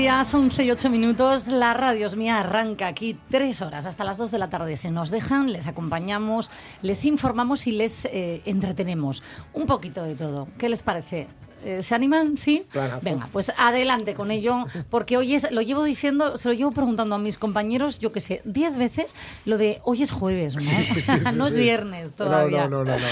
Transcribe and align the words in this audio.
Días, 0.00 0.32
11 0.32 0.64
y 0.64 0.70
8 0.70 0.88
minutos. 0.88 1.48
La 1.48 1.74
radio 1.74 2.06
es 2.06 2.16
mía 2.16 2.40
arranca 2.40 2.86
aquí 2.86 3.18
tres 3.28 3.60
horas 3.60 3.84
hasta 3.84 4.02
las 4.02 4.16
2 4.16 4.30
de 4.30 4.38
la 4.38 4.48
tarde. 4.48 4.78
Si 4.78 4.90
nos 4.90 5.10
dejan, 5.10 5.52
les 5.52 5.66
acompañamos, 5.66 6.50
les 6.80 7.04
informamos 7.04 7.66
y 7.66 7.72
les 7.72 8.06
eh, 8.06 8.40
entretenemos. 8.46 9.22
Un 9.52 9.66
poquito 9.66 10.02
de 10.02 10.14
todo. 10.14 10.48
¿Qué 10.56 10.70
les 10.70 10.82
parece? 10.82 11.28
Eh, 11.64 11.82
¿Se 11.82 11.94
animan? 11.94 12.38
¿Sí? 12.38 12.64
Planazo. 12.72 13.00
Venga, 13.02 13.28
pues 13.32 13.52
adelante 13.56 14.14
con 14.14 14.30
ello, 14.30 14.66
porque 14.88 15.16
hoy 15.16 15.34
es, 15.34 15.50
lo 15.50 15.60
llevo 15.62 15.84
diciendo, 15.84 16.36
se 16.36 16.48
lo 16.48 16.54
llevo 16.54 16.70
preguntando 16.70 17.14
a 17.14 17.18
mis 17.18 17.36
compañeros, 17.36 17.98
yo 17.98 18.12
que 18.12 18.20
sé, 18.20 18.40
10 18.44 18.76
veces, 18.78 19.14
lo 19.44 19.58
de 19.58 19.80
hoy 19.84 20.02
es 20.02 20.10
jueves, 20.10 20.54
¿no? 20.54 20.60
Sí, 20.60 20.74
sí, 20.94 21.00
sí, 21.00 21.12
no 21.36 21.48
es 21.48 21.54
sí. 21.54 21.60
viernes 21.60 22.12
todavía. 22.14 22.68
no, 22.68 22.84
no, 22.84 22.92
no, 22.92 22.98
no. 22.98 23.06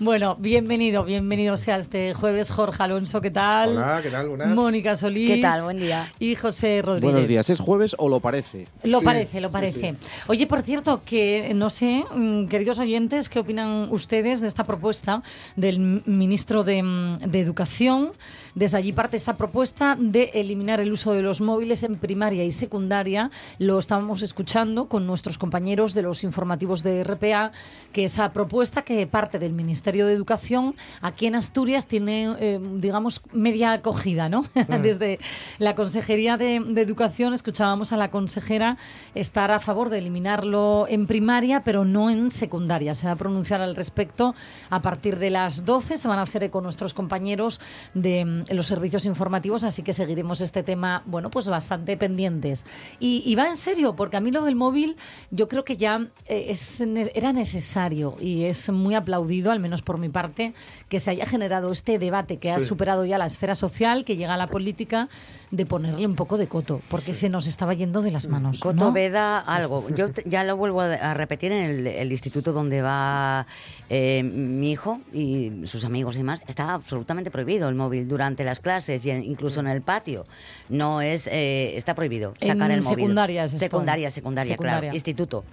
Bueno, 0.00 0.36
bienvenido, 0.38 1.04
bienvenido 1.04 1.56
sea 1.56 1.78
este 1.78 2.12
jueves, 2.14 2.50
Jorge 2.50 2.82
Alonso, 2.82 3.20
¿qué 3.20 3.30
tal? 3.30 3.76
Hola, 3.76 4.00
¿qué 4.02 4.10
tal? 4.10 4.28
Buenas. 4.28 4.48
Mónica 4.48 4.96
Solís. 4.96 5.30
¿Qué 5.30 5.40
tal? 5.40 5.62
Buen 5.62 5.78
día. 5.78 6.12
Y 6.18 6.34
José 6.34 6.82
Rodríguez. 6.82 7.12
Buenos 7.12 7.28
días, 7.28 7.50
¿es 7.50 7.60
jueves 7.60 7.94
o 7.98 8.08
lo 8.08 8.18
parece? 8.20 8.66
Lo 8.82 8.98
Sí, 8.98 9.04
parece, 9.04 9.40
lo 9.40 9.50
parece. 9.50 9.80
sí. 9.80 9.96
Oye, 10.26 10.46
por 10.46 10.62
cierto, 10.62 11.02
que 11.04 11.52
no 11.54 11.70
sé, 11.70 12.04
mm, 12.14 12.46
queridos 12.46 12.78
oyentes, 12.78 13.28
¿qué 13.28 13.38
opinan 13.38 13.88
ustedes 13.90 14.40
de 14.40 14.48
esta 14.48 14.64
propuesta 14.64 15.22
del 15.54 15.78
ministro 15.78 16.64
de, 16.64 16.82
mm, 16.82 17.18
de 17.20 17.40
Educación? 17.40 17.91
então 17.92 18.14
Desde 18.54 18.76
allí 18.76 18.92
parte 18.92 19.16
esta 19.16 19.36
propuesta 19.36 19.96
de 19.98 20.30
eliminar 20.34 20.78
el 20.80 20.92
uso 20.92 21.12
de 21.12 21.22
los 21.22 21.40
móviles 21.40 21.82
en 21.84 21.96
primaria 21.96 22.44
y 22.44 22.52
secundaria. 22.52 23.30
Lo 23.58 23.78
estábamos 23.78 24.20
escuchando 24.22 24.88
con 24.88 25.06
nuestros 25.06 25.38
compañeros 25.38 25.94
de 25.94 26.02
los 26.02 26.22
informativos 26.22 26.82
de 26.82 27.02
RPA, 27.02 27.52
que 27.92 28.04
esa 28.04 28.32
propuesta 28.32 28.82
que 28.82 29.06
parte 29.06 29.38
del 29.38 29.54
Ministerio 29.54 30.06
de 30.06 30.12
Educación 30.12 30.74
aquí 31.00 31.26
en 31.26 31.34
Asturias 31.34 31.86
tiene, 31.86 32.36
eh, 32.38 32.60
digamos, 32.76 33.22
media 33.32 33.72
acogida, 33.72 34.28
¿no? 34.28 34.44
Desde 34.82 35.18
la 35.58 35.74
Consejería 35.74 36.36
de, 36.36 36.60
de 36.60 36.82
Educación 36.82 37.32
escuchábamos 37.32 37.92
a 37.92 37.96
la 37.96 38.10
consejera 38.10 38.76
estar 39.14 39.50
a 39.50 39.60
favor 39.60 39.88
de 39.88 39.98
eliminarlo 39.98 40.86
en 40.88 41.06
primaria, 41.06 41.64
pero 41.64 41.86
no 41.86 42.10
en 42.10 42.30
secundaria. 42.30 42.92
Se 42.92 43.06
va 43.06 43.12
a 43.12 43.16
pronunciar 43.16 43.62
al 43.62 43.76
respecto 43.76 44.34
a 44.68 44.82
partir 44.82 45.18
de 45.18 45.30
las 45.30 45.64
12. 45.64 45.96
Se 45.96 46.08
van 46.08 46.18
a 46.18 46.22
hacer 46.22 46.42
con 46.50 46.64
nuestros 46.64 46.92
compañeros 46.92 47.60
de 47.94 48.41
mm, 48.50 48.54
los 48.54 48.66
servicios 48.66 49.06
informativos, 49.06 49.64
así 49.64 49.82
que 49.82 49.92
seguiremos 49.92 50.40
este 50.40 50.62
tema, 50.62 51.02
bueno, 51.06 51.30
pues 51.30 51.48
bastante 51.48 51.96
pendientes. 51.96 52.64
Y, 53.00 53.22
y 53.26 53.34
va 53.34 53.48
en 53.48 53.56
serio, 53.56 53.94
porque 53.96 54.16
a 54.16 54.20
mí 54.20 54.30
lo 54.30 54.44
del 54.44 54.54
móvil 54.56 54.96
yo 55.30 55.48
creo 55.48 55.64
que 55.64 55.76
ya 55.76 56.06
eh, 56.26 56.46
es, 56.48 56.80
era 57.14 57.32
necesario 57.32 58.16
y 58.20 58.44
es 58.44 58.70
muy 58.70 58.94
aplaudido, 58.94 59.50
al 59.50 59.60
menos 59.60 59.82
por 59.82 59.98
mi 59.98 60.08
parte, 60.08 60.54
que 60.88 61.00
se 61.00 61.10
haya 61.10 61.26
generado 61.26 61.72
este 61.72 61.98
debate 61.98 62.38
que 62.38 62.50
ha 62.50 62.58
Sí. 62.60 62.66
superado 62.66 63.04
ya 63.04 63.18
la 63.18 63.26
esfera 63.26 63.54
social, 63.54 64.04
que 64.04 64.16
llega 64.16 64.34
a 64.34 64.36
la 64.36 64.46
política, 64.46 65.08
de 65.50 65.66
ponerle 65.66 66.06
un 66.06 66.14
poco 66.14 66.38
de 66.38 66.46
coto, 66.48 66.80
porque 66.88 67.12
se 67.12 67.28
nos 67.28 67.46
estaba 67.46 67.74
yendo 67.74 68.00
de 68.00 68.10
las 68.10 68.26
manos. 68.28 68.58
Coto 68.60 68.86
¿no? 68.86 68.92
Veda, 68.92 69.38
algo. 69.38 69.86
Yo 69.94 70.08
ya 70.24 70.44
lo 70.44 70.56
vuelvo 70.56 70.80
a 70.80 70.92
a 71.02 71.14
repetir 71.14 71.52
en 71.52 71.62
el, 71.64 71.86
el 71.86 72.12
instituto 72.12 72.52
donde 72.52 72.80
va 72.80 73.46
eh, 73.90 74.22
mi 74.22 74.70
hijo 74.70 75.00
y 75.12 75.50
sus 75.66 75.84
amigos 75.84 76.14
y 76.14 76.18
demás. 76.18 76.42
Está 76.46 76.74
absolutamente 76.74 77.30
prohibido 77.30 77.68
el 77.68 77.74
móvil 77.74 78.06
durante 78.08 78.31
las 78.38 78.60
clases 78.60 79.04
y 79.04 79.10
en- 79.10 79.22
incluso 79.22 79.60
en 79.60 79.66
el 79.68 79.82
patio. 79.82 80.24
No 80.68 81.00
es, 81.02 81.26
eh, 81.26 81.76
está 81.76 81.94
prohibido 81.94 82.32
En 82.40 82.48
sacar 82.48 82.70
el 82.70 82.82
móvil. 82.82 82.96
secundaria 82.98 83.44
es 83.44 83.52
esto. 83.52 83.64
Secundaria, 83.64 84.10
secundaria, 84.10 84.52
Secundaria. 84.54 84.80
claro. 84.80 84.94
Instituto. 84.94 85.44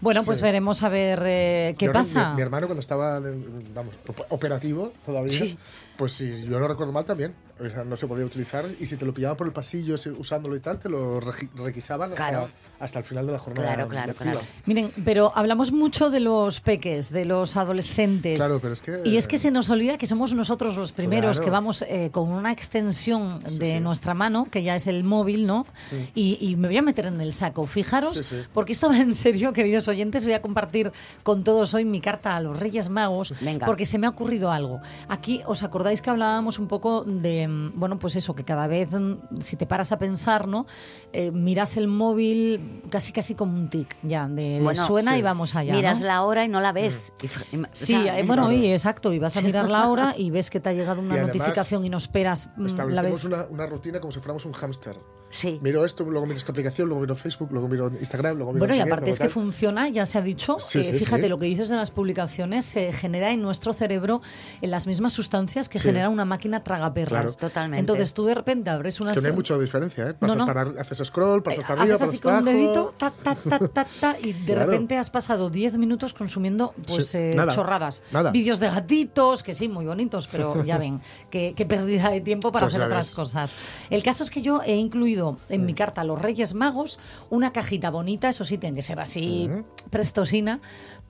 Bueno, 0.00 0.22
pues 0.24 0.38
Sí. 0.38 0.44
veremos 0.44 0.82
a 0.82 0.88
ver 0.88 1.22
eh, 1.24 1.74
qué 1.78 1.86
Yo, 1.86 1.92
pasa. 1.92 2.30
Mi, 2.30 2.36
mi 2.36 2.42
hermano 2.42 2.66
cuando 2.66 2.80
estaba, 2.80 3.20
vamos, 3.20 3.94
op- 4.08 4.26
operativo 4.30 4.92
todavía, 5.04 5.30
Sí. 5.30 5.58
pues 5.96 6.12
si 6.12 6.44
yo 6.46 6.58
no 6.58 6.66
recuerdo 6.68 6.92
mal 6.92 7.04
también, 7.04 7.34
o 7.66 7.70
sea, 7.70 7.84
no 7.84 7.96
se 7.96 8.06
podía 8.06 8.24
utilizar 8.24 8.64
y 8.80 8.86
si 8.86 8.96
te 8.96 9.04
lo 9.04 9.14
pillaban 9.14 9.36
por 9.36 9.46
el 9.46 9.52
pasillo 9.52 9.96
si- 9.96 10.10
usándolo 10.10 10.56
y 10.56 10.60
tal, 10.60 10.78
te 10.78 10.88
lo 10.88 11.20
requisaban 11.20 12.12
hasta, 12.12 12.28
Claro. 12.28 12.48
hasta 12.80 12.98
el 12.98 13.04
final 13.04 13.26
de 13.26 13.32
la 13.32 13.38
jornada. 13.38 13.74
Claro, 13.74 13.88
claro, 13.88 14.14
claro. 14.14 14.40
Miren, 14.66 14.92
pero 15.04 15.32
hablamos 15.34 15.72
mucho 15.72 16.10
de 16.10 16.20
los 16.20 16.60
peques, 16.60 17.10
de 17.10 17.24
los 17.24 17.56
adolescentes. 17.56 18.38
Claro, 18.38 18.58
pero 18.60 18.72
es 18.72 18.82
que- 18.82 19.02
Y 19.04 19.16
es 19.16 19.26
que 19.28 19.38
se 19.38 19.50
nos 19.50 19.68
olvida 19.70 19.98
que 19.98 20.06
somos 20.06 20.34
nosotros 20.34 20.76
los 20.76 20.92
primeros 20.92 21.36
Claro. 21.36 21.44
que 21.44 21.50
vamos 21.50 21.82
eh, 21.82 22.10
con 22.12 22.32
una 22.32 22.52
extensión 22.52 23.40
Sí, 23.46 23.58
de 23.58 23.74
sí. 23.74 23.80
nuestra 23.80 24.14
mano, 24.14 24.48
que 24.50 24.62
ya 24.62 24.76
es 24.76 24.86
el 24.86 25.04
móvil, 25.04 25.46
¿no? 25.46 25.66
Y, 26.14 26.38
y 26.40 26.56
me 26.56 26.68
voy 26.68 26.76
a 26.78 26.82
meter 26.82 27.06
en 27.06 27.20
el 27.20 27.32
saco. 27.32 27.66
Fijaros, 27.66 28.14
Sí, 28.14 28.24
sí. 28.24 28.36
porque 28.52 28.72
esto 28.72 28.88
va 28.88 28.98
en 28.98 29.14
serio, 29.14 29.52
queridos 29.52 29.88
oyentes, 29.88 30.24
voy 30.24 30.34
a 30.34 30.42
compartir 30.42 30.92
con 31.22 31.44
todos 31.44 31.74
hoy 31.74 31.84
mi 31.84 32.00
carta 32.00 32.36
a 32.36 32.40
los 32.40 32.58
Reyes 32.58 32.88
Magos, 32.88 33.34
Venga. 33.40 33.66
porque 33.66 33.86
se 33.86 33.98
me 33.98 34.06
ha 34.06 34.10
ocurrido 34.10 34.50
algo. 34.50 34.80
Aquí, 35.08 35.42
¿os 35.46 35.62
acordáis 35.62 36.00
que 36.02 36.10
hablábamos 36.10 36.58
un 36.58 36.68
poco 36.68 37.04
de, 37.04 37.46
bueno, 37.74 37.98
pues 37.98 38.16
eso, 38.16 38.34
que 38.34 38.44
cada 38.44 38.66
vez, 38.66 38.90
mm, 38.92 39.40
si 39.40 39.56
te 39.56 39.66
paras 39.66 39.92
a 39.92 39.98
pensar, 39.98 40.48
¿no? 40.48 40.66
Eh, 41.12 41.30
miras 41.32 41.76
el 41.76 41.88
móvil 41.88 42.82
casi 42.90 43.12
casi 43.12 43.34
como 43.34 43.54
un 43.56 43.68
tic, 43.68 43.96
ya, 44.02 44.28
de, 44.28 44.42
de 44.56 44.60
Bueno, 44.60 44.86
suena 44.86 45.12
sí. 45.12 45.18
y 45.18 45.22
vamos 45.22 45.54
allá. 45.54 45.74
Miras 45.74 46.00
¿no? 46.00 46.06
la 46.06 46.22
hora 46.24 46.44
y 46.44 46.48
no 46.48 46.60
la 46.60 46.72
ves. 46.72 47.12
Y 47.22 47.26
f- 47.26 47.44
y 47.52 47.56
ma- 47.58 47.68
o 47.68 47.76
Sí, 47.76 47.86
sea, 47.86 48.18
eh, 48.18 48.22
bueno, 48.24 48.50
y 48.52 48.66
exacto, 48.72 49.12
y 49.12 49.18
vas 49.18 49.36
a 49.36 49.40
mirar 49.42 49.68
la 49.68 49.88
hora 49.88 50.14
y 50.16 50.30
ves 50.30 50.50
que 50.50 50.60
te 50.60 50.68
ha 50.68 50.72
llegado 50.72 51.00
una 51.00 51.14
Y 51.14 51.18
además, 51.18 51.36
notificación 51.36 51.84
y 51.84 51.88
no 51.88 51.96
esperas, 51.96 52.50
mm, 52.56 52.60
la 52.62 52.66
Establecemos 52.68 53.12
ves. 53.12 53.24
una, 53.24 53.44
una 53.50 53.66
rutina 53.66 54.00
como 54.00 54.12
si 54.12 54.20
fuéramos 54.20 54.44
un 54.46 54.52
hámster. 54.52 54.96
Sí. 55.32 55.58
Miro 55.60 55.84
esto, 55.84 56.04
luego 56.04 56.24
miro 56.26 56.38
esta 56.38 56.52
aplicación, 56.52 56.86
luego 56.88 57.00
miro 57.00 57.16
Facebook, 57.16 57.48
luego 57.50 57.66
miro 57.66 57.88
Instagram, 57.98 58.36
luego 58.36 58.52
miro 58.52 58.60
Bueno, 58.60 58.74
no 58.74 58.78
y 58.78 58.82
aparte 58.82 59.10
es 59.10 59.18
que 59.18 59.28
funciona, 59.28 59.88
ya 59.88 60.06
se 60.06 60.18
ha 60.18 60.22
dicho, 60.22 60.58
Sí, 60.60 60.78
eh, 60.78 60.84
sí, 60.84 60.92
fíjate 61.00 61.24
sí. 61.24 61.28
lo 61.28 61.38
que 61.40 61.46
dices 61.46 61.70
en 61.72 61.78
las 61.78 61.90
publicaciones, 61.90 62.64
se 62.64 62.92
genera 62.92 63.32
en 63.32 63.42
nuestro 63.42 63.72
cerebro 63.72 64.20
en 64.60 64.70
las 64.70 64.86
mismas 64.86 65.12
sustancias 65.12 65.68
que 65.68 65.78
Sí. 65.80 65.88
genera 65.88 66.08
una 66.08 66.24
máquina 66.24 66.62
tragaperras. 66.62 67.22
Claro. 67.22 67.32
Totalmente. 67.34 67.80
Entonces 67.80 68.12
tú 68.14 68.24
de 68.26 68.34
repente 68.34 68.70
abres 68.70 69.00
una... 69.00 69.10
Es 69.10 69.16
que 69.18 69.22
no 69.22 69.28
hay 69.28 69.34
mucha 69.34 69.58
diferencia, 69.58 70.10
¿eh? 70.10 70.14
Pasas 70.14 70.36
no. 70.36 70.46
para, 70.46 70.62
haces 70.80 70.98
scroll, 71.08 71.42
pasas 71.42 71.60
Eh, 71.60 71.64
para 71.66 71.80
arriba, 71.82 71.94
haces 71.96 72.08
así 72.08 72.18
pasas 72.18 72.40
con 72.42 72.48
un 72.48 72.54
dedito, 72.54 72.94
ta, 72.98 73.10
ta, 73.10 73.34
ta, 73.34 73.58
ta, 73.58 73.86
ta, 74.00 74.16
y 74.22 74.32
de 74.32 74.52
Claro. 74.52 74.70
repente 74.70 74.96
has 74.98 75.10
pasado 75.10 75.50
10 75.50 75.78
minutos 75.78 76.14
consumiendo 76.14 76.74
pues 76.86 77.06
Sí, 77.08 77.18
eh, 77.18 77.30
nada, 77.34 77.52
chorradas. 77.54 78.02
nada. 78.12 78.30
Vídeos 78.30 78.60
de 78.60 78.68
gatitos, 78.68 79.42
que 79.42 79.54
sí, 79.54 79.68
muy 79.68 79.84
bonitos, 79.86 80.28
pero 80.30 80.62
ya 80.64 80.78
ven, 80.78 81.00
qué, 81.30 81.54
pérdida 81.68 82.10
de 82.10 82.20
tiempo 82.20 82.52
para 82.52 82.66
Pues 82.66 82.74
hacer 82.74 82.86
otras 82.86 83.10
cosas. 83.10 83.54
El 83.90 84.02
caso 84.02 84.24
es 84.24 84.30
que 84.30 84.42
yo 84.42 84.60
he 84.64 84.74
incluido 84.76 85.21
en 85.48 85.64
mi 85.64 85.74
carta 85.74 86.00
a 86.00 86.04
los 86.04 86.20
Reyes 86.20 86.54
Magos 86.54 86.98
una 87.30 87.52
cajita 87.52 87.90
bonita, 87.90 88.28
eso 88.28 88.44
sí, 88.44 88.58
tiene 88.58 88.76
que 88.76 88.82
ser 88.82 89.00
así 89.00 89.50
prestosina, 89.90 90.60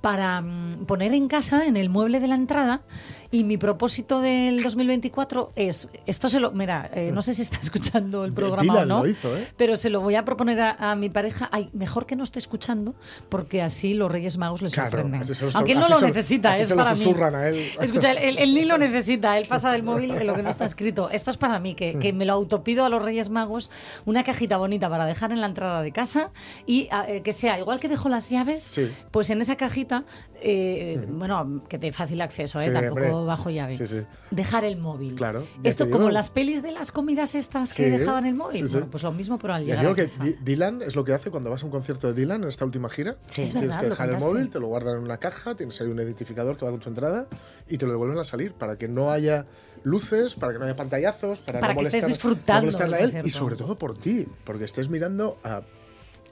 para 0.03 0.43
mm, 0.43 0.85
poner 0.87 1.15
en 1.15 1.29
casa, 1.29 1.65
en 1.67 1.79
el 1.79 1.89
mueble 1.89 2.21
de 2.21 2.29
la 2.29 2.35
entrada. 2.35 2.83
Y 3.31 3.45
mi 3.45 3.57
propósito 3.57 4.21
del 4.21 4.63
2024 4.63 5.53
es, 5.57 5.89
esto 6.05 6.29
se 6.29 6.39
lo, 6.39 6.51
mira, 6.53 6.91
eh, 6.93 7.13
no 7.15 7.23
sé 7.23 7.33
si 7.33 7.41
está 7.41 7.57
escuchando 7.63 8.27
el 8.27 8.35
programa 8.35 8.63
Dylan 8.75 8.91
o 8.91 8.99
no, 8.99 9.07
hizo, 9.07 9.35
¿eh? 9.35 9.47
pero 9.57 9.77
se 9.77 9.89
lo 9.89 10.03
voy 10.03 10.17
a 10.17 10.25
proponer 10.27 10.61
a, 10.61 10.73
a 10.91 10.95
mi 10.97 11.09
pareja. 11.09 11.49
Ay, 11.51 11.71
mejor 11.73 12.05
que 12.05 12.15
no 12.15 12.25
esté 12.25 12.39
escuchando, 12.41 12.95
porque 13.31 13.63
así 13.63 13.95
los 13.95 14.13
Reyes 14.13 14.37
Magos 14.37 14.61
les 14.61 14.75
Claro, 14.75 14.91
sorprenden. 14.91 15.23
Aunque 15.55 15.73
él 15.73 15.81
no 15.81 15.89
lo 15.89 15.99
se 16.01 16.05
necesita, 16.09 16.59
es 16.59 16.69
se 16.69 16.75
lo 16.75 16.83
para 16.85 16.95
mí. 16.95 17.05
a 17.35 17.49
él. 17.49 17.57
Escucha, 17.81 18.11
él, 18.11 18.19
él- 18.19 18.39
él 18.39 18.53
ni 18.55 18.67
lo 18.67 18.77
necesita, 18.87 19.39
él 19.39 19.47
pasa 19.49 19.73
del 19.73 19.83
móvil 19.83 20.13
de 20.15 20.25
lo 20.25 20.35
que 20.35 20.43
no 20.43 20.51
está 20.51 20.67
escrito. 20.67 21.09
Esto 21.09 21.31
es 21.31 21.39
para 21.39 21.59
mí, 21.59 21.75
que, 21.75 21.99
que 21.99 22.13
me 22.13 22.27
lo 22.27 22.35
autopido 22.35 22.85
a 22.85 22.91
los 22.91 23.03
Reyes 23.03 23.31
Magos, 23.31 23.71
una 24.05 24.25
cajita 24.25 24.59
bonita 24.59 24.91
para 24.91 25.07
dejar 25.07 25.33
en 25.33 25.41
la 25.41 25.47
entrada 25.47 25.81
de 25.81 25.91
casa 25.93 26.33
y 26.67 26.89
a- 26.91 27.09
eh, 27.09 27.23
que 27.23 27.33
sea 27.33 27.59
igual 27.59 27.81
que 27.81 27.89
dejo 27.89 28.11
las 28.11 28.29
llaves, 28.29 28.63
Sí. 28.63 28.91
pues 29.11 29.31
en 29.31 29.41
esa 29.41 29.57
cajita, 29.57 29.92
eh, 30.41 31.05
bueno, 31.09 31.63
que 31.69 31.79
de 31.79 31.93
fácil 31.93 32.21
acceso, 32.21 32.59
eh, 32.61 32.67
Sí, 32.67 32.73
tampoco 32.73 32.95
hombre. 33.07 33.27
bajo 33.27 33.51
llave. 33.51 33.77
Sí, 33.77 33.87
sí. 33.87 34.01
Dejar 34.31 34.65
el 34.65 34.77
móvil. 34.77 35.15
Claro, 35.15 35.45
Esto 35.63 35.89
como 35.91 36.11
las 36.11 36.31
pelis 36.31 36.63
de 36.63 36.73
las 36.73 36.91
comidas 36.93 37.35
estas 37.35 37.73
que 37.75 37.91
dejaban 37.91 38.27
el 38.27 38.35
móvil. 38.35 38.67
Bueno, 38.69 38.89
pues 38.91 39.03
lo 39.03 39.13
mismo, 39.13 39.39
pero 39.39 39.55
al 39.55 39.65
llegar 39.65 39.81
digo 39.81 39.93
a 39.93 39.97
que 39.97 40.09
Dylan 40.43 40.83
es 40.83 40.97
lo 40.97 41.05
que 41.05 41.13
hace 41.15 41.31
cuando 41.31 41.51
vas 41.51 41.63
a 41.63 41.67
un 41.67 41.73
concierto 41.73 42.07
de 42.07 42.15
Dylan 42.15 42.43
en 42.43 42.49
esta 42.49 42.65
última 42.65 42.89
gira. 42.89 43.17
Sí. 43.27 43.43
Es 43.43 43.53
Tienes 43.53 43.69
verdad, 43.69 43.81
que 43.83 43.89
dejar 43.91 44.09
el 44.11 44.19
móvil, 44.19 44.51
te 44.51 44.59
lo 44.61 44.67
guardan 44.69 44.97
en 44.97 45.03
una 45.05 45.19
caja, 45.19 45.55
tienes 45.55 45.81
ahí 45.81 45.89
un 45.89 45.99
identificador 45.99 46.57
que 46.57 46.65
va 46.65 46.71
con 46.71 46.81
tu 46.81 46.89
entrada 46.89 47.27
y 47.69 47.79
te 47.79 47.87
lo 47.87 47.93
devuelven 47.93 48.19
al 48.19 48.25
salir 48.25 48.53
para 48.55 48.77
que 48.77 48.89
no 48.89 49.11
haya 49.11 49.45
luces, 49.85 50.35
para 50.37 50.53
que 50.53 50.59
no 50.59 50.65
haya 50.65 50.77
pantallazos, 50.77 51.41
para, 51.41 51.61
Para 51.61 51.75
no 51.75 51.81
que 51.81 51.87
estés 51.87 52.05
molestar- 52.05 52.09
disfrutando 52.09 52.71
no 52.71 52.95
a 52.95 52.99
él 53.01 53.21
y 53.25 53.31
sobre 53.31 53.57
todo 53.57 53.77
por 53.77 53.97
ti, 53.99 54.27
porque 54.45 54.65
estés 54.65 54.89
mirando 54.89 55.39
a 55.45 55.63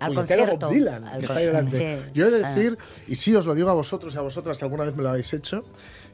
Al 0.00 0.14
concierto. 0.14 0.66
Bob 0.68 0.74
Dylan, 0.74 1.04
Al 1.06 1.18
que 1.18 1.26
está 1.26 1.38
ahí 1.38 1.46
delante. 1.46 1.76
sí. 2.02 2.10
Yo 2.14 2.26
he 2.26 2.30
de 2.30 2.44
Ah. 2.44 2.54
decir, 2.54 2.78
y 3.06 3.16
sí 3.16 3.34
os 3.34 3.46
lo 3.46 3.54
digo 3.54 3.68
a 3.70 3.74
vosotros 3.74 4.14
y 4.14 4.18
a 4.18 4.20
vosotras, 4.22 4.62
alguna 4.62 4.84
vez 4.84 4.96
me 4.96 5.02
lo 5.02 5.10
habéis 5.10 5.32
hecho, 5.32 5.64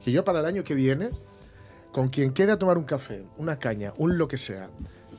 que 0.04 0.12
yo 0.12 0.24
para 0.24 0.40
el 0.40 0.46
año 0.46 0.64
que 0.64 0.74
viene, 0.74 1.10
con 1.92 2.08
quien 2.08 2.32
quede 2.32 2.52
a 2.52 2.58
tomar 2.58 2.76
un 2.78 2.84
café, 2.84 3.24
una 3.38 3.58
caña, 3.58 3.92
un 3.96 4.18
lo 4.18 4.28
que 4.28 4.38
sea, 4.38 4.68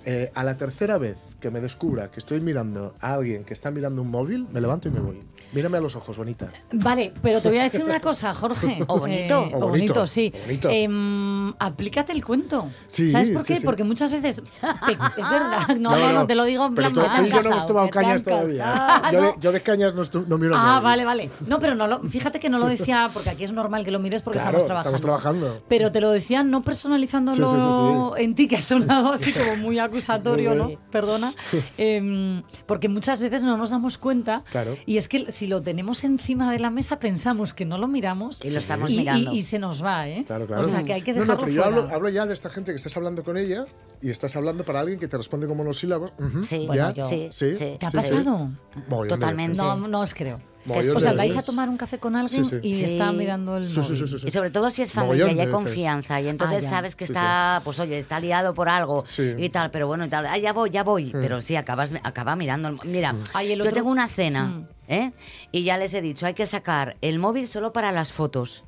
Eh, 0.09 0.31
a 0.35 0.43
la 0.45 0.55
tercera 0.55 0.97
vez 0.97 1.17
que 1.39 1.51
me 1.51 1.61
descubra 1.61 2.09
que 2.09 2.19
estoy 2.19 2.41
mirando 2.41 2.95
a 2.99 3.13
alguien 3.13 3.43
que 3.43 3.53
está 3.53 3.69
mirando 3.71 4.01
un 4.01 4.09
móvil, 4.09 4.47
me 4.51 4.59
levanto 4.61 4.87
y 4.87 4.91
me 4.91 4.99
voy. 4.99 5.21
Mírame 5.53 5.77
a 5.77 5.81
los 5.81 5.95
ojos, 5.95 6.17
bonita. 6.17 6.49
Vale, 6.73 7.13
pero 7.21 7.39
te 7.41 7.47
voy 7.49 7.59
a 7.59 7.63
decir 7.63 7.83
una 7.83 7.99
cosa, 7.99 8.33
Jorge. 8.33 8.83
O 8.87 8.99
bonito. 8.99 9.43
Eh, 9.45 9.51
O 9.53 9.65
o 9.65 9.69
bonito, 9.69 10.05
sí. 10.07 10.33
o 10.35 10.41
bonito. 10.45 10.69
Em, 10.69 11.53
aplícate 11.59 12.11
el 12.11 12.25
cuento. 12.25 12.67
Sí, 12.87 13.09
¿Sabes 13.11 13.29
por 13.29 13.45
qué? 13.45 13.55
sí. 13.57 13.65
Porque 13.65 13.83
muchas 13.83 14.11
veces. 14.11 14.41
te- 14.85 14.91
es 14.93 15.29
verdad. 15.29 15.67
No, 15.79 15.91
No, 15.91 15.97
no, 15.97 16.07
no, 16.07 16.13
no, 16.19 16.27
te 16.27 16.35
lo 16.35 16.43
digo 16.43 16.65
en 16.65 16.75
Pero 16.75 16.91
plan. 16.91 16.93
tú, 16.93 16.99
me 17.11 17.15
ha 17.15 17.19
tú 17.21 17.25
y 17.27 17.29
yo 17.31 17.41
no 17.43 17.49
hemos 17.51 17.65
tomado 17.67 17.89
cañas 17.89 18.23
todavía. 18.23 18.71
encajado. 18.71 19.11
Yo, 19.11 19.21
No. 19.21 19.27
de, 19.27 19.33
yo 19.39 19.51
de 19.51 19.61
cañas 19.61 19.93
no, 19.93 20.01
estu- 20.03 20.25
no 20.27 20.37
miro 20.37 20.53
Ah, 20.55 20.67
móvil. 20.75 20.83
vale, 20.83 21.05
vale. 21.05 21.29
No, 21.47 21.59
pero 21.59 21.75
no 21.75 21.87
lo, 21.87 22.01
fíjate 22.03 22.39
que 22.39 22.49
no 22.49 22.57
lo 22.59 22.65
decía 22.67 23.09
porque 23.13 23.29
aquí 23.29 23.43
es 23.43 23.51
normal 23.53 23.85
que 23.85 23.91
lo 23.91 23.99
mires 23.99 24.21
porque 24.21 24.39
Claro, 24.39 24.57
estamos 24.57 24.65
trabajando. 24.67 24.95
estamos 24.97 25.21
trabajando. 25.21 25.63
Pero 25.69 25.91
te 25.91 26.01
lo 26.01 26.11
decía 26.11 26.43
no 26.43 26.61
personalizándolo 26.63 28.15
en 28.17 28.35
ti, 28.35 28.47
que 28.47 28.57
ha 28.57 28.61
sonado 28.61 29.13
así 29.13 29.31
como 29.31 29.55
muy 29.57 29.79
acusatorio. 29.79 30.55
¿no? 30.55 30.71
Perdona. 30.91 31.26
Em, 31.77 32.43
porque 32.65 32.89
muchas 32.89 33.21
veces 33.21 33.43
no 33.43 33.57
nos 33.57 33.69
damos 33.69 33.97
cuenta. 33.97 34.43
Claro. 34.51 34.75
Y 34.85 34.97
es 34.97 35.07
que 35.07 35.31
si 35.31 35.47
lo 35.47 35.61
tenemos 35.61 36.03
encima 36.03 36.51
de 36.51 36.59
la 36.59 36.69
mesa, 36.69 36.99
pensamos 36.99 37.53
que 37.53 37.65
no 37.65 37.77
lo 37.77 37.87
miramos. 37.87 38.43
Y 38.43 38.49
lo 38.49 38.59
estamos 38.59 38.91
y- 38.91 38.97
mirando. 38.97 39.33
Y, 39.33 39.37
y 39.37 39.41
se 39.41 39.59
nos 39.59 39.83
va, 39.83 40.07
¿eh? 40.07 40.23
Claro, 40.25 40.47
claro. 40.47 40.61
O 40.63 40.65
sea, 40.65 40.83
que 40.83 40.93
hay 40.93 41.01
que 41.01 41.13
No, 41.13 41.19
no, 41.19 41.21
dejarlo 41.25 41.41
pero 41.45 41.51
yo 41.55 41.63
fuera. 41.63 41.77
hablo, 41.81 41.95
hablo 41.95 42.09
ya 42.09 42.25
de 42.25 42.33
esta 42.33 42.49
gente 42.49 42.71
que 42.71 42.77
estás 42.77 42.95
hablando 42.97 43.23
con 43.23 43.37
ella 43.37 43.65
y 44.01 44.09
estás 44.09 44.35
hablando 44.35 44.63
para 44.63 44.79
alguien 44.81 44.99
que 44.99 45.07
te 45.07 45.17
responde 45.17 45.47
como 45.47 45.63
los 45.63 45.79
sílabos. 45.79 46.11
Ujú, 46.19 46.43
Sí, 46.43 46.65
bueno, 46.67 46.93
yo- 46.93 47.07
sí, 47.07 47.27
sí, 47.31 47.55
sí. 47.55 47.75
¿Te 47.79 47.85
ha 47.85 47.91
pasado? 47.91 48.49
Totalmente. 49.07 49.57
No, 49.57 49.75
no 49.87 50.01
os 50.01 50.13
creo. 50.13 50.39
Mogollón 50.67 50.97
O 50.97 50.99
sea, 50.99 51.13
vais 51.13 51.35
a 51.35 51.41
tomar 51.41 51.69
un 51.69 51.77
café 51.77 51.97
con 51.97 52.15
alguien 52.15 52.45
Sí, 52.45 52.57
sí. 52.61 52.67
y 52.67 52.73
Sí. 52.75 52.85
está 52.85 53.11
mirando 53.11 53.57
el 53.57 53.67
Sí, 53.67 53.73
sí, 53.73 53.79
móvil. 53.79 53.97
sí, 53.97 54.07
sí, 54.07 54.19
sí. 54.19 54.27
Y 54.27 54.31
sobre 54.31 54.51
todo 54.51 54.69
si 54.69 54.81
es 54.83 54.93
Mogollón 54.95 55.27
familia 55.29 55.43
y 55.43 55.47
hay 55.47 55.51
confianza 55.51 56.21
y 56.21 56.27
entonces 56.27 56.65
Ah, 56.65 56.69
sabes 56.69 56.95
que 56.95 57.07
Sí, 57.07 57.13
está, 57.13 57.61
pues 57.63 57.79
oye, 57.79 57.97
está 57.97 58.19
liado 58.19 58.53
por 58.53 58.69
algo 58.69 59.03
Sí. 59.05 59.33
y 59.37 59.49
tal, 59.49 59.71
pero 59.71 59.87
bueno, 59.87 60.05
y 60.05 60.09
tal, 60.09 60.25
ah, 60.25 60.37
ya 60.37 60.53
voy, 60.53 60.69
ya 60.69 60.83
voy, 60.83 61.11
pero 61.11 61.41
sí, 61.41 61.55
acabas, 61.55 61.93
acaba 62.03 62.35
mirando. 62.35 62.67
el- 62.69 62.77
Mira, 62.85 63.15
Ay, 63.33 63.53
el 63.53 63.63
yo 63.63 63.71
tengo 63.71 63.89
una 63.89 64.07
cena, 64.07 64.43
Mm. 64.45 64.67
¿eh? 64.89 65.11
Y 65.51 65.63
ya 65.63 65.77
les 65.77 65.93
he 65.93 66.01
dicho, 66.01 66.25
hay 66.25 66.33
que 66.33 66.45
sacar 66.45 66.97
el 67.01 67.17
móvil 67.19 67.47
solo 67.47 67.71
para 67.73 67.91
las 67.91 68.11
fotos. 68.11 68.63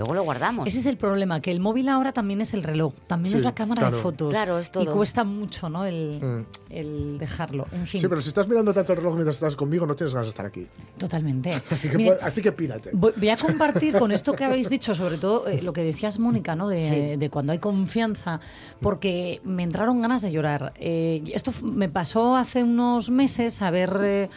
Luego 0.00 0.14
lo 0.14 0.22
guardamos. 0.24 0.66
Ese 0.66 0.78
es 0.78 0.86
el 0.86 0.96
problema, 0.96 1.40
que 1.40 1.50
el 1.50 1.60
móvil 1.60 1.88
ahora 1.90 2.12
también 2.12 2.40
es 2.40 2.54
el 2.54 2.62
reloj, 2.62 2.94
también 3.06 3.32
Sí, 3.32 3.36
es 3.36 3.44
la 3.44 3.54
cámara 3.54 3.80
claro. 3.82 3.96
de 3.96 4.02
fotos. 4.02 4.30
Claro, 4.30 4.58
es 4.58 4.68
Y 4.68 4.70
todo. 4.72 4.92
cuesta 4.94 5.24
mucho, 5.24 5.68
¿no? 5.68 5.84
El, 5.84 6.18
Mm. 6.20 6.46
el 6.70 7.18
dejarlo. 7.18 7.66
En 7.72 7.86
fin, 7.86 8.00
Sí, 8.00 8.08
pero 8.08 8.20
si 8.20 8.28
estás 8.28 8.48
mirando 8.48 8.72
tanto 8.72 8.92
el 8.92 8.98
reloj 8.98 9.14
mientras 9.14 9.36
estás 9.36 9.56
conmigo, 9.56 9.84
no 9.86 9.94
tienes 9.94 10.14
ganas 10.14 10.28
de 10.28 10.30
estar 10.30 10.46
aquí. 10.46 10.66
totalmente. 10.96 11.50
Así 11.70 11.88
que, 11.88 12.16
así 12.22 12.42
pírate. 12.50 12.90
Voy 12.92 13.12
voy 13.16 13.28
a 13.28 13.36
compartir 13.36 13.98
con 13.98 14.10
esto 14.12 14.32
que 14.32 14.44
habéis 14.46 14.70
dicho, 14.70 14.94
sobre 14.94 15.18
todo 15.18 15.46
eh, 15.48 15.60
lo 15.62 15.72
que 15.72 15.82
decías, 15.82 16.18
Mónica, 16.18 16.56
¿no? 16.56 16.68
De, 16.68 16.88
Sí. 17.12 17.16
de 17.18 17.30
cuando 17.30 17.52
hay 17.52 17.58
confianza, 17.58 18.40
porque 18.80 19.40
me 19.44 19.62
entraron 19.62 20.00
ganas 20.00 20.22
de 20.22 20.32
llorar. 20.32 20.72
Eh, 20.76 21.22
esto 21.34 21.52
me 21.62 21.88
pasó 21.88 22.36
hace 22.36 22.62
unos 22.62 23.10
meses, 23.10 23.60
a 23.62 23.70
ver. 23.70 23.90
eh, 24.02 24.30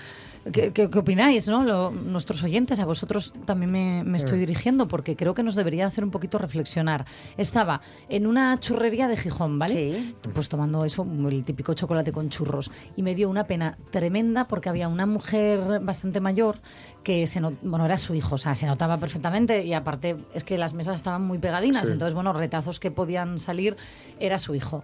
¿Qué, 0.51 0.73
qué- 0.73 0.89
qué 0.89 0.99
opináis, 0.99 1.47
no? 1.47 1.63
Lo- 1.63 1.89
nuestros 1.91 2.43
oyentes, 2.43 2.79
a 2.81 2.85
vosotros 2.85 3.33
también 3.45 3.71
me, 3.71 4.03
me 4.03 4.17
estoy 4.17 4.37
dirigiendo 4.39 4.89
porque 4.89 5.15
creo 5.15 5.33
que 5.33 5.41
nos 5.41 5.55
debería 5.55 5.85
hacer 5.87 6.03
un 6.03 6.11
poquito 6.11 6.37
reflexionar. 6.37 7.05
Estaba 7.37 7.79
en 8.09 8.27
una 8.27 8.59
churrería 8.59 9.07
de 9.07 9.15
Gijón, 9.15 9.57
¿vale? 9.57 9.73
Sí. 9.73 10.15
Pues 10.33 10.49
tomando 10.49 10.83
eso, 10.83 11.07
el 11.29 11.45
típico 11.45 11.73
chocolate 11.73 12.11
con 12.11 12.27
churros. 12.27 12.71
Y 12.97 13.03
me 13.03 13.15
dio 13.15 13.29
una 13.29 13.45
pena 13.45 13.77
tremenda 13.89 14.45
porque 14.47 14.67
había 14.67 14.89
una 14.89 15.05
mujer 15.05 15.79
bastante 15.81 16.19
mayor 16.19 16.59
que 17.03 17.25
se 17.27 17.39
not- 17.39 17.59
bueno, 17.61 17.85
era 17.85 17.97
su 17.97 18.13
hijo, 18.13 18.35
o 18.35 18.37
sea, 18.37 18.53
se 18.55 18.65
notaba 18.67 18.97
perfectamente 18.97 19.63
y 19.65 19.73
aparte 19.73 20.17
es 20.33 20.43
que 20.43 20.57
las 20.57 20.73
mesas 20.73 20.95
estaban 20.97 21.21
muy 21.21 21.37
pegadinas, 21.37 21.85
Sí. 21.87 21.93
entonces, 21.93 22.13
bueno, 22.13 22.33
retazos 22.33 22.81
que 22.81 22.91
podían 22.91 23.39
salir 23.39 23.77
era 24.19 24.37
su 24.37 24.55
hijo. 24.55 24.83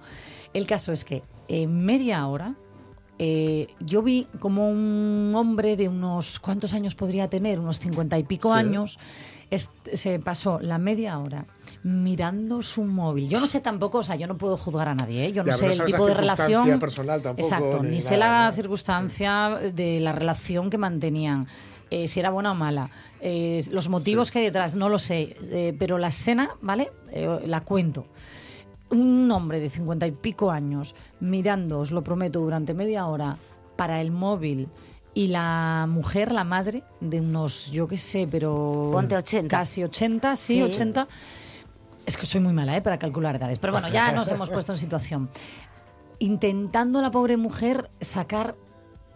El 0.54 0.66
caso 0.66 0.94
es 0.94 1.04
que 1.04 1.22
en 1.50 1.84
media 1.86 2.26
hora 2.28 2.56
eh, 3.20 3.68
yo 3.82 4.02
vi 4.02 4.28
como 4.40 4.70
un 4.70 5.34
hombre 5.36 5.76
de 5.76 5.88
unos, 5.90 6.40
¿cuántos 6.40 6.74
años 6.74 6.96
podría 6.96 7.28
tener? 7.30 7.60
Unos 7.60 7.80
cincuenta 7.80 8.18
y 8.18 8.24
pico 8.24 8.54
Sí. 8.54 8.58
años, 8.60 8.98
se 9.94 10.20
pasó 10.20 10.60
la 10.62 10.78
media 10.78 11.20
hora 11.20 11.46
mirando 11.84 12.62
su 12.62 12.84
móvil. 12.84 13.30
Yo 13.30 13.40
no 13.40 13.48
sé 13.48 13.62
tampoco, 13.62 14.00
o 14.00 14.04
sea, 14.04 14.16
yo 14.16 14.28
no 14.28 14.38
puedo 14.38 14.58
juzgar 14.58 14.90
a 14.90 14.96
nadie, 14.96 15.26
¿eh? 15.28 15.32
yo 15.32 15.44
no 15.44 15.52
Ya, 15.52 15.58
sé 15.58 15.66
no 15.68 15.72
el 15.74 15.86
tipo 15.86 16.06
de 16.06 16.14
relación. 16.14 16.80
personal 16.80 17.22
tampoco, 17.22 17.48
Exacto, 17.48 17.84
ni 17.84 17.90
ni 17.90 18.02
sé 18.02 18.18
nada, 18.18 18.44
la 18.44 18.50
¿no? 18.50 18.56
circunstancia 18.56 19.50
de 19.74 20.00
la 20.00 20.12
relación 20.12 20.70
que 20.70 20.78
mantenían. 20.78 21.48
eh, 21.92 22.08
si 22.08 22.20
era 22.20 22.30
buena 22.30 22.52
o 22.52 22.56
mala, 22.56 22.92
eh, 23.20 23.60
los 23.72 23.90
motivos 23.90 24.30
que 24.30 24.38
hay 24.38 24.46
detrás, 24.46 24.76
no 24.76 24.90
lo 24.90 25.00
sé, 25.00 25.36
pero 25.80 25.98
la 25.98 26.10
escena, 26.10 26.52
¿vale? 26.62 26.92
La 27.48 27.62
cuento 27.62 28.06
un 28.92 29.32
hombre 29.32 29.60
de 29.60 29.70
cincuenta 29.70 30.08
y 30.08 30.12
pico 30.12 30.52
años 30.52 30.96
mirando, 31.20 31.80
os 31.80 31.92
lo 31.92 32.04
prometo, 32.04 32.40
durante 32.40 32.74
media 32.74 33.08
hora 33.08 33.38
para 33.76 34.02
el 34.02 34.12
móvil 34.12 34.68
y 35.14 35.28
la 35.28 35.86
mujer, 35.90 36.32
la 36.32 36.44
madre, 36.44 36.84
de 37.02 37.20
unos, 37.20 37.72
yo 37.72 37.88
qué 37.88 37.98
sé, 37.98 38.28
pero... 38.30 38.90
Ponte 38.92 39.16
80. 39.16 39.48
Casi 39.48 39.84
80, 39.84 40.36
sí, 40.36 40.56
Sí. 40.56 40.62
80. 40.62 41.08
Es 42.06 42.18
que 42.18 42.26
soy 42.26 42.42
muy 42.42 42.54
mala 42.54 42.76
¿eh? 42.76 42.82
para 42.82 42.98
calcular 42.98 43.36
edades, 43.36 43.60
pero 43.60 43.74
bueno, 43.74 43.90
ya 43.90 44.12
nos 44.14 44.30
hemos 44.30 44.50
puesto 44.50 44.74
en 44.74 44.78
situación. 44.78 45.30
Intentando 46.20 47.02
la 47.02 47.12
pobre 47.12 47.38
mujer 47.38 47.90
sacar 48.02 48.56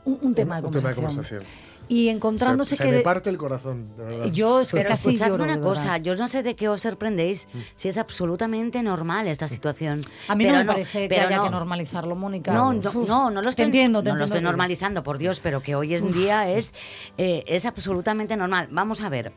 un, 0.05 0.19
un 0.21 0.33
tema, 0.35 0.61
de 0.61 0.67
un 0.67 0.73
tema 0.73 0.89
de 0.89 0.95
conversación. 0.95 1.43
Y 1.89 2.09
encontrándose 2.09 2.75
se, 2.75 2.83
que... 2.83 2.87
se 2.87 2.91
me 2.91 2.97
de- 2.97 3.03
parte 3.03 3.29
el 3.29 3.37
corazón, 3.37 3.95
de 3.97 4.03
verdad. 4.03 4.25
yo 4.31 4.61
es 4.61 4.71
que 4.71 4.77
Pero 4.77 4.89
casi 4.89 5.09
escuchadme 5.09 5.31
lloro, 5.37 5.43
una 5.43 5.59
cosa, 5.61 5.97
yo 5.97 6.15
no 6.15 6.27
sé 6.27 6.41
de 6.43 6.55
qué 6.55 6.69
os 6.69 6.81
sorprendéis, 6.81 7.47
si 7.75 7.89
es 7.89 7.97
absolutamente 7.97 8.81
normal 8.83 9.27
esta 9.27 9.47
situación. 9.47 10.01
A 10.27 10.35
mí 10.35 10.43
Pero 10.45 10.57
no 10.57 10.63
me 10.63 10.65
parece 10.71 11.07
que 11.09 11.19
haya 11.19 11.37
no. 11.37 11.43
que 11.45 11.49
normalizarlo, 11.51 12.15
Mónica. 12.15 12.53
No, 12.53 12.73
no, 12.73 12.91
no, 12.93 13.29
no 13.31 13.41
lo 13.41 13.49
estoy, 13.49 13.63
Te 13.63 13.63
entiendo, 13.63 14.01
te 14.03 14.09
no 14.09 14.15
lo 14.15 14.23
estoy 14.25 14.39
que 14.39 14.43
normalizando, 14.43 15.03
por 15.03 15.17
Dios, 15.17 15.39
pero 15.39 15.61
que 15.61 15.75
hoy 15.75 15.93
en 15.95 16.11
día 16.11 16.49
es, 16.49 16.73
eh, 17.17 17.43
es 17.47 17.65
absolutamente 17.65 18.35
normal. 18.37 18.67
Vamos 18.71 19.01
a 19.01 19.09
ver. 19.09 19.33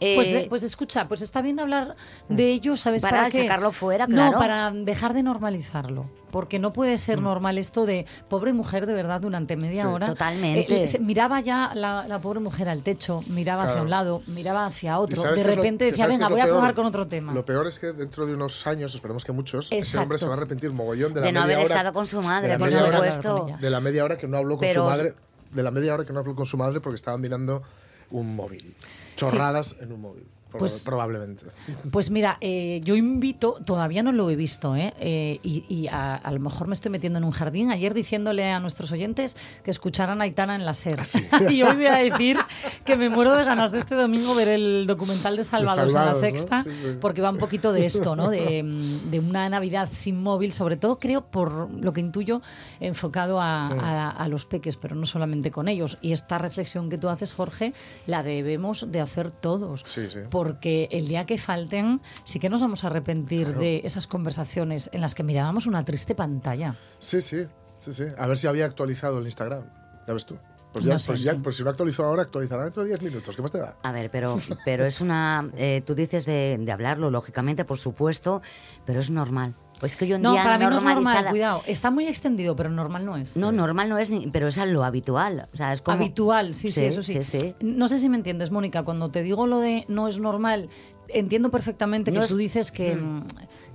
eh, 0.00 0.14
Pues, 0.16 0.28
de- 0.32 0.46
pues 0.48 0.62
escucha, 0.62 1.08
pues 1.08 1.20
está 1.22 1.42
bien 1.42 1.58
hablar 1.60 1.96
de 2.28 2.48
ello, 2.50 2.76
¿sabes? 2.76 3.02
Para 3.02 3.16
Para, 3.18 3.30
qué? 3.30 3.42
sacarlo 3.42 3.72
fuera, 3.72 4.06
No, 4.06 4.14
claro. 4.16 4.38
para 4.38 4.70
dejar 4.70 5.14
de 5.14 5.22
normalizarlo. 5.22 6.10
Porque 6.36 6.58
no 6.58 6.70
puede 6.74 6.96
Mm. 6.96 6.98
ser 6.98 7.22
normal 7.22 7.56
esto 7.56 7.86
de 7.86 8.04
pobre 8.28 8.52
mujer 8.52 8.84
de 8.84 8.92
verdad 8.92 9.22
durante 9.22 9.56
media 9.56 9.84
Sí. 9.84 9.88
hora. 9.88 10.06
Totalmente. 10.08 10.84
Eh, 10.84 10.98
miraba 11.00 11.40
ya 11.40 11.72
la, 11.74 12.06
la 12.06 12.18
pobre 12.18 12.40
mujer 12.40 12.68
al 12.68 12.82
techo, 12.82 13.22
miraba 13.28 13.62
hacia 13.62 13.80
un 13.80 13.88
lado, 13.88 14.20
miraba 14.26 14.66
hacia 14.66 14.92
¿Y 14.92 14.94
otro. 14.96 15.22
De 15.22 15.42
lo- 15.42 15.50
repente 15.54 15.86
decía, 15.86 16.06
venga, 16.06 16.28
voy 16.28 16.40
a 16.40 16.44
probar 16.44 16.74
con 16.74 16.84
otro 16.84 17.06
tema. 17.06 17.32
Lo 17.32 17.46
peor 17.46 17.66
es 17.66 17.78
que 17.78 17.86
dentro 17.94 18.26
de 18.26 18.34
unos 18.34 18.66
años, 18.66 18.94
esperemos 18.94 19.24
que 19.24 19.32
muchos, 19.32 19.68
ese 19.72 19.96
hombre 19.96 20.18
se 20.18 20.26
va 20.26 20.34
a 20.34 20.36
arrepentir 20.36 20.70
mogollón 20.72 21.14
de 21.14 21.20
la 21.20 21.26
de 21.26 21.32
no 21.32 21.40
media 21.40 21.54
haber 21.56 21.66
hora- 21.68 21.74
estado 21.76 21.94
con 21.94 22.04
su 22.04 22.20
madre, 22.20 22.58
por 22.58 22.68
hora- 22.68 23.56
de 23.58 23.70
la 23.70 23.80
media 23.80 24.04
hora 24.04 24.18
que 24.18 24.28
no 24.28 24.36
habló 24.36 24.58
con 24.58 24.68
Pero- 24.68 24.82
su 24.84 24.90
madre, 24.90 25.14
de 25.52 25.62
la 25.62 25.70
media 25.70 25.94
hora 25.94 26.04
que 26.04 26.12
no 26.12 26.18
habló 26.20 26.34
con 26.34 26.44
su 26.44 26.58
madre 26.58 26.80
porque 26.82 26.96
estaba 26.96 27.16
mirando 27.16 27.62
un 28.10 28.36
móvil. 28.36 28.74
Chorradas 29.16 29.74
en 29.80 29.90
un 29.90 30.02
móvil, 30.02 30.26
Pues- 30.58 30.82
probablemente. 30.84 31.46
Pues 31.90 32.10
mira, 32.10 32.38
eh, 32.40 32.80
yo 32.84 32.96
invito, 32.96 33.58
todavía 33.64 34.02
no 34.02 34.12
lo 34.12 34.30
he 34.30 34.36
visto, 34.36 34.76
¿eh? 34.76 34.92
Eh, 35.00 35.40
y, 35.42 35.64
y 35.68 35.88
a, 35.88 36.14
a 36.16 36.30
lo 36.32 36.40
mejor 36.40 36.66
me 36.68 36.74
estoy 36.74 36.90
metiendo 36.90 37.18
en 37.18 37.24
un 37.24 37.30
jardín. 37.32 37.70
Ayer 37.70 37.94
diciéndole 37.94 38.50
a 38.50 38.60
nuestros 38.60 38.92
oyentes 38.92 39.36
que 39.62 39.70
escucharan 39.70 40.20
a 40.20 40.24
Aitana 40.24 40.54
en 40.54 40.64
la 40.64 40.74
SER. 40.74 41.00
y 41.50 41.62
hoy 41.62 41.74
voy 41.76 41.86
a 41.86 41.96
decir 41.96 42.38
que 42.84 42.96
me 42.96 43.08
muero 43.08 43.34
de 43.36 43.44
ganas 43.44 43.72
de 43.72 43.78
este 43.78 43.94
domingo 43.94 44.34
ver 44.34 44.48
el 44.48 44.86
documental 44.86 45.36
de 45.36 45.44
Salvados, 45.44 45.90
en 45.90 45.94
la 45.94 46.14
Sexta, 46.14 46.62
Sí, 46.62 46.70
sí. 46.70 46.98
porque 47.00 47.20
va 47.22 47.30
un 47.30 47.38
poquito 47.38 47.72
de 47.72 47.86
esto, 47.86 48.16
¿no? 48.16 48.30
De, 48.30 48.62
mm, 48.62 49.10
de 49.10 49.18
una 49.20 49.48
Navidad 49.48 49.88
sin 49.92 50.22
móvil, 50.22 50.52
sobre 50.52 50.76
todo 50.76 50.98
creo 50.98 51.22
por 51.26 51.70
lo 51.70 51.92
que 51.92 52.00
intuyo, 52.00 52.42
enfocado 52.80 53.40
a, 53.40 53.68
a- 53.68 54.10
a 54.10 54.28
los 54.28 54.44
peques, 54.46 54.76
pero 54.76 54.94
no 54.94 55.06
solamente 55.06 55.50
con 55.50 55.68
ellos. 55.68 55.98
Y 56.00 56.12
esta 56.12 56.38
reflexión 56.38 56.88
que 56.90 56.98
tú 56.98 57.08
haces, 57.08 57.32
Jorge, 57.32 57.72
la 58.06 58.22
debemos 58.22 58.90
de 58.90 59.00
hacer 59.00 59.30
todos 59.30 59.82
Sí, 59.84 60.08
sí. 60.10 60.20
Porque 60.46 60.88
el 60.92 61.08
día 61.08 61.26
que 61.26 61.38
falten 61.38 62.00
sí 62.24 62.38
que 62.38 62.48
nos 62.48 62.60
vamos 62.60 62.84
a 62.84 62.88
arrepentir 62.88 63.54
de 63.54 63.82
esas 63.84 64.06
conversaciones 64.06 64.90
en 64.92 65.00
las 65.00 65.14
que 65.14 65.22
mirábamos 65.22 65.66
una 65.66 65.84
triste 65.84 66.14
pantalla. 66.14 66.74
Sí, 66.98 67.20
sí, 67.22 67.46
sí, 67.80 67.92
sí. 67.92 68.04
A 68.18 68.26
ver 68.26 68.38
si 68.38 68.46
había 68.46 68.64
actualizado 68.66 69.18
el 69.18 69.24
Instagram. 69.24 69.62
Ya 70.06 70.14
ves 70.14 70.26
tú. 70.26 70.36
Pues 70.72 70.84
ya, 70.84 70.92
No 70.94 70.98
sé, 70.98 71.06
pues 71.06 71.22
ya, 71.22 71.32
sí. 71.32 71.38
pues 71.42 71.56
si 71.56 71.64
no 71.64 71.70
actualizó 71.70 72.04
ahora, 72.04 72.22
actualizará 72.22 72.64
dentro 72.64 72.82
de 72.82 72.88
10 72.90 73.02
minutos. 73.02 73.34
¿Qué 73.34 73.40
más 73.40 73.50
te 73.50 73.58
da? 73.58 73.76
A 73.82 73.92
ver, 73.92 74.10
pero, 74.10 74.38
pero 74.64 74.84
es 74.84 75.00
una. 75.00 75.48
eh, 75.56 75.82
tú 75.86 75.94
dices 75.94 76.26
de, 76.26 76.58
de 76.60 76.72
hablarlo, 76.72 77.10
lógicamente, 77.10 77.64
por 77.64 77.78
supuesto, 77.78 78.42
pero 78.84 79.00
es 79.00 79.10
normal. 79.10 79.54
Pues 79.80 79.94
que 79.96 80.04
hoy 80.06 80.12
en 80.14 80.22
No, 80.22 80.32
día 80.32 80.42
para 80.44 80.58
mí 80.58 80.64
no 80.64 80.76
es 80.78 80.82
normal, 80.84 81.26
cuidado. 81.28 81.62
Está 81.66 81.90
muy 81.90 82.06
extendido, 82.06 82.56
pero 82.56 82.70
normal 82.70 83.04
no 83.04 83.16
es. 83.16 83.36
No, 83.36 83.52
normal 83.52 83.88
no 83.88 83.98
es, 83.98 84.10
pero 84.32 84.48
es 84.48 84.56
lo 84.56 84.84
habitual. 84.84 85.48
O 85.52 85.56
sea, 85.56 85.72
es 85.72 85.82
como... 85.82 85.96
Habitual, 85.96 86.54
sí, 86.54 86.72
sí, 86.72 86.84
eso 86.84 87.02
sí. 87.02 87.22
sí, 87.24 87.38
sí. 87.40 87.54
No 87.60 87.88
sé 87.88 87.98
si 87.98 88.08
me 88.08 88.16
entiendes, 88.16 88.50
Mónica, 88.50 88.84
cuando 88.84 89.10
te 89.10 89.22
digo 89.22 89.46
lo 89.46 89.58
de 89.60 89.84
no 89.88 90.08
es 90.08 90.18
normal, 90.18 90.70
entiendo 91.08 91.50
perfectamente 91.50 92.10
No 92.10 92.20
que 92.20 92.24
es- 92.24 92.30
tú 92.30 92.36
dices 92.36 92.70
que, 92.70 92.96
mm, 92.96 93.26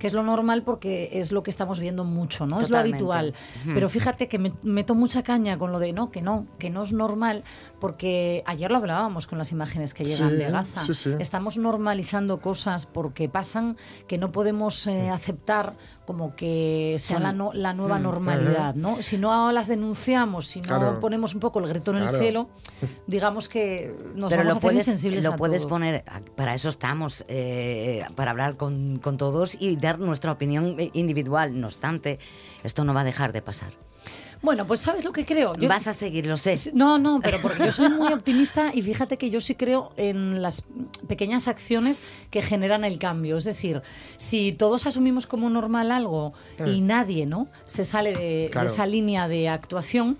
que 0.02 0.08
es 0.08 0.14
lo 0.14 0.24
normal 0.24 0.64
porque 0.64 1.10
es 1.12 1.30
lo 1.30 1.44
que 1.44 1.50
estamos 1.50 1.78
viendo 1.78 2.02
mucho, 2.02 2.44
¿no? 2.44 2.60
Es 2.60 2.70
lo 2.70 2.78
habitual. 2.78 3.34
Pero 3.72 3.88
fíjate 3.88 4.26
que 4.26 4.36
me 4.40 4.52
meto 4.64 4.96
mucha 4.96 5.22
caña 5.22 5.56
con 5.58 5.70
lo 5.70 5.78
de 5.78 5.92
no, 5.92 6.10
que 6.10 6.20
no, 6.22 6.48
que 6.58 6.70
no 6.70 6.82
es 6.82 6.92
normal, 6.92 7.44
porque 7.78 8.42
ayer 8.44 8.68
lo 8.72 8.78
hablábamos 8.78 9.28
con 9.28 9.38
las 9.38 9.52
imágenes 9.52 9.94
que 9.94 10.04
llegan 10.04 10.30
Sí, 10.30 10.36
de 10.38 10.50
Gaza. 10.50 10.80
sí, 10.80 10.92
sí. 10.92 11.10
Estamos 11.20 11.56
normalizando 11.56 12.40
cosas 12.40 12.84
porque 12.86 13.28
pasan 13.28 13.76
que 14.08 14.18
no 14.18 14.32
podemos 14.32 14.88
eh, 14.88 15.08
aceptar 15.08 15.74
como 16.04 16.34
que 16.34 16.96
sea 16.98 17.20
la, 17.20 17.32
no- 17.32 17.52
la 17.52 17.72
nueva 17.72 18.00
Mm, 18.00 18.02
normalidad, 18.02 18.74
¿no? 18.74 19.00
Si 19.02 19.18
no 19.18 19.52
las 19.52 19.68
denunciamos, 19.68 20.48
si 20.48 20.60
no 20.62 20.66
Claro. 20.66 20.98
ponemos 20.98 21.32
un 21.34 21.38
poco 21.38 21.60
el 21.60 21.68
grito 21.68 21.92
en 21.92 21.98
el 21.98 22.10
cielo, 22.10 22.48
digamos 23.06 23.48
que 23.48 23.94
nos 24.16 24.30
Pero 24.30 24.42
vamos 24.42 24.46
lo 24.46 24.54
a 24.54 24.58
hacer 24.58 24.60
puedes, 24.62 24.78
insensibles 24.88 25.24
lo 25.24 25.34
a 25.34 25.36
puedes 25.36 25.62
todo. 25.62 25.68
poner, 25.68 26.04
para 26.34 26.54
eso 26.54 26.70
estamos, 26.70 27.24
eh, 27.28 28.04
para 28.16 28.32
hablar 28.32 28.56
con, 28.56 28.98
con 28.98 29.16
todos 29.16 29.56
y 29.60 29.76
dar 29.76 29.91
nuestra 29.98 30.32
opinión 30.32 30.76
individual. 30.92 31.58
No 31.60 31.66
obstante, 31.68 32.18
esto 32.64 32.84
no 32.84 32.94
va 32.94 33.00
a 33.02 33.04
dejar 33.04 33.32
de 33.32 33.42
pasar. 33.42 33.72
Bueno, 34.40 34.66
pues 34.66 34.80
¿sabes 34.80 35.04
lo 35.04 35.12
que 35.12 35.24
creo? 35.24 35.54
Yo- 35.54 35.68
Vas 35.68 35.86
a 35.86 35.94
seguir, 35.94 36.26
lo 36.26 36.36
sé. 36.36 36.54
No, 36.74 36.98
no, 36.98 37.20
pero 37.22 37.40
porque 37.40 37.64
yo 37.64 37.70
soy 37.70 37.88
muy 37.90 38.12
optimista 38.12 38.72
y 38.74 38.82
fíjate 38.82 39.16
que 39.16 39.30
yo 39.30 39.40
sí 39.40 39.54
creo 39.54 39.92
en 39.96 40.42
las 40.42 40.64
pequeñas 41.06 41.46
acciones 41.46 42.02
que 42.32 42.42
generan 42.42 42.82
el 42.82 42.98
cambio. 42.98 43.36
Es 43.36 43.44
decir, 43.44 43.82
si 44.16 44.52
todos 44.52 44.86
asumimos 44.88 45.28
como 45.28 45.48
normal 45.48 45.92
algo 45.92 46.32
y 46.66 46.80
nadie 46.80 47.24
no 47.24 47.46
se 47.66 47.84
sale 47.84 48.12
de, 48.14 48.50
de 48.52 48.66
esa 48.66 48.84
línea 48.86 49.28
de 49.28 49.48
actuación, 49.48 50.18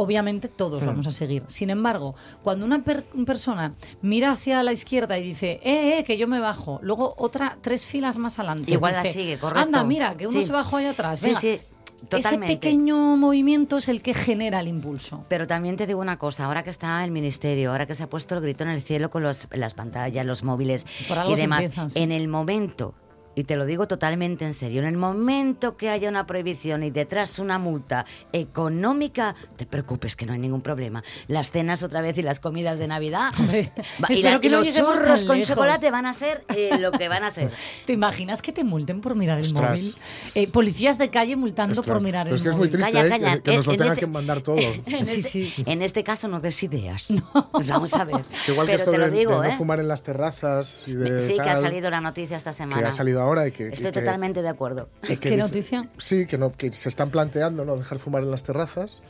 obviamente 0.00 0.48
todos 0.48 0.84
vamos 0.84 1.06
a 1.06 1.10
seguir. 1.12 1.42
Sin 1.48 1.70
embargo, 1.70 2.14
cuando 2.42 2.64
una 2.64 2.82
per- 2.84 3.04
persona 3.26 3.74
mira 4.02 4.32
hacia 4.32 4.62
la 4.62 4.72
izquierda 4.72 5.18
y 5.18 5.22
dice, 5.24 5.60
eh, 5.62 5.98
eh, 5.98 6.04
que 6.04 6.16
yo 6.18 6.28
me 6.28 6.40
bajo, 6.40 6.78
luego 6.82 7.14
otra 7.18 7.58
tres 7.60 7.86
filas 7.86 8.18
más 8.18 8.38
adelante. 8.38 8.70
Igual 8.72 8.92
la 8.94 9.04
sigue, 9.04 9.38
correcto. 9.38 9.60
Anda, 9.64 9.84
mira, 9.84 10.16
que 10.16 10.26
uno 10.26 10.40
Sí. 10.40 10.46
se 10.46 10.52
bajó 10.52 10.76
allá 10.76 10.90
atrás. 10.90 11.18
Sí, 11.20 11.26
venga". 11.26 11.40
sí, 11.40 11.60
totalmente. 12.08 12.46
Ese 12.46 12.56
pequeño 12.56 13.16
movimiento 13.16 13.78
es 13.78 13.88
el 13.88 14.02
que 14.02 14.14
genera 14.14 14.60
el 14.60 14.68
impulso. 14.68 15.24
Pero 15.28 15.46
también 15.46 15.76
te 15.76 15.86
digo 15.86 16.00
una 16.00 16.16
cosa, 16.18 16.44
ahora 16.46 16.62
que 16.62 16.70
está 16.70 17.02
el 17.04 17.10
ministerio, 17.10 17.72
ahora 17.72 17.86
que 17.86 17.94
se 17.94 18.04
ha 18.04 18.08
puesto 18.08 18.34
el 18.36 18.40
grito 18.40 18.64
en 18.64 18.70
el 18.70 18.80
cielo 18.82 19.10
con 19.10 19.22
los- 19.22 19.48
las 19.52 19.74
pantallas, 19.74 20.24
los 20.24 20.44
móviles 20.44 20.86
y 21.28 21.34
demás, 21.34 21.66
en 21.96 22.12
el 22.12 22.28
momento, 22.28 22.94
y 23.38 23.44
te 23.44 23.54
lo 23.56 23.66
digo 23.66 23.86
totalmente 23.86 24.44
en 24.44 24.52
serio, 24.54 24.80
en 24.82 24.88
el 24.88 24.96
momento 24.96 25.76
que 25.76 25.90
haya 25.90 26.08
una 26.08 26.26
prohibición 26.26 26.82
y 26.82 26.90
detrás 26.90 27.38
una 27.38 27.58
multa 27.58 28.04
económica, 28.32 29.34
te 29.56 29.66
preocupes 29.66 30.16
que 30.16 30.26
no 30.26 30.32
hay 30.32 30.38
ningún 30.40 30.60
problema. 30.60 31.04
Las 31.28 31.50
cenas 31.52 31.82
otra 31.82 32.00
vez 32.00 32.18
y 32.18 32.22
las 32.22 32.40
comidas 32.40 32.78
de 32.78 32.88
Navidad 32.88 33.30
Hombre, 33.38 33.70
y, 34.08 34.22
la- 34.22 34.40
que 34.40 34.46
y 34.48 34.50
no 34.50 34.58
los 34.58 34.74
churros 34.74 35.24
con 35.24 35.36
lejos. 35.38 35.48
chocolate 35.54 35.90
van 35.90 36.06
a 36.06 36.14
ser 36.14 36.44
eh, 36.56 36.78
lo 36.78 36.90
que 36.90 37.08
van 37.08 37.22
a 37.22 37.30
ser. 37.30 37.52
¿Te 37.86 37.92
imaginas 37.92 38.42
que 38.42 38.52
te 38.52 38.64
multen 38.64 39.00
por 39.00 39.14
mirar 39.14 39.38
el 39.38 39.44
Ostras. 39.44 39.70
móvil? 39.70 39.94
Eh, 40.34 40.48
policías 40.48 40.98
de 40.98 41.10
calle 41.10 41.36
multando 41.36 41.80
Ostras, 41.80 41.94
por 41.94 42.02
mirar 42.02 42.24
pero 42.24 42.34
el 42.34 42.38
es 42.38 42.42
que 42.42 42.48
es 42.48 42.54
móvil. 42.56 42.70
muy 42.70 42.70
triste 42.70 42.92
Calla, 42.92 43.06
¿eh? 43.06 43.10
calla. 43.20 43.34
que, 43.36 43.42
que 43.42 43.56
nos 43.56 43.66
lo 43.66 43.72
En 43.72 43.78
tengan 43.78 43.92
este- 43.94 44.00
que 44.00 44.06
mandar 44.12 44.40
todo. 44.40 44.56
En 44.86 44.94
este, 45.08 45.22
sí. 45.22 45.52
en 45.64 45.82
este 45.82 46.02
caso 46.02 46.26
no 46.28 46.40
des 46.40 46.60
ideas. 46.62 47.14
Vamos 47.68 47.94
a 47.94 48.04
ver. 48.04 48.24
Es 48.32 48.48
igual 48.48 48.66
que 48.66 48.74
esto 48.74 48.90
te 48.90 48.98
de, 48.98 49.06
lo 49.06 49.12
digo, 49.12 49.40
de 49.40 49.48
¿eh? 49.48 49.52
no 49.52 49.58
fumar 49.58 49.78
en 49.80 49.86
las 49.88 50.02
terrazas 50.02 50.84
y 50.88 50.94
de 50.94 51.20
Sí, 51.20 51.34
que 51.34 51.40
ha 51.48 51.56
salido 51.56 51.90
la 51.90 52.00
noticia 52.00 52.36
esta 52.36 52.52
semana. 52.52 52.80
que 52.82 52.88
ha 52.88 52.92
salido 52.92 53.20
ahora 53.28 53.46
y 53.46 53.52
que... 53.52 53.68
y 53.68 53.72
Estoy 53.72 53.92
que- 53.92 54.00
totalmente 54.00 54.42
de 54.42 54.48
acuerdo. 54.48 54.88
¿Qué 55.02 55.16
dice- 55.16 55.36
noticia? 55.36 55.88
Sí, 55.98 56.26
que, 56.26 56.36
no, 56.38 56.52
que 56.52 56.72
se 56.72 56.88
están 56.88 57.10
planteando 57.10 57.64
no 57.64 57.76
dejar 57.76 57.98
fumar 57.98 58.22
en 58.22 58.30
las 58.30 58.42
terrazas. 58.42 59.02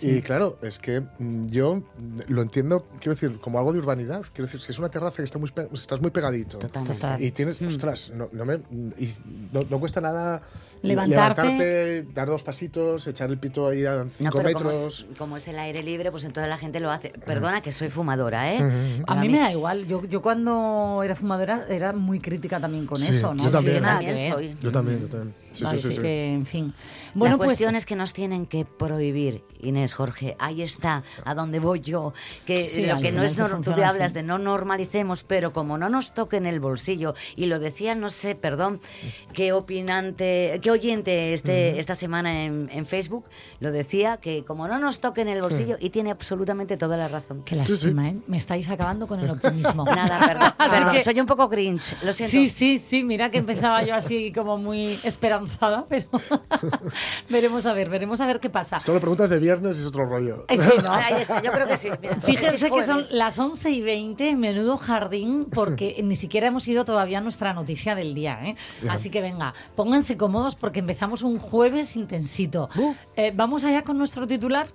Y 0.00 0.22
claro, 0.22 0.58
es 0.62 0.78
que 0.78 1.00
mm, 1.00 1.46
yo 1.48 1.82
lo 2.28 2.42
entiendo, 2.42 2.86
quiero 3.00 3.14
decir, 3.14 3.38
como 3.40 3.58
algo 3.58 3.72
de 3.72 3.78
urbanidad. 3.78 4.22
Quiero 4.32 4.46
decir, 4.46 4.60
si 4.60 4.72
es 4.72 4.78
una 4.78 4.88
terraza 4.90 5.16
que 5.18 5.24
está 5.24 5.38
muy, 5.38 5.50
estás 5.74 6.00
muy 6.00 6.10
pegadito. 6.10 6.58
Totalmente. 6.58 6.94
Total. 7.00 7.22
Y 7.22 7.30
tienes, 7.32 7.60
Mm. 7.60 7.66
ostras, 7.68 8.12
no, 8.14 8.28
no 8.32 8.44
me, 8.44 8.54
y 8.98 9.08
no, 9.52 9.60
no 9.68 9.78
cuesta 9.80 10.00
nada 10.00 10.42
Levantarte. 10.82 11.42
levantarte, 11.42 12.02
dar 12.14 12.28
dos 12.28 12.42
pasitos, 12.42 13.06
echar 13.06 13.30
el 13.30 13.38
pito 13.38 13.68
ahí 13.68 13.84
a 13.84 14.04
No, 14.04 14.10
cinco 14.10 14.38
pero 14.42 14.52
como 14.58 14.70
metros. 14.70 15.06
es, 15.10 15.18
como 15.18 15.36
es 15.36 15.46
el 15.48 15.58
aire 15.58 15.82
libre, 15.82 16.10
pues 16.10 16.24
entonces 16.24 16.48
la 16.48 16.58
gente 16.58 16.80
lo 16.80 16.90
hace. 16.90 17.10
Perdona 17.10 17.60
que 17.60 17.72
soy 17.72 17.88
fumadora, 17.90 18.52
¿eh? 18.54 19.02
A 19.06 19.14
mí 19.16 19.28
me 19.28 19.38
da 19.40 19.52
igual. 19.52 19.86
Yo, 19.86 20.04
yo 20.04 20.22
cuando 20.22 21.02
era 21.04 21.14
fumadora 21.14 21.64
era 21.68 21.92
muy 21.92 22.18
crítica 22.18 22.58
también 22.60 22.86
con 22.86 22.98
Sí, 22.98 23.10
eso, 23.10 23.34
¿no? 23.34 23.42
yo 23.44 23.50
también. 23.50 23.74
tiene 23.74 23.80
nada 23.80 24.00
También 24.00 24.32
soy. 24.32 24.56
Yo 24.60 24.72
también, 24.72 25.00
yo 25.02 25.06
también. 25.08 25.34
Sí, 25.52 25.64
Así 25.66 25.78
sí, 25.78 25.94
sí, 25.96 26.00
que, 26.00 26.32
en 26.32 26.46
fin. 26.46 26.74
Bueno, 27.14 27.34
la 27.34 27.38
pues 27.38 27.48
cuestión 27.48 27.76
es 27.76 27.84
que 27.86 27.94
nos 27.96 28.12
tienen 28.14 28.46
que 28.46 28.64
prohibir, 28.64 29.44
Inés 29.60 29.92
Jorge. 29.94 30.34
Ahí 30.38 30.62
está, 30.62 31.02
a 31.24 31.34
donde 31.34 31.58
voy 31.60 31.80
yo. 31.80 32.14
Que 32.46 32.64
Sí, 32.66 32.86
lo 32.86 32.98
que 33.00 33.12
no 33.12 33.22
es 33.22 33.32
eso 33.32 33.46
nor- 33.48 33.62
tú 33.62 33.70
hablas 33.72 33.98
así. 34.00 34.14
de 34.14 34.22
no 34.22 34.38
normalicemos, 34.38 35.22
pero 35.24 35.52
como 35.52 35.76
no 35.76 35.88
nos 35.90 36.14
toque 36.14 36.38
en 36.38 36.46
el 36.46 36.58
bolsillo, 36.60 37.14
y 37.36 37.46
lo 37.46 37.58
decía, 37.58 37.94
no 37.94 38.08
sé, 38.08 38.34
perdón, 38.34 38.80
qué 39.34 39.52
opinante, 39.52 40.58
qué 40.62 40.70
oyente 40.70 41.34
este, 41.34 41.78
esta 41.78 41.94
semana 41.94 42.44
en, 42.44 42.70
en 42.72 42.86
Facebook, 42.86 43.24
lo 43.60 43.72
decía, 43.72 44.16
que 44.16 44.44
como 44.44 44.66
no 44.68 44.78
nos 44.78 45.00
toque 45.00 45.20
en 45.20 45.28
el 45.28 45.42
bolsillo, 45.42 45.76
y 45.80 45.90
tiene 45.90 46.10
absolutamente 46.10 46.76
toda 46.76 46.96
la 46.96 47.08
razón. 47.08 47.42
Qué 47.44 47.56
lástima, 47.56 48.08
¿eh? 48.08 48.16
Me 48.26 48.38
estáis 48.38 48.68
acabando 48.70 49.06
con 49.06 49.20
el 49.20 49.28
optimismo. 49.30 49.84
Nada, 49.84 50.18
perdón, 50.26 50.52
perdón, 50.70 51.00
soy 51.04 51.20
un 51.20 51.26
poco 51.26 51.48
cringe, 51.48 51.94
lo 52.02 52.12
siento. 52.12 52.30
Sí, 52.30 52.48
sí, 52.48 52.78
sí, 52.78 53.04
mira 53.04 53.30
que 53.30 53.38
empezaba 53.38 53.82
yo 53.82 53.94
así 53.94 54.32
como 54.32 54.56
muy 54.56 54.98
pero 55.88 56.06
veremos 57.28 57.66
a 57.66 57.72
ver, 57.72 57.88
veremos 57.88 58.20
a 58.20 58.26
ver 58.26 58.40
qué 58.40 58.50
pasa. 58.50 58.78
Esto 58.78 58.92
lo 58.92 59.00
preguntas 59.00 59.30
de 59.30 59.38
viernes 59.38 59.78
y 59.78 59.80
es 59.80 59.86
otro 59.86 60.04
rollo. 60.04 60.44
Eh, 60.48 60.58
sí, 60.58 60.72
¿no? 60.82 60.92
Ahí 60.92 61.22
está, 61.22 61.42
yo 61.42 61.52
creo 61.52 61.66
que 61.66 61.76
sí. 61.76 61.88
mira. 62.00 62.16
Fíjense 62.22 62.70
que 62.70 62.82
son 62.82 63.04
las 63.10 63.38
11 63.38 63.70
y 63.70 63.82
20, 63.82 64.36
menudo 64.36 64.76
jardín, 64.76 65.46
porque 65.52 66.00
ni 66.04 66.16
siquiera 66.16 66.48
hemos 66.48 66.66
ido 66.68 66.84
todavía 66.84 67.18
a 67.18 67.20
nuestra 67.20 67.52
noticia 67.54 67.94
del 67.94 68.14
día. 68.14 68.38
¿eh? 68.44 68.56
Así 68.88 69.10
que 69.10 69.20
venga, 69.20 69.54
pónganse 69.76 70.16
cómodos 70.16 70.56
porque 70.56 70.80
empezamos 70.80 71.22
un 71.22 71.38
jueves 71.38 71.96
intensito. 71.96 72.68
Eh, 73.16 73.32
Vamos 73.34 73.64
allá 73.64 73.82
con 73.82 73.98
nuestro 73.98 74.26
titular. 74.26 74.68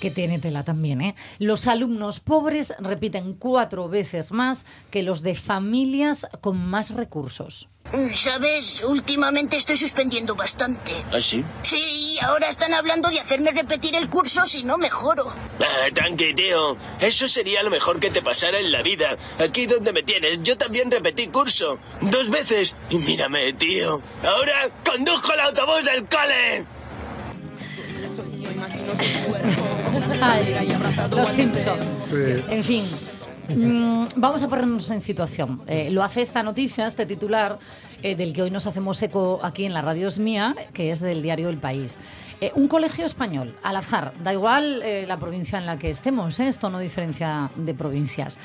Que 0.00 0.10
tiene 0.10 0.38
tela 0.38 0.64
también, 0.64 1.02
¿eh? 1.02 1.14
Los 1.38 1.66
alumnos 1.66 2.20
pobres 2.20 2.74
repiten 2.78 3.34
cuatro 3.34 3.88
veces 3.88 4.32
más 4.32 4.64
que 4.90 5.02
los 5.02 5.22
de 5.22 5.34
familias 5.34 6.26
con 6.40 6.56
más 6.56 6.94
recursos. 6.94 7.68
Sabes, 8.14 8.82
últimamente 8.84 9.56
estoy 9.56 9.76
suspendiendo 9.76 10.36
bastante. 10.36 10.92
¿Ah, 11.12 11.20
sí? 11.20 11.44
Sí, 11.62 12.18
ahora 12.22 12.48
están 12.48 12.72
hablando 12.72 13.10
de 13.10 13.18
hacerme 13.18 13.50
repetir 13.50 13.94
el 13.96 14.08
curso 14.08 14.46
si 14.46 14.62
no 14.62 14.78
mejoro. 14.78 15.26
Ah, 15.60 15.88
tranqui, 15.92 16.32
tío. 16.34 16.76
Eso 17.00 17.28
sería 17.28 17.62
lo 17.62 17.70
mejor 17.70 17.98
que 17.98 18.10
te 18.10 18.22
pasara 18.22 18.60
en 18.60 18.70
la 18.70 18.82
vida. 18.82 19.16
Aquí 19.38 19.66
donde 19.66 19.92
me 19.92 20.02
tienes, 20.02 20.42
yo 20.42 20.56
también 20.56 20.90
repetí 20.90 21.26
curso. 21.28 21.78
Dos 22.00 22.30
veces. 22.30 22.76
Y 22.90 22.98
mírame, 22.98 23.52
tío. 23.54 24.00
Ahora 24.22 24.70
conduzco 24.88 25.32
el 25.32 25.40
autobús 25.40 25.84
del 25.84 26.04
cole. 26.04 26.64
Ay, 30.22 30.76
los 31.16 31.28
Simpson. 31.28 31.78
Sí. 32.04 32.16
En 32.48 32.64
fin, 32.64 32.84
mm, 33.48 34.08
vamos 34.16 34.42
a 34.42 34.48
ponernos 34.48 34.90
en 34.90 35.00
situación. 35.00 35.60
Eh, 35.66 35.90
lo 35.90 36.02
hace 36.02 36.22
esta 36.22 36.42
noticia, 36.42 36.86
este 36.86 37.06
titular, 37.06 37.58
eh, 38.02 38.14
del 38.14 38.32
que 38.32 38.42
hoy 38.42 38.50
nos 38.50 38.66
hacemos 38.66 39.02
eco 39.02 39.40
aquí 39.42 39.64
en 39.64 39.72
la 39.72 39.82
radio 39.82 40.08
es 40.08 40.18
mía, 40.18 40.54
que 40.72 40.90
es 40.90 41.00
del 41.00 41.22
diario 41.22 41.48
El 41.48 41.58
País. 41.58 41.98
Eh, 42.40 42.52
un 42.54 42.68
colegio 42.68 43.04
español, 43.04 43.54
al 43.62 43.76
azar, 43.76 44.14
da 44.24 44.32
igual 44.32 44.80
eh, 44.82 45.04
la 45.06 45.18
provincia 45.18 45.58
en 45.58 45.66
la 45.66 45.78
que 45.78 45.90
estemos, 45.90 46.40
¿eh? 46.40 46.48
esto 46.48 46.70
no 46.70 46.78
diferencia 46.78 47.50
de 47.54 47.74
provincias. 47.74 48.38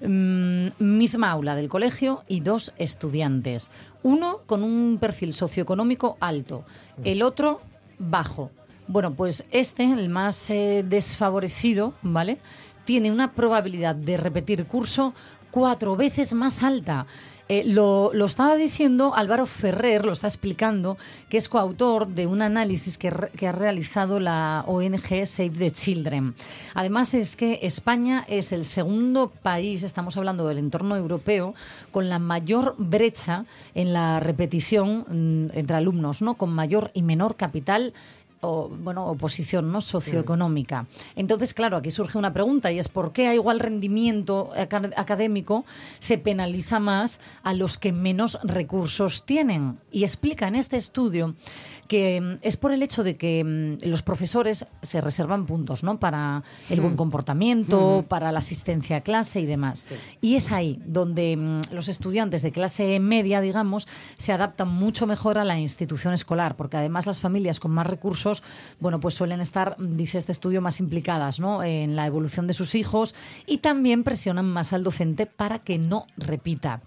Mm, 0.00 0.68
misma 0.78 1.32
aula 1.32 1.56
del 1.56 1.68
colegio 1.68 2.22
y 2.28 2.40
dos 2.40 2.72
estudiantes. 2.78 3.70
Uno 4.04 4.42
con 4.46 4.62
un 4.62 4.98
perfil 5.00 5.34
socioeconómico 5.34 6.16
alto, 6.20 6.64
el 7.02 7.22
otro 7.22 7.60
bajo. 7.98 8.52
Bueno, 8.90 9.14
pues 9.14 9.44
este, 9.52 9.84
el 9.84 10.08
más 10.08 10.50
eh, 10.50 10.84
desfavorecido, 10.84 11.94
¿vale? 12.02 12.38
Tiene 12.84 13.12
una 13.12 13.34
probabilidad 13.34 13.94
de 13.94 14.16
repetir 14.16 14.66
curso 14.66 15.14
cuatro 15.52 15.94
veces 15.94 16.32
más 16.32 16.64
alta. 16.64 17.06
Eh, 17.48 17.64
lo, 17.66 18.10
lo 18.14 18.26
estaba 18.26 18.56
diciendo 18.56 19.12
Álvaro 19.14 19.46
Ferrer, 19.46 20.04
lo 20.04 20.10
está 20.10 20.26
explicando, 20.26 20.98
que 21.28 21.36
es 21.36 21.48
coautor 21.48 22.08
de 22.08 22.26
un 22.26 22.42
análisis 22.42 22.98
que, 22.98 23.12
que 23.36 23.46
ha 23.46 23.52
realizado 23.52 24.18
la 24.18 24.64
ONG 24.66 25.24
Save 25.24 25.50
the 25.50 25.70
Children. 25.70 26.34
Además 26.74 27.14
es 27.14 27.36
que 27.36 27.60
España 27.62 28.24
es 28.28 28.50
el 28.50 28.64
segundo 28.64 29.30
país, 29.30 29.84
estamos 29.84 30.16
hablando 30.16 30.46
del 30.46 30.58
entorno 30.58 30.96
europeo, 30.96 31.54
con 31.90 32.08
la 32.08 32.18
mayor 32.18 32.74
brecha 32.78 33.46
en 33.74 33.92
la 33.92 34.18
repetición 34.20 35.04
mm, 35.08 35.58
entre 35.58 35.76
alumnos, 35.76 36.22
¿no? 36.22 36.34
con 36.34 36.50
mayor 36.50 36.90
y 36.94 37.02
menor 37.02 37.36
capital 37.36 37.94
o, 38.40 38.68
bueno, 38.68 39.06
oposición 39.06 39.70
¿no? 39.70 39.80
socioeconómica. 39.80 40.86
Entonces, 41.16 41.52
claro, 41.54 41.76
aquí 41.76 41.90
surge 41.90 42.16
una 42.18 42.32
pregunta 42.32 42.72
y 42.72 42.78
es 42.78 42.88
¿por 42.88 43.12
qué 43.12 43.28
a 43.28 43.34
igual 43.34 43.60
rendimiento 43.60 44.50
aca- 44.56 44.90
académico 44.96 45.64
se 45.98 46.18
penaliza 46.18 46.80
más 46.80 47.20
a 47.42 47.52
los 47.54 47.76
que 47.78 47.92
menos 47.92 48.38
recursos 48.42 49.24
tienen? 49.26 49.78
Y 49.92 50.04
explica 50.04 50.48
en 50.48 50.54
este 50.56 50.76
estudio 50.76 51.34
que 51.90 52.20
mm, 52.20 52.38
es 52.42 52.56
por 52.56 52.70
el 52.70 52.84
hecho 52.84 53.02
de 53.02 53.16
que 53.16 53.42
mm, 53.42 53.84
los 53.88 54.04
profesores 54.04 54.64
se 54.80 55.00
reservan 55.00 55.44
puntos 55.44 55.82
¿no? 55.82 55.98
para 55.98 56.44
el 56.68 56.80
buen 56.80 56.94
comportamiento, 56.94 58.04
para 58.08 58.30
la 58.30 58.38
asistencia 58.38 58.98
a 58.98 59.00
clase 59.00 59.40
y 59.40 59.46
demás. 59.46 59.84
Y 60.20 60.36
es 60.36 60.52
ahí 60.52 60.80
donde 60.86 61.36
mm, 61.36 61.72
los 61.72 61.88
estudiantes 61.88 62.42
de 62.42 62.52
clase 62.52 63.00
media, 63.00 63.40
digamos, 63.40 63.88
se 64.18 64.32
adaptan 64.32 64.68
mucho 64.68 65.08
mejor 65.08 65.36
a 65.36 65.44
la 65.44 65.58
institución 65.58 66.14
escolar, 66.14 66.54
porque 66.54 66.76
además 66.76 67.06
las 67.06 67.20
familias 67.20 67.58
con 67.58 67.74
más 67.74 67.88
recursos, 67.88 68.44
bueno, 68.78 69.00
pues 69.00 69.16
suelen 69.16 69.40
estar, 69.40 69.74
dice 69.80 70.18
este 70.18 70.30
estudio, 70.30 70.60
más 70.60 70.78
implicadas 70.78 71.40
¿no? 71.40 71.64
en 71.64 71.96
la 71.96 72.06
evolución 72.06 72.46
de 72.46 72.54
sus 72.54 72.76
hijos 72.76 73.16
y 73.48 73.58
también 73.58 74.04
presionan 74.04 74.46
más 74.46 74.72
al 74.72 74.84
docente 74.84 75.26
para 75.26 75.58
que 75.58 75.78
no 75.78 76.06
repita. 76.16 76.82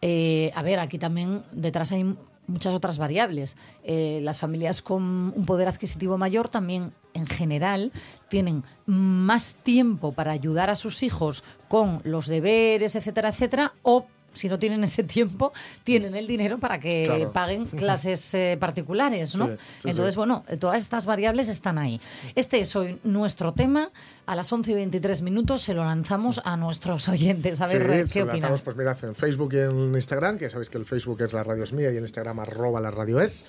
Eh, 0.00 0.50
a 0.54 0.62
ver, 0.62 0.78
aquí 0.78 0.98
también 0.98 1.42
detrás 1.52 1.92
hay 1.92 2.16
muchas 2.46 2.74
otras 2.74 2.98
variables. 2.98 3.56
Eh, 3.84 4.20
las 4.22 4.40
familias 4.40 4.82
con 4.82 5.02
un 5.36 5.44
poder 5.46 5.68
adquisitivo 5.68 6.18
mayor 6.18 6.48
también, 6.48 6.92
en 7.14 7.26
general, 7.26 7.92
tienen 8.28 8.64
más 8.86 9.56
tiempo 9.62 10.12
para 10.12 10.32
ayudar 10.32 10.70
a 10.70 10.76
sus 10.76 11.02
hijos 11.02 11.44
con 11.68 12.00
los 12.04 12.26
deberes, 12.26 12.96
etcétera, 12.96 13.30
etcétera, 13.30 13.74
o 13.82 14.06
si 14.36 14.48
no 14.48 14.58
tienen 14.58 14.84
ese 14.84 15.02
tiempo, 15.04 15.52
tienen 15.84 16.14
el 16.14 16.26
dinero 16.26 16.58
para 16.58 16.78
que 16.78 17.04
Claro. 17.06 17.32
paguen 17.32 17.64
clases 17.76 18.34
eh, 18.34 18.56
particulares, 18.60 19.34
¿no? 19.36 19.46
Sí, 19.48 19.52
sí, 19.78 19.88
Entonces, 19.90 20.14
sí. 20.14 20.18
bueno, 20.18 20.44
todas 20.60 20.78
estas 20.82 21.06
variables 21.06 21.48
están 21.48 21.78
ahí. 21.78 22.00
Este 22.34 22.60
es 22.60 22.74
hoy 22.76 22.98
nuestro 23.04 23.52
tema. 23.52 23.90
A 24.26 24.34
las 24.34 24.52
11 24.52 24.72
y 24.72 24.74
23 24.74 25.22
minutos 25.22 25.62
se 25.62 25.72
lo 25.72 25.84
lanzamos 25.84 26.40
a 26.44 26.56
nuestros 26.56 27.08
oyentes. 27.08 27.60
A 27.60 27.68
ver, 27.68 28.06
¿qué 28.12 28.22
opinan? 28.22 28.26
lanzamos, 28.40 28.62
pues 28.62 28.76
mirad, 28.76 29.04
en 29.04 29.14
Facebook 29.14 29.54
y 29.54 29.58
en 29.58 29.94
Instagram, 29.94 30.36
que 30.36 30.46
ya 30.46 30.50
sabéis 30.50 30.68
que 30.68 30.78
el 30.78 30.84
Facebook 30.84 31.22
es 31.22 31.32
la 31.32 31.44
radio 31.44 31.62
es 31.62 31.72
mía 31.72 31.92
y 31.92 31.96
en 31.96 32.02
Instagram 32.02 32.40
arroba 32.40 32.80
la 32.80 32.90
radio 32.90 33.20
es, 33.20 33.44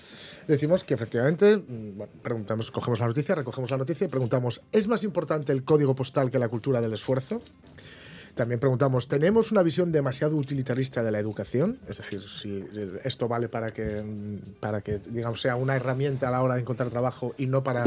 decimos 0.48 0.84
que 0.84 0.94
efectivamente, 0.94 1.58
mm, 1.58 1.98
bueno, 1.98 2.14
preguntamos, 2.22 2.70
cogemos 2.70 3.00
la 3.00 3.08
noticia, 3.08 3.34
recogemos 3.34 3.72
la 3.72 3.78
noticia 3.78 4.06
y 4.06 4.08
preguntamos, 4.08 4.62
¿es 4.72 4.88
más 4.88 5.04
importante 5.04 5.52
el 5.52 5.64
código 5.64 5.96
postal 5.96 6.30
que 6.30 6.38
la 6.38 6.48
cultura 6.48 6.80
del 6.80 6.94
esfuerzo? 6.94 7.42
También 8.38 8.60
preguntamos, 8.60 9.08
¿tenemos 9.08 9.52
una 9.52 9.64
visión 9.64 9.92
demasiado 9.92 10.38
utilitarista 10.38 11.02
de 11.02 11.12
la 11.12 11.18
educación? 11.20 11.80
Es 11.90 11.98
decir, 11.98 12.22
si 12.22 12.64
esto 13.04 13.28
vale 13.28 13.50
para 13.50 13.72
que, 13.72 14.04
mm, 14.04 14.60
para 14.60 14.82
que 14.82 15.00
digamos, 15.00 15.42
sea 15.42 15.56
una 15.56 15.76
herramienta 15.76 16.28
a 16.28 16.32
la 16.32 16.44
hora 16.44 16.54
de 16.54 16.62
encontrar 16.62 16.92
trabajo 16.92 17.34
y 17.40 17.48
no 17.48 17.64
para 17.64 17.86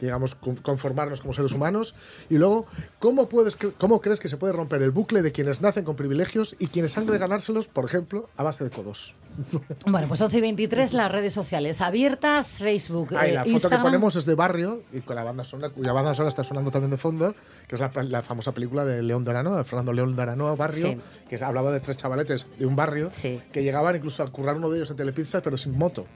digamos, 0.00 0.34
con- 0.34 0.56
conformarnos 0.56 1.20
como 1.20 1.32
seres 1.34 1.52
humanos. 1.52 1.94
Y 2.30 2.36
luego, 2.36 2.66
¿cómo, 2.98 3.28
puedes, 3.28 3.56
¿cómo 3.78 4.00
crees 4.00 4.20
que 4.20 4.28
se 4.28 4.36
puede 4.36 4.52
romper 4.52 4.82
el 4.82 4.90
bucle 4.90 5.22
de 5.22 5.32
quienes 5.32 5.60
nacen 5.60 5.84
con 5.84 5.96
privilegios 5.96 6.56
y 6.58 6.66
quienes 6.68 6.96
han 6.98 7.06
de 7.06 7.18
ganárselos, 7.18 7.68
por 7.68 7.84
ejemplo, 7.84 8.28
a 8.36 8.42
base 8.42 8.64
de 8.64 8.70
codos? 8.70 9.14
Bueno, 9.86 10.08
pues 10.08 10.20
11 10.20 10.38
y 10.38 10.40
23, 10.40 10.92
las 10.94 11.10
redes 11.12 11.32
sociales 11.32 11.80
abiertas, 11.80 12.48
Facebook, 12.58 13.14
Ah, 13.16 13.26
y 13.26 13.30
eh, 13.30 13.34
la 13.34 13.40
foto 13.40 13.50
Instagram. 13.52 13.80
que 13.80 13.84
ponemos 13.84 14.16
es 14.16 14.24
de 14.26 14.34
Barrio 14.34 14.82
y 14.92 15.00
con 15.00 15.14
la 15.16 15.24
banda 15.24 15.44
sonora, 15.44 15.72
cuya 15.72 15.92
banda 15.92 16.14
sonora 16.14 16.28
está 16.30 16.42
sonando 16.44 16.70
también 16.70 16.90
de 16.90 16.96
fondo, 16.96 17.34
que 17.68 17.74
es 17.76 17.80
la, 17.80 17.90
la 18.02 18.22
famosa 18.22 18.52
película 18.52 18.84
de 18.84 19.02
León 19.02 19.24
Dorano, 19.24 19.56
de 19.56 19.64
Fernando 19.64 19.92
León 19.92 20.16
Dorano, 20.16 20.56
Barrio, 20.56 20.88
Sí. 20.88 20.98
que 21.28 21.42
hablaba 21.44 21.70
de 21.72 21.80
tres 21.80 21.96
chavaletes 21.98 22.46
de 22.58 22.66
un 22.66 22.76
barrio 22.76 23.10
Sí. 23.12 23.40
que 23.52 23.62
llegaban 23.62 23.94
incluso 23.96 24.22
a 24.22 24.26
currar 24.28 24.56
uno 24.56 24.70
de 24.70 24.78
ellos 24.78 24.90
en 24.90 24.96
Telepizzas, 24.96 25.42
pero 25.42 25.56
sin 25.56 25.76
moto. 25.76 26.06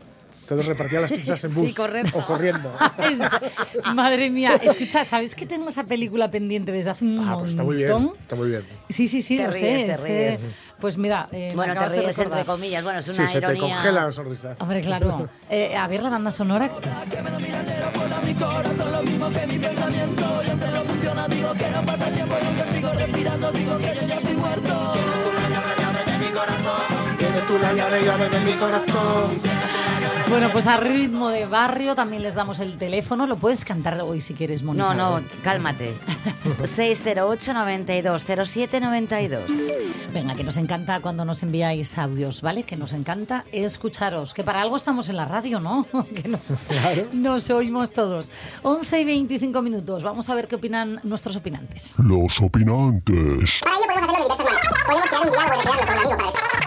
Todos 0.49 0.67
repartían 0.67 1.03
las 1.03 1.13
pizzas 1.13 1.43
en 1.45 1.55
bus 1.55 1.69
Sí, 1.71 1.75
correcto. 1.75 2.19
o 2.19 2.25
corriendo. 2.27 2.73
Es- 2.99 3.95
Madre 3.95 4.31
mía, 4.31 4.59
escucha, 4.63 5.05
¿sabes 5.05 5.35
que 5.35 5.47
tengo 5.47 5.69
esa 5.69 5.85
película 5.85 6.31
pendiente 6.31 6.73
desde 6.73 6.91
hace 6.91 7.05
un 7.05 7.27
Ah, 7.29 7.37
pues 7.39 7.51
está 7.53 7.63
muy 7.63 7.79
montón? 7.79 8.03
bien, 8.09 8.21
está 8.21 8.37
muy 8.37 8.49
bien. 8.49 8.65
Sí, 8.89 9.09
sí, 9.09 9.23
sí, 9.23 9.37
Te 9.37 9.45
lo 9.47 9.51
ríes, 9.51 9.81
sé. 9.81 9.87
te 9.87 9.93
es, 9.93 10.03
ríes. 10.05 10.35
eh, 10.45 10.55
Pues 10.81 10.97
mira, 10.97 11.29
eh, 11.33 11.53
Bueno, 11.55 11.75
te 11.75 11.89
ríes 11.89 12.19
entre 12.19 12.45
comillas. 12.45 12.83
Bueno, 12.85 12.99
es 13.01 13.05
Sí, 13.07 13.13
una 13.21 13.27
se 13.27 13.41
te 13.41 13.47
ironía. 13.47 13.75
congela 13.75 14.07
la 14.07 14.13
sonrisa. 14.13 14.57
Hombre, 14.61 14.81
claro. 14.81 15.29
Eh, 15.51 15.77
a 15.77 15.87
ver 15.89 16.03
la 16.03 16.11
banda 16.11 16.31
sonora. 16.31 16.71
Tienes 27.19 27.47
tú 27.47 27.59
la 27.59 27.73
llave, 27.73 28.03
llave 28.05 28.29
de 28.29 28.41
mi 28.41 28.53
corazón. 28.55 29.31
Bueno, 30.31 30.49
pues 30.53 30.69
a 30.69 30.77
ritmo 30.77 31.29
de 31.31 31.45
barrio 31.45 31.97
también 31.97 32.23
les 32.23 32.37
damos 32.37 32.61
el 32.61 32.79
teléfono. 32.79 33.27
Lo 33.27 33.37
puedes 33.37 33.65
cantar 33.65 34.01
hoy 34.01 34.21
si 34.21 34.33
quieres, 34.33 34.63
Mónica. 34.63 34.95
No, 34.95 35.19
no, 35.19 35.27
cálmate. 35.43 35.93
608 36.65 37.53
92 37.53 38.25
07 38.45 38.81
92. 38.81 39.43
Venga, 40.15 40.37
que 40.37 40.45
nos 40.45 40.57
encanta 40.57 41.01
cuando 41.01 41.25
nos 41.25 41.43
enviáis 41.43 41.99
audios, 41.99 42.43
¿vale? 42.43 42.63
Que 42.63 42.77
nos 42.77 42.93
encanta 42.93 43.45
escucharos. 43.51 44.33
Que 44.33 44.45
para 44.45 44.63
algo 44.63 44.77
estamos 44.77 45.09
en 45.09 45.17
la 45.17 45.25
radio, 45.25 45.59
¿no? 45.59 45.85
que 46.15 46.29
nos, 46.29 46.57
nos 47.13 47.51
oímos 47.51 47.91
todos. 47.91 48.31
11 48.63 49.01
y 49.01 49.05
25 49.05 49.63
minutos. 49.63 50.05
Vamos 50.05 50.29
a 50.29 50.35
ver 50.37 50.47
qué 50.47 50.55
opinan 50.55 51.01
nuestros 51.03 51.35
opinantes. 51.35 51.95
Los 51.99 52.41
opinantes. 52.41 53.61
Para 53.63 53.77
ello 53.77 53.87
podemos 54.07 54.31
hacerlo 54.31 54.53
de 54.53 54.59
diversas 54.59 54.79
maneras. 54.79 54.85
Podemos 54.87 55.09
crear 55.09 55.23
un 55.25 55.31
diálogo 55.33 55.63
y 55.63 55.77
crearlo 55.77 55.77
con 55.77 55.83
un 55.83 55.99
amigo 55.99 56.17
para 56.17 56.60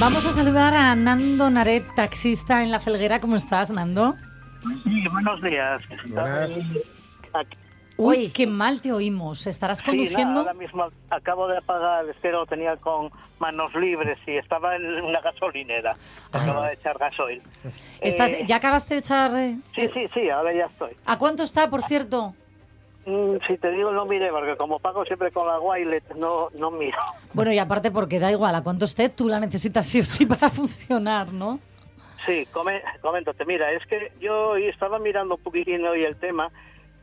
Vamos 0.00 0.24
a 0.26 0.32
saludar 0.32 0.74
a 0.74 0.94
Nando 0.96 1.50
Naret, 1.50 1.84
taxista 1.94 2.62
en 2.62 2.70
La 2.70 2.80
Felguera. 2.80 3.20
¿Cómo 3.20 3.36
estás, 3.36 3.70
Nando? 3.70 4.14
Sí, 4.84 5.04
buenos 5.12 5.42
días. 5.42 5.82
Buenas. 6.08 6.58
Uy, 7.98 8.30
qué 8.30 8.46
mal 8.46 8.80
te 8.80 8.92
oímos. 8.92 9.46
¿Estarás 9.46 9.78
Sí, 9.78 9.84
conduciendo? 9.84 10.40
nada, 10.40 10.40
ahora 10.40 10.54
mismo 10.54 10.88
acabo 11.10 11.46
de 11.48 11.58
apagar, 11.58 12.08
es 12.08 12.16
que 12.16 12.30
lo 12.30 12.46
tenía 12.46 12.76
con 12.78 13.10
manos 13.38 13.74
libres 13.74 14.18
y 14.26 14.36
estaba 14.38 14.74
en 14.76 14.86
una 15.04 15.20
gasolinera. 15.20 15.94
Acaba 16.32 16.68
de 16.68 16.74
echar 16.74 16.96
gasoil. 16.98 17.42
¿Estás, 18.00 18.32
Eh, 18.32 18.44
¿Ya 18.46 18.56
acabaste 18.56 18.94
de 18.94 19.00
echar...? 19.00 19.32
eh, 19.36 19.58
Sí, 19.74 19.86
sí, 19.92 20.08
sí, 20.14 20.30
ahora 20.30 20.54
ya 20.54 20.64
estoy. 20.66 20.96
¿A 21.04 21.18
cuánto 21.18 21.42
está, 21.42 21.68
por 21.68 21.82
cierto? 21.82 22.34
Mm, 23.06 23.36
si 23.46 23.56
te 23.56 23.70
digo, 23.70 23.90
no 23.92 24.04
mire, 24.04 24.30
porque 24.30 24.56
como 24.56 24.78
pago 24.78 25.04
siempre 25.04 25.30
con 25.32 25.46
la 25.46 25.58
Wilet, 25.58 26.14
no, 26.16 26.48
no 26.54 26.70
miro. 26.70 26.98
Bueno, 27.32 27.52
y 27.52 27.58
aparte 27.58 27.90
porque 27.90 28.18
da 28.18 28.30
igual, 28.30 28.54
a 28.54 28.62
cuánto 28.62 28.84
esté, 28.84 29.08
tú 29.08 29.26
la 29.28 29.40
necesitas 29.40 29.86
sí 29.86 30.00
o 30.00 30.04
sí 30.04 30.26
para 30.26 30.50
funcionar, 30.50 31.32
¿no? 31.32 31.58
Sí, 32.26 32.46
coméntate. 33.00 33.44
Mira, 33.46 33.72
es 33.72 33.86
que 33.86 34.12
yo 34.20 34.50
hoy 34.50 34.66
estaba 34.66 34.98
mirando 34.98 35.36
un 35.36 35.42
poquitín 35.42 35.86
hoy 35.86 36.04
el 36.04 36.16
tema 36.16 36.50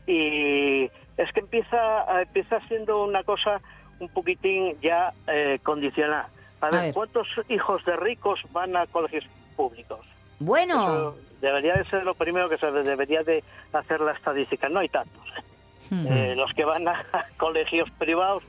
y 0.05 0.83
es 1.17 1.31
que 1.33 1.39
empieza, 1.39 2.21
empieza 2.21 2.59
siendo 2.67 3.03
una 3.03 3.23
cosa 3.23 3.59
un 3.99 4.09
poquitín 4.09 4.77
ya 4.81 5.11
eh, 5.27 5.57
condicional. 5.63 6.27
A 6.61 6.67
A 6.67 6.69
ver, 6.69 6.81
ver. 6.81 6.93
¿cuántos 6.93 7.27
hijos 7.49 7.83
de 7.85 7.95
ricos 7.95 8.39
van 8.51 8.75
a 8.77 8.85
colegios 8.85 9.25
públicos? 9.55 9.99
Bueno, 10.39 10.83
Eso 10.83 11.17
debería 11.41 11.73
de 11.73 11.85
ser 11.85 12.03
lo 12.03 12.13
primero 12.13 12.47
que 12.47 12.59
se 12.59 12.71
debería 12.71 13.23
de 13.23 13.43
hacer 13.73 13.99
la 14.01 14.11
estadística. 14.11 14.69
No 14.69 14.79
hay 14.81 14.89
tantos. 14.89 15.23
¿Eh? 15.91 16.33
Los 16.35 16.53
que 16.53 16.65
van 16.65 16.87
a 16.87 17.05
colegios 17.37 17.89
privados 17.91 18.43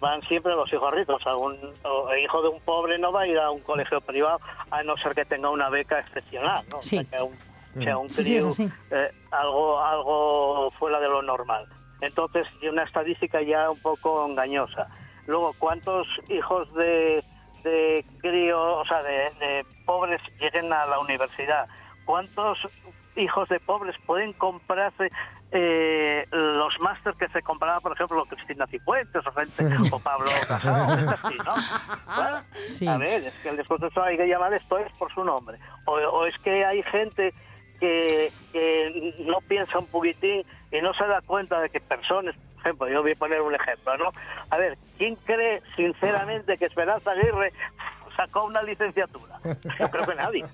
van 0.00 0.20
siempre 0.22 0.52
los 0.54 0.70
hijos 0.72 0.92
ricos. 0.92 1.22
O 1.26 2.10
el 2.10 2.22
hijo 2.22 2.42
de 2.42 2.48
un 2.48 2.60
pobre 2.60 2.98
no 2.98 3.12
va 3.12 3.22
a 3.22 3.26
ir 3.26 3.38
a 3.38 3.50
un 3.50 3.60
colegio 3.60 4.00
privado 4.00 4.40
a 4.70 4.82
no 4.82 4.96
ser 4.98 5.14
que 5.14 5.24
tenga 5.24 5.50
una 5.50 5.70
beca 5.70 6.00
excepcional, 6.00 6.64
¿no? 6.70 6.78
O 6.78 6.82
sea, 6.82 7.04
que 7.04 7.22
un, 7.22 7.82
sea 7.82 7.98
un 7.98 8.10
Sí, 8.10 8.22
sí, 8.22 8.36
es 8.36 8.56
crío, 8.56 8.70
eh, 8.90 9.10
algo, 9.30 9.80
algo 9.80 10.70
fuera 10.72 11.00
de 11.00 11.08
lo 11.08 11.22
normal. 11.22 11.66
Entonces, 12.00 12.46
una 12.68 12.82
estadística 12.82 13.40
ya 13.40 13.70
un 13.70 13.80
poco 13.80 14.26
engañosa. 14.26 14.88
Luego, 15.26 15.54
¿cuántos 15.58 16.06
hijos 16.28 16.72
de, 16.74 17.24
de 17.62 18.04
crío, 18.20 18.78
o 18.78 18.84
sea, 18.84 19.02
de, 19.02 19.30
de 19.40 19.66
pobres 19.86 20.20
lleguen 20.38 20.70
a 20.72 20.84
la 20.84 20.98
universidad? 20.98 21.66
¿Cuántos 22.04 22.58
hijos 23.16 23.48
de 23.48 23.60
pobres 23.60 23.96
pueden 24.06 24.32
comprarse 24.34 25.10
eh, 25.54 26.26
los 26.32 26.78
másteres 26.80 27.16
que 27.16 27.28
se 27.28 27.40
compraba, 27.42 27.80
por 27.80 27.92
ejemplo, 27.92 28.24
Cristina 28.26 28.66
Cifuentes 28.66 29.24
o, 29.26 29.32
gente, 29.32 29.64
o 29.92 29.98
Pablo 30.00 30.26
Casado? 30.48 30.94
Es 30.98 31.06
así, 31.06 31.38
¿no? 31.38 31.54
Bueno, 32.14 32.42
Sí. 32.52 32.86
A 32.88 32.98
ver, 32.98 33.22
es 33.22 33.38
que 33.42 33.52
después 33.52 33.80
de 33.80 33.86
eso 33.86 34.02
hay 34.02 34.16
que 34.16 34.26
llamar 34.26 34.52
esto 34.52 34.78
es 34.78 34.92
por 34.98 35.12
su 35.14 35.24
nombre. 35.24 35.58
O, 35.86 35.92
o 35.92 36.26
es 36.26 36.36
que 36.38 36.64
hay 36.64 36.82
gente 36.82 37.32
que, 37.80 38.32
que 38.52 39.14
no 39.26 39.40
piensa 39.42 39.78
un 39.78 39.86
poquitín 39.86 40.44
y 40.72 40.80
no 40.80 40.92
se 40.94 41.06
da 41.06 41.20
cuenta 41.22 41.60
de 41.60 41.70
que 41.70 41.80
personas, 41.80 42.34
por 42.34 42.60
ejemplo, 42.60 42.88
yo 42.88 43.02
voy 43.02 43.12
a 43.12 43.16
poner 43.16 43.40
un 43.40 43.54
ejemplo, 43.54 43.96
¿no? 43.96 44.10
A 44.50 44.56
ver, 44.56 44.76
¿quién 44.98 45.14
cree 45.16 45.62
sinceramente 45.76 46.58
que 46.58 46.66
Esperanza 46.66 47.12
Aguirre 47.12 47.52
sacó 48.16 48.46
una 48.46 48.62
licenciatura? 48.62 49.38
Yo 49.78 49.90
creo 49.90 50.06
que 50.06 50.14
nadie. 50.14 50.44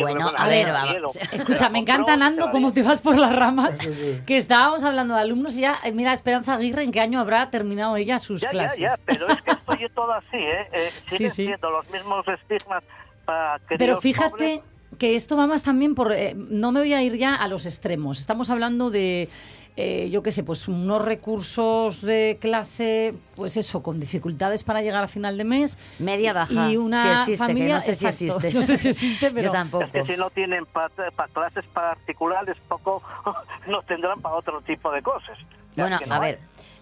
Bueno, 0.00 0.32
a 0.36 0.48
ver, 0.48 0.72
vamos. 0.72 1.16
Escucha, 1.32 1.68
me 1.68 1.78
encanta, 1.80 2.16
Nando, 2.16 2.50
cómo 2.50 2.72
te 2.72 2.82
vas 2.82 3.02
por 3.02 3.16
las 3.18 3.34
ramas. 3.34 3.78
Sí, 3.78 3.92
sí. 3.92 4.20
Que 4.26 4.36
estábamos 4.36 4.82
hablando 4.82 5.14
de 5.14 5.20
alumnos 5.20 5.56
y 5.56 5.60
ya, 5.62 5.76
eh, 5.84 5.92
mira, 5.92 6.12
Esperanza 6.12 6.54
Aguirre, 6.54 6.82
¿en 6.82 6.92
qué 6.92 7.00
año 7.00 7.20
habrá 7.20 7.50
terminado 7.50 7.96
ella 7.96 8.18
sus 8.18 8.40
Ya, 8.42 8.50
clases? 8.50 8.78
ya, 8.78 8.88
ya, 8.88 8.96
pero 9.04 9.28
es 9.28 9.42
que 9.42 9.50
estoy 9.50 9.88
todo 9.94 10.12
así, 10.12 10.36
¿eh? 10.36 10.68
eh 10.72 10.90
Sí, 11.06 11.28
sí. 11.28 11.46
siendo 11.46 11.70
los 11.70 11.88
mismos 11.90 12.26
estigmas 12.28 12.82
para 13.24 13.58
Pero 13.78 14.00
fíjate 14.00 14.30
pobres. 14.58 14.98
que 14.98 15.16
esto 15.16 15.36
va 15.36 15.46
más 15.46 15.62
también 15.62 15.94
por... 15.94 16.12
eh, 16.12 16.34
no 16.36 16.72
me 16.72 16.80
voy 16.80 16.94
a 16.94 17.02
ir 17.02 17.16
ya 17.16 17.34
a 17.34 17.48
los 17.48 17.66
extremos. 17.66 18.18
Estamos 18.18 18.50
hablando 18.50 18.90
de, 18.90 19.28
eh, 19.76 20.08
yo 20.10 20.22
qué 20.22 20.30
sé, 20.30 20.44
pues 20.44 20.68
unos 20.68 21.04
recursos 21.04 22.00
de 22.00 22.38
clase, 22.40 23.14
pues 23.34 23.56
eso, 23.56 23.82
con 23.82 23.98
dificultades 23.98 24.62
para 24.62 24.82
llegar 24.82 25.02
a 25.02 25.08
final 25.08 25.36
de 25.36 25.44
mes. 25.44 25.78
Media 25.98 26.32
baja. 26.32 26.70
Y 26.70 26.76
una 26.76 27.02
si 27.02 27.32
existe, 27.32 27.36
familia... 27.36 27.66
que 27.68 27.74
no 27.74 27.80
sé 27.80 27.94
si 27.94 28.06
existe. 28.06 28.52
No 28.52 28.62
sé 28.62 28.76
si 28.76 28.88
existe, 28.88 29.30
pero... 29.32 29.46
Yo 29.46 29.50
tampoco. 29.50 29.84
Es 29.84 29.90
que 29.90 30.04
si 30.04 30.16
no 30.16 30.30
tienen 30.30 30.64
para 30.66 30.90
clases 31.32 31.64
particulares, 31.72 32.56
poco 32.68 33.02
nos 33.66 33.84
tendrán 33.86 34.20
para 34.20 34.36
otro 34.36 34.60
tipo 34.60 34.92
de 34.92 35.02
cosas. 35.02 35.36
Bueno, 35.76 35.98
no 36.06 36.14
a 36.14 36.22
hay. 36.22 36.38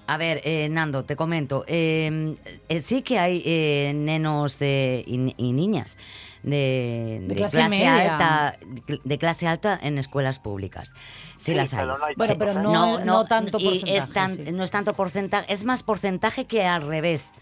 A 0.07 0.17
ver, 0.17 0.41
eh, 0.45 0.69
Nando, 0.71 1.05
te 1.05 1.17
comento. 1.17 1.65
Eh, 1.67 2.35
eh, 2.69 2.81
sí 2.81 3.03
que 3.03 3.19
hay 3.19 3.43
eh, 3.47 3.93
nenos 3.95 4.59
de, 4.59 5.05
y, 5.07 5.35
y 5.37 5.53
niñas 5.53 5.97
de, 6.43 7.23
De 7.29 7.35
clase 7.37 7.62
alta, 7.87 8.59
de 9.05 9.19
clase 9.19 9.47
alta 9.47 9.79
en 9.81 9.99
escuelas 9.99 10.38
públicas. 10.41 10.93
Sí, 11.38 11.53
Sí, 11.53 11.55
las 11.55 11.73
hay. 11.73 11.81
pero 11.81 11.99
no 11.99 12.05
hay 12.05 12.15
Bueno, 12.17 12.35
pero 12.38 12.55
no- 12.55 13.05
no 13.05 13.25
tanto 13.27 13.59
y 13.61 13.77
es 13.88 14.07
porcentaje, 14.07 14.12
tan- 14.37 14.47
sí. 14.47 14.53
No 14.53 14.65
es 14.65 14.71
tanto 14.71 14.95
porcentaje, 14.95 15.53
es 15.53 15.65
más 15.65 15.83
porcentaje 15.83 16.45
que 16.45 16.65
al 16.65 16.83
revés. 16.87 17.33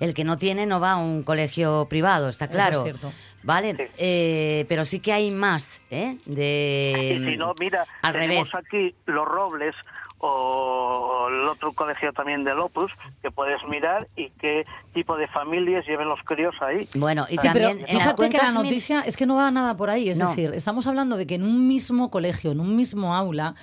El 0.00 0.14
que 0.14 0.22
no 0.24 0.38
tiene 0.38 0.64
no 0.66 0.78
va 0.80 0.92
a 0.92 0.96
un 0.96 1.22
colegio 1.24 1.86
privado, 1.88 2.28
está 2.28 2.44
Eso 2.46 2.52
claro. 2.54 2.76
es 2.78 2.82
cierto. 2.84 3.12
Vale, 3.42 3.74
Sí. 3.76 3.82
Eh, 3.98 4.64
pero 4.68 4.84
sí 4.84 5.00
que 5.00 5.12
hay 5.12 5.30
más, 5.30 5.80
¿eh? 5.90 6.18
De, 6.24 7.16
Y 7.20 7.30
si 7.30 7.36
no, 7.36 7.52
mira, 7.60 7.84
al 8.02 8.12
tenemos 8.12 8.52
revés. 8.52 8.66
aquí 8.66 8.94
Los 9.06 9.26
Robles 9.26 9.74
o 10.20 11.28
el 11.30 11.48
otro 11.48 11.72
colegio 11.72 12.12
también 12.12 12.44
del 12.44 12.58
Opus, 12.58 12.90
que 13.22 13.30
puedes 13.30 13.62
mirar 13.68 14.08
y 14.16 14.30
qué 14.40 14.64
tipo 14.92 15.16
de 15.16 15.28
familias 15.28 15.86
lleven 15.86 16.08
los 16.08 16.20
críos 16.24 16.54
ahí. 16.60 16.88
Bueno, 16.96 17.26
y 17.30 17.36
Sí, 17.36 17.48
pero 17.52 17.68
también 17.68 17.88
en 17.88 17.98
fíjate 18.00 18.28
que 18.30 18.38
la 18.38 18.52
noticia 18.52 19.00
es 19.02 19.16
que 19.16 19.26
no 19.26 19.36
va 19.36 19.50
nada 19.50 19.76
por 19.76 19.90
ahí. 19.90 20.08
Es 20.08 20.18
No. 20.18 20.28
decir, 20.28 20.50
estamos 20.54 20.86
hablando 20.86 21.16
de 21.16 21.26
que 21.26 21.36
en 21.36 21.44
un 21.44 21.68
mismo 21.68 22.10
colegio, 22.10 22.50
en 22.52 22.60
un 22.60 22.74
mismo 22.76 23.14
aula, 23.14 23.54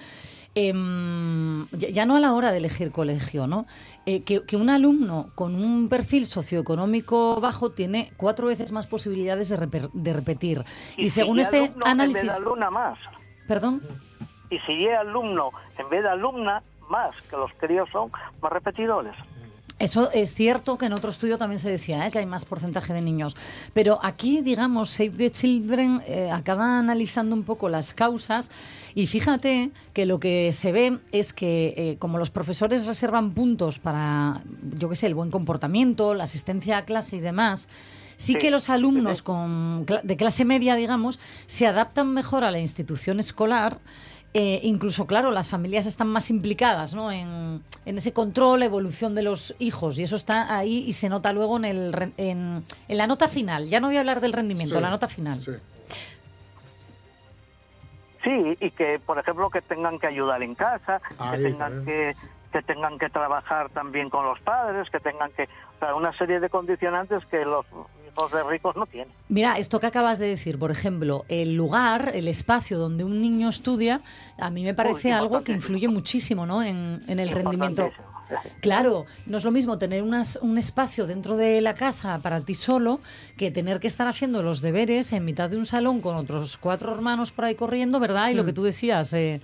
em, 0.58 1.68
ya, 1.72 2.06
no 2.06 2.16
a 2.16 2.20
la 2.20 2.34
hora 2.34 2.52
de 2.52 2.58
elegir 2.60 2.92
colegio, 2.92 3.48
¿no? 3.48 3.66
Eh, 4.06 4.24
que, 4.24 4.44
que 4.46 4.56
un 4.56 4.70
alumno 4.70 5.32
con 5.36 5.56
un 5.56 5.90
perfil 5.90 6.26
socioeconómico 6.26 7.42
bajo 7.42 7.72
tiene 7.72 8.12
cuatro 8.18 8.48
veces 8.48 8.72
más 8.72 8.88
posibilidades 8.88 9.50
de, 9.50 9.58
reper- 9.60 9.92
de 9.92 10.14
repetir. 10.14 10.64
Y, 10.96 11.10
según 11.10 11.40
es 11.40 11.48
este 11.48 11.66
alumno 11.66 11.86
análisis... 11.86 12.32
más. 12.72 12.98
Perdón. 13.48 13.82
Y 14.50 14.60
si 14.60 14.86
es 14.86 14.98
alumno 14.98 15.52
en 15.78 15.90
vez 15.90 16.04
de 16.04 16.10
alumna, 16.10 16.62
más, 16.90 17.16
que 17.30 17.36
los 17.36 17.52
críos 17.54 17.90
son 17.92 18.12
más 18.42 18.52
repetidores. 18.52 19.16
Eso 19.78 20.10
es 20.12 20.34
cierto 20.34 20.78
que 20.78 20.86
en 20.86 20.94
otro 20.94 21.10
estudio 21.10 21.38
también 21.38 21.60
se 21.60 21.70
decía 21.70 22.08
¿eh? 22.08 22.12
que 22.12 22.20
hay 22.20 22.26
más 22.26 22.46
porcentaje 22.46 22.94
de 22.94 23.02
niños. 23.02 23.36
Pero 23.74 24.00
aquí, 24.02 24.42
digamos, 24.42 24.90
Save 24.90 25.10
the 25.10 25.32
Children 25.32 26.02
eh, 26.08 26.32
acaba 26.32 26.80
analizando 26.80 27.36
un 27.36 27.44
poco 27.44 27.68
las 27.68 27.94
causas 27.94 28.52
y 28.94 29.08
fíjate 29.08 29.72
que 29.92 30.06
lo 30.06 30.18
que 30.18 30.54
se 30.54 30.72
ve 30.72 31.00
es 31.12 31.34
que 31.34 31.74
eh, 31.76 31.98
como 32.00 32.18
los 32.18 32.32
profesores 32.32 32.88
reservan 32.88 33.32
puntos 33.32 33.80
para, 33.80 34.42
yo 34.78 34.88
qué 34.88 34.96
sé, 34.96 35.08
el 35.08 35.16
buen 35.16 35.30
comportamiento, 35.30 36.14
la 36.14 36.24
asistencia 36.24 36.78
a 36.78 36.86
clase 36.86 37.18
y 37.18 37.20
demás, 37.20 37.68
sí, 38.16 38.34
Sí, 38.34 38.36
que 38.36 38.52
los 38.52 38.70
alumnos 38.70 39.18
sí, 39.18 39.18
sí. 39.18 39.24
con 39.24 39.86
de 39.86 40.16
clase 40.16 40.46
media, 40.46 40.76
digamos, 40.76 41.20
se 41.48 41.68
adaptan 41.68 42.14
mejor 42.14 42.46
a 42.46 42.52
la 42.52 42.60
institución 42.60 43.20
escolar. 43.20 43.80
Eh, 44.38 44.60
incluso, 44.64 45.08
claro, 45.08 45.32
las 45.32 45.48
familias 45.50 45.86
están 45.86 46.10
más 46.10 46.30
implicadas 46.30 46.94
¿no? 46.94 47.10
en, 47.10 47.64
en 47.86 47.98
ese 47.98 48.12
control, 48.12 48.64
evolución 48.64 49.16
de 49.16 49.24
los 49.24 49.56
hijos, 49.60 49.98
y 49.98 50.04
eso 50.04 50.18
está 50.18 50.58
ahí 50.58 50.84
y 50.86 50.92
se 50.92 51.08
nota 51.08 51.32
luego 51.32 51.56
en, 51.56 51.64
el, 51.64 51.94
re- 51.94 52.12
en, 52.18 52.66
en 52.90 52.98
la 52.98 53.08
nota 53.08 53.30
final. 53.30 53.68
Ya 53.70 53.80
no 53.80 53.88
voy 53.88 53.96
a 53.96 54.02
hablar 54.02 54.20
del 54.20 54.34
rendimiento, 54.34 54.76
Sí, 54.76 54.82
la 54.82 54.90
nota 54.90 55.08
final. 55.08 55.42
Sí. 55.42 55.52
Sí, 58.26 58.58
y 58.60 58.72
que, 58.72 59.00
por 59.06 59.20
ejemplo, 59.20 59.50
que 59.50 59.62
tengan 59.62 60.00
que 60.00 60.08
ayudar 60.08 60.44
en 60.44 60.56
casa, 60.56 61.00
Ahí, 61.18 61.38
que 61.38 61.50
tengan 61.52 61.86
que, 61.86 62.16
que 62.52 62.62
tengan 62.64 62.98
que 62.98 63.10
trabajar 63.10 63.70
también 63.70 64.10
con 64.10 64.26
los 64.26 64.40
padres, 64.42 64.90
que 64.90 65.00
tengan 65.00 65.32
que... 65.32 65.44
O 65.44 65.80
sea, 65.80 65.96
una 65.96 66.12
serie 66.18 66.40
de 66.40 66.50
condicionantes 66.50 67.26
que 67.28 67.46
los 67.46 67.66
de 68.32 68.44
ricos 68.44 68.76
no 68.76 68.86
tienen. 68.86 69.14
Mira, 69.30 69.58
esto 69.58 69.80
que 69.80 69.88
acabas 69.88 70.20
de 70.20 70.28
decir, 70.28 70.58
por 70.58 70.72
ejemplo, 70.72 71.26
el 71.28 71.56
lugar, 71.56 72.12
el 72.16 72.28
espacio 72.28 72.78
donde 72.80 73.04
un 73.04 73.20
niño 73.22 73.50
estudia, 73.50 74.02
a 74.40 74.50
mí 74.50 74.64
me 74.64 74.74
parece 74.74 75.10
Uy, 75.10 75.14
algo 75.14 75.44
que 75.44 75.52
influye 75.52 75.88
muchísimo 75.90 76.46
¿no? 76.46 76.64
en, 76.64 77.04
en 77.08 77.20
el 77.20 77.30
rendimiento. 77.30 77.92
Claro, 78.62 79.06
no 79.28 79.38
es 79.38 79.44
lo 79.44 79.52
mismo 79.52 79.78
tener 79.78 80.02
unas- 80.02 80.40
un 80.42 80.58
espacio 80.58 81.06
dentro 81.06 81.36
de 81.38 81.62
la 81.62 81.76
casa 81.76 82.18
para 82.24 82.42
ti 82.42 82.56
solo 82.56 83.00
que 83.38 83.52
tener 83.52 83.80
que 83.80 83.86
estar 83.88 84.08
haciendo 84.08 84.42
los 84.42 84.62
deberes 84.62 85.14
en 85.14 85.26
mitad 85.26 85.48
de 85.50 85.58
un 85.58 85.66
salón 85.66 86.02
con 86.02 86.16
otros 86.16 86.58
cuatro 86.58 86.92
hermanos 86.94 87.32
por 87.32 87.46
ahí 87.46 87.54
corriendo, 87.56 88.00
¿verdad? 88.00 88.30
Y 88.30 88.34
lo 88.34 88.44
que 88.44 88.54
tú 88.54 88.64
decías, 88.64 89.14
eh, 89.14 89.42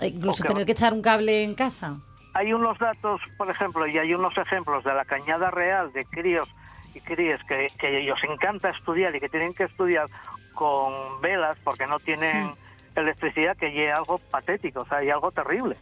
eh, 0.00 0.06
incluso 0.08 0.44
tener 0.44 0.64
que 0.64 0.72
echar 0.72 0.94
un 0.94 1.02
cable 1.02 1.42
en 1.44 1.54
casa. 1.54 1.98
Hay 2.32 2.52
unos 2.52 2.78
datos, 2.78 3.20
por 3.36 3.50
ejemplo, 3.50 3.86
y 3.86 3.98
hay 3.98 4.12
unos 4.14 4.36
ejemplos 4.38 4.84
de 4.84 4.94
la 4.94 5.04
cañada 5.04 5.50
real 5.50 5.92
de 5.92 6.04
críos 6.06 6.48
y 6.96 7.00
crías 7.00 7.42
que, 7.44 7.68
que 7.78 8.00
ellos 8.00 8.18
encanta 8.28 8.70
estudiar 8.70 9.14
y 9.14 9.20
que 9.20 9.28
tienen 9.28 9.54
que 9.54 9.64
estudiar 9.64 10.06
con 10.54 11.20
velas 11.20 11.56
porque 11.62 11.86
no 11.86 11.98
tienen 11.98 12.50
electricidad, 12.94 13.56
que 13.56 13.88
es 13.88 13.94
algo 13.94 14.18
patético, 14.30 14.80
o 14.80 14.86
sea, 14.86 15.04
y 15.04 15.10
algo 15.10 15.30
terrible. 15.30 15.76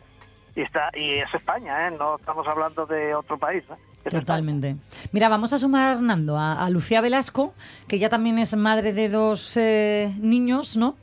Y 0.56 0.62
está 0.62 0.90
y 0.94 1.14
es 1.18 1.32
España, 1.34 1.88
¿eh? 1.88 1.90
No 1.98 2.16
estamos 2.16 2.46
hablando 2.46 2.86
de 2.86 3.14
otro 3.14 3.38
país, 3.38 3.62
¿eh? 3.70 3.74
Es. 4.04 4.12
Totalmente. 4.12 4.76
Mira, 5.12 5.28
vamos 5.28 5.52
a 5.52 5.58
sumar, 5.58 6.00
Nando, 6.00 6.36
a, 6.36 6.64
a 6.64 6.70
Lucía 6.70 7.00
Velasco, 7.00 7.54
que 7.88 7.98
ya 7.98 8.08
también 8.08 8.38
es 8.38 8.54
madre 8.56 8.92
de 8.92 9.08
dos 9.08 9.56
eh, 9.56 10.12
niños, 10.20 10.76
¿no? 10.76 10.96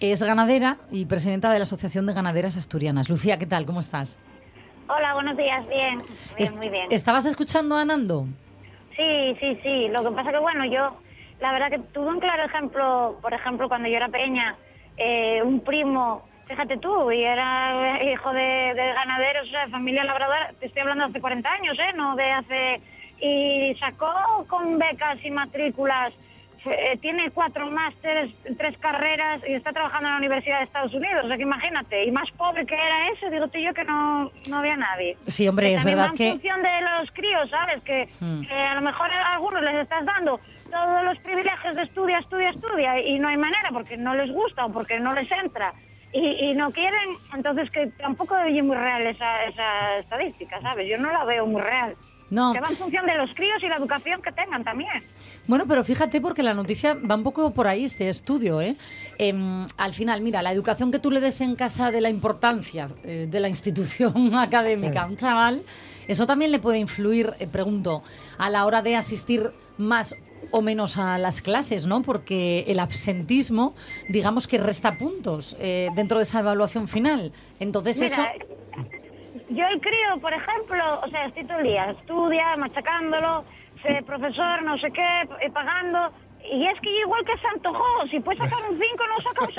Es 0.00 0.22
ganadera 0.22 0.76
y 0.90 1.06
presidenta 1.06 1.50
de 1.50 1.58
la 1.58 1.62
Asociación 1.64 2.06
de 2.06 2.14
Ganaderas 2.14 2.56
Asturianas. 2.56 3.08
Lucía, 3.08 3.38
¿qué 3.38 3.46
tal? 3.46 3.64
¿Cómo 3.64 3.80
estás? 3.80 4.18
Hola, 4.88 5.14
buenos 5.14 5.36
días, 5.36 5.66
bien, 5.68 5.98
bien, 5.98 6.06
Est- 6.38 6.56
muy 6.56 6.68
bien. 6.68 6.86
¿Estabas 6.90 7.26
escuchando 7.26 7.76
a 7.76 7.84
Nando? 7.84 8.26
Sí, 8.98 9.36
sí, 9.38 9.60
sí, 9.62 9.88
lo 9.90 10.02
que 10.02 10.10
pasa 10.10 10.32
que 10.32 10.38
bueno, 10.38 10.64
yo 10.64 10.98
la 11.38 11.52
verdad 11.52 11.70
que 11.70 11.78
tuve 11.78 12.08
un 12.08 12.18
claro 12.18 12.42
ejemplo, 12.42 13.16
por 13.22 13.32
ejemplo, 13.32 13.68
cuando 13.68 13.88
yo 13.88 13.96
era 13.96 14.08
pequeña, 14.08 14.56
eh, 14.96 15.40
un 15.40 15.60
primo, 15.60 16.26
fíjate 16.48 16.78
tú, 16.78 17.12
y 17.12 17.22
era 17.22 18.02
hijo 18.02 18.32
de, 18.32 18.74
de 18.74 18.92
ganaderos, 18.94 19.46
o 19.46 19.50
sea, 19.52 19.68
familia 19.68 20.02
labradora, 20.02 20.52
te 20.58 20.66
estoy 20.66 20.82
hablando 20.82 21.04
de 21.04 21.10
hace 21.10 21.20
40 21.20 21.48
años, 21.48 21.78
¿eh? 21.78 21.92
No 21.94 22.16
de 22.16 22.24
hace... 22.24 22.82
Y 23.20 23.74
sacó 23.80 24.12
con 24.48 24.78
becas 24.78 25.18
y 25.24 25.30
matrículas, 25.30 26.12
eh, 26.70 26.98
tiene 27.00 27.30
cuatro 27.30 27.70
másteres, 27.70 28.30
tres 28.56 28.76
carreras 28.78 29.40
y 29.48 29.54
está 29.54 29.72
trabajando 29.72 30.08
en 30.08 30.12
la 30.12 30.18
Universidad 30.18 30.58
de 30.58 30.64
Estados 30.64 30.94
Unidos, 30.94 31.24
o 31.24 31.28
sea 31.28 31.36
que 31.36 31.42
imagínate, 31.42 32.04
y 32.04 32.10
más 32.10 32.30
pobre 32.32 32.64
que 32.66 32.74
era 32.74 33.08
ese, 33.10 33.30
digo 33.30 33.48
tú 33.48 33.58
yo 33.58 33.72
que 33.74 33.84
no, 33.84 34.30
no 34.48 34.58
había 34.58 34.76
nadie. 34.76 35.16
Sí, 35.26 35.46
hombre, 35.48 35.68
Que 35.68 35.74
es 35.74 35.84
verdad 35.84 36.04
va 36.06 36.10
en 36.10 36.16
que... 36.16 36.30
función 36.32 36.62
de 36.62 36.80
los 36.80 37.10
críos, 37.12 37.50
¿sabes? 37.50 37.82
Que, 37.82 38.08
Hmm. 38.20 38.42
que 38.42 38.52
a 38.54 38.74
lo 38.74 38.80
mejor 38.80 39.10
a 39.12 39.34
algunos 39.34 39.62
les 39.62 39.74
estás 39.76 40.04
dando 40.04 40.40
todos 40.70 41.04
los 41.04 41.18
privilegios 41.18 41.76
de 41.76 41.82
estudia, 41.82 42.18
estudia, 42.18 42.50
estudia 42.50 43.00
y 43.00 43.18
no 43.18 43.28
hay 43.28 43.36
manera 43.36 43.70
porque 43.72 43.96
no 43.96 44.14
les 44.14 44.30
gusta 44.30 44.66
o 44.66 44.72
porque 44.72 44.98
no 45.00 45.14
les 45.14 45.30
entra 45.30 45.72
y, 46.12 46.50
y 46.50 46.54
no 46.54 46.70
quieren, 46.72 47.16
entonces 47.34 47.70
que 47.70 47.86
tampoco 47.98 48.36
es 48.38 48.62
muy 48.64 48.76
real 48.76 49.06
esa, 49.06 49.44
esa 49.44 49.98
estadística, 49.98 50.60
¿sabes? 50.60 50.88
Yo 50.88 50.98
no 50.98 51.10
la 51.12 51.24
veo 51.24 51.46
muy 51.46 51.60
real. 51.62 51.94
No. 52.30 52.52
Que 52.52 52.60
va 52.60 52.68
en 52.68 52.76
función 52.76 53.06
de 53.06 53.16
los 53.16 53.30
críos 53.34 53.62
y 53.62 53.68
la 53.68 53.76
educación 53.76 54.20
que 54.22 54.32
tengan 54.32 54.62
también. 54.64 55.02
Bueno, 55.46 55.64
pero 55.66 55.82
fíjate 55.82 56.20
porque 56.20 56.42
la 56.42 56.52
noticia 56.52 56.94
va 56.94 57.14
un 57.14 57.22
poco 57.22 57.52
por 57.52 57.66
ahí, 57.66 57.84
este 57.84 58.08
estudio. 58.08 58.60
¿eh? 58.60 58.76
Em, 59.16 59.66
al 59.78 59.94
final, 59.94 60.20
mira, 60.20 60.42
la 60.42 60.52
educación 60.52 60.92
que 60.92 60.98
tú 60.98 61.10
le 61.10 61.20
des 61.20 61.40
en 61.40 61.56
casa 61.56 61.90
de 61.90 62.00
la 62.00 62.10
importancia 62.10 62.90
eh, 63.04 63.26
de 63.30 63.40
la 63.40 63.48
institución 63.48 64.34
académica 64.36 65.02
a 65.02 65.06
un 65.06 65.16
chaval, 65.16 65.62
eso 66.06 66.26
también 66.26 66.52
le 66.52 66.58
puede 66.58 66.78
influir, 66.78 67.34
eh, 67.38 67.46
pregunto, 67.46 68.02
a 68.36 68.50
la 68.50 68.66
hora 68.66 68.82
de 68.82 68.96
asistir 68.96 69.50
más 69.78 70.14
o 70.50 70.62
menos 70.62 70.96
a 70.96 71.18
las 71.18 71.40
clases, 71.40 71.86
¿no? 71.86 72.02
Porque 72.02 72.64
el 72.68 72.78
absentismo, 72.78 73.74
digamos 74.08 74.46
que 74.46 74.58
resta 74.58 74.96
puntos 74.96 75.56
eh, 75.60 75.88
dentro 75.94 76.18
de 76.18 76.24
esa 76.24 76.40
evaluación 76.40 76.88
final. 76.88 77.32
Entonces 77.60 78.00
eso... 78.02 78.22
Yo 79.50 79.66
el 79.66 79.80
crío, 79.80 80.20
por 80.20 80.32
ejemplo, 80.32 81.00
o 81.02 81.08
sea, 81.08 81.26
estoy 81.26 81.44
todo 81.44 81.58
el 81.58 81.64
día, 81.66 81.90
estudia, 81.90 82.56
machacándolo, 82.56 83.44
sé, 83.82 84.02
profesor, 84.06 84.62
no 84.62 84.78
sé 84.78 84.90
qué, 84.90 85.22
eh, 85.40 85.50
pagando, 85.52 86.10
y 86.50 86.66
es 86.66 86.80
que 86.80 86.90
yo 86.92 87.00
igual 87.00 87.24
que 87.24 87.36
Santo 87.38 87.72
Jo, 87.74 88.06
si 88.10 88.20
puede 88.20 88.38
sacar 88.38 88.58
un 88.70 88.78
5, 88.78 89.04
no 89.08 89.22
saca 89.22 89.44
un 89.44 89.54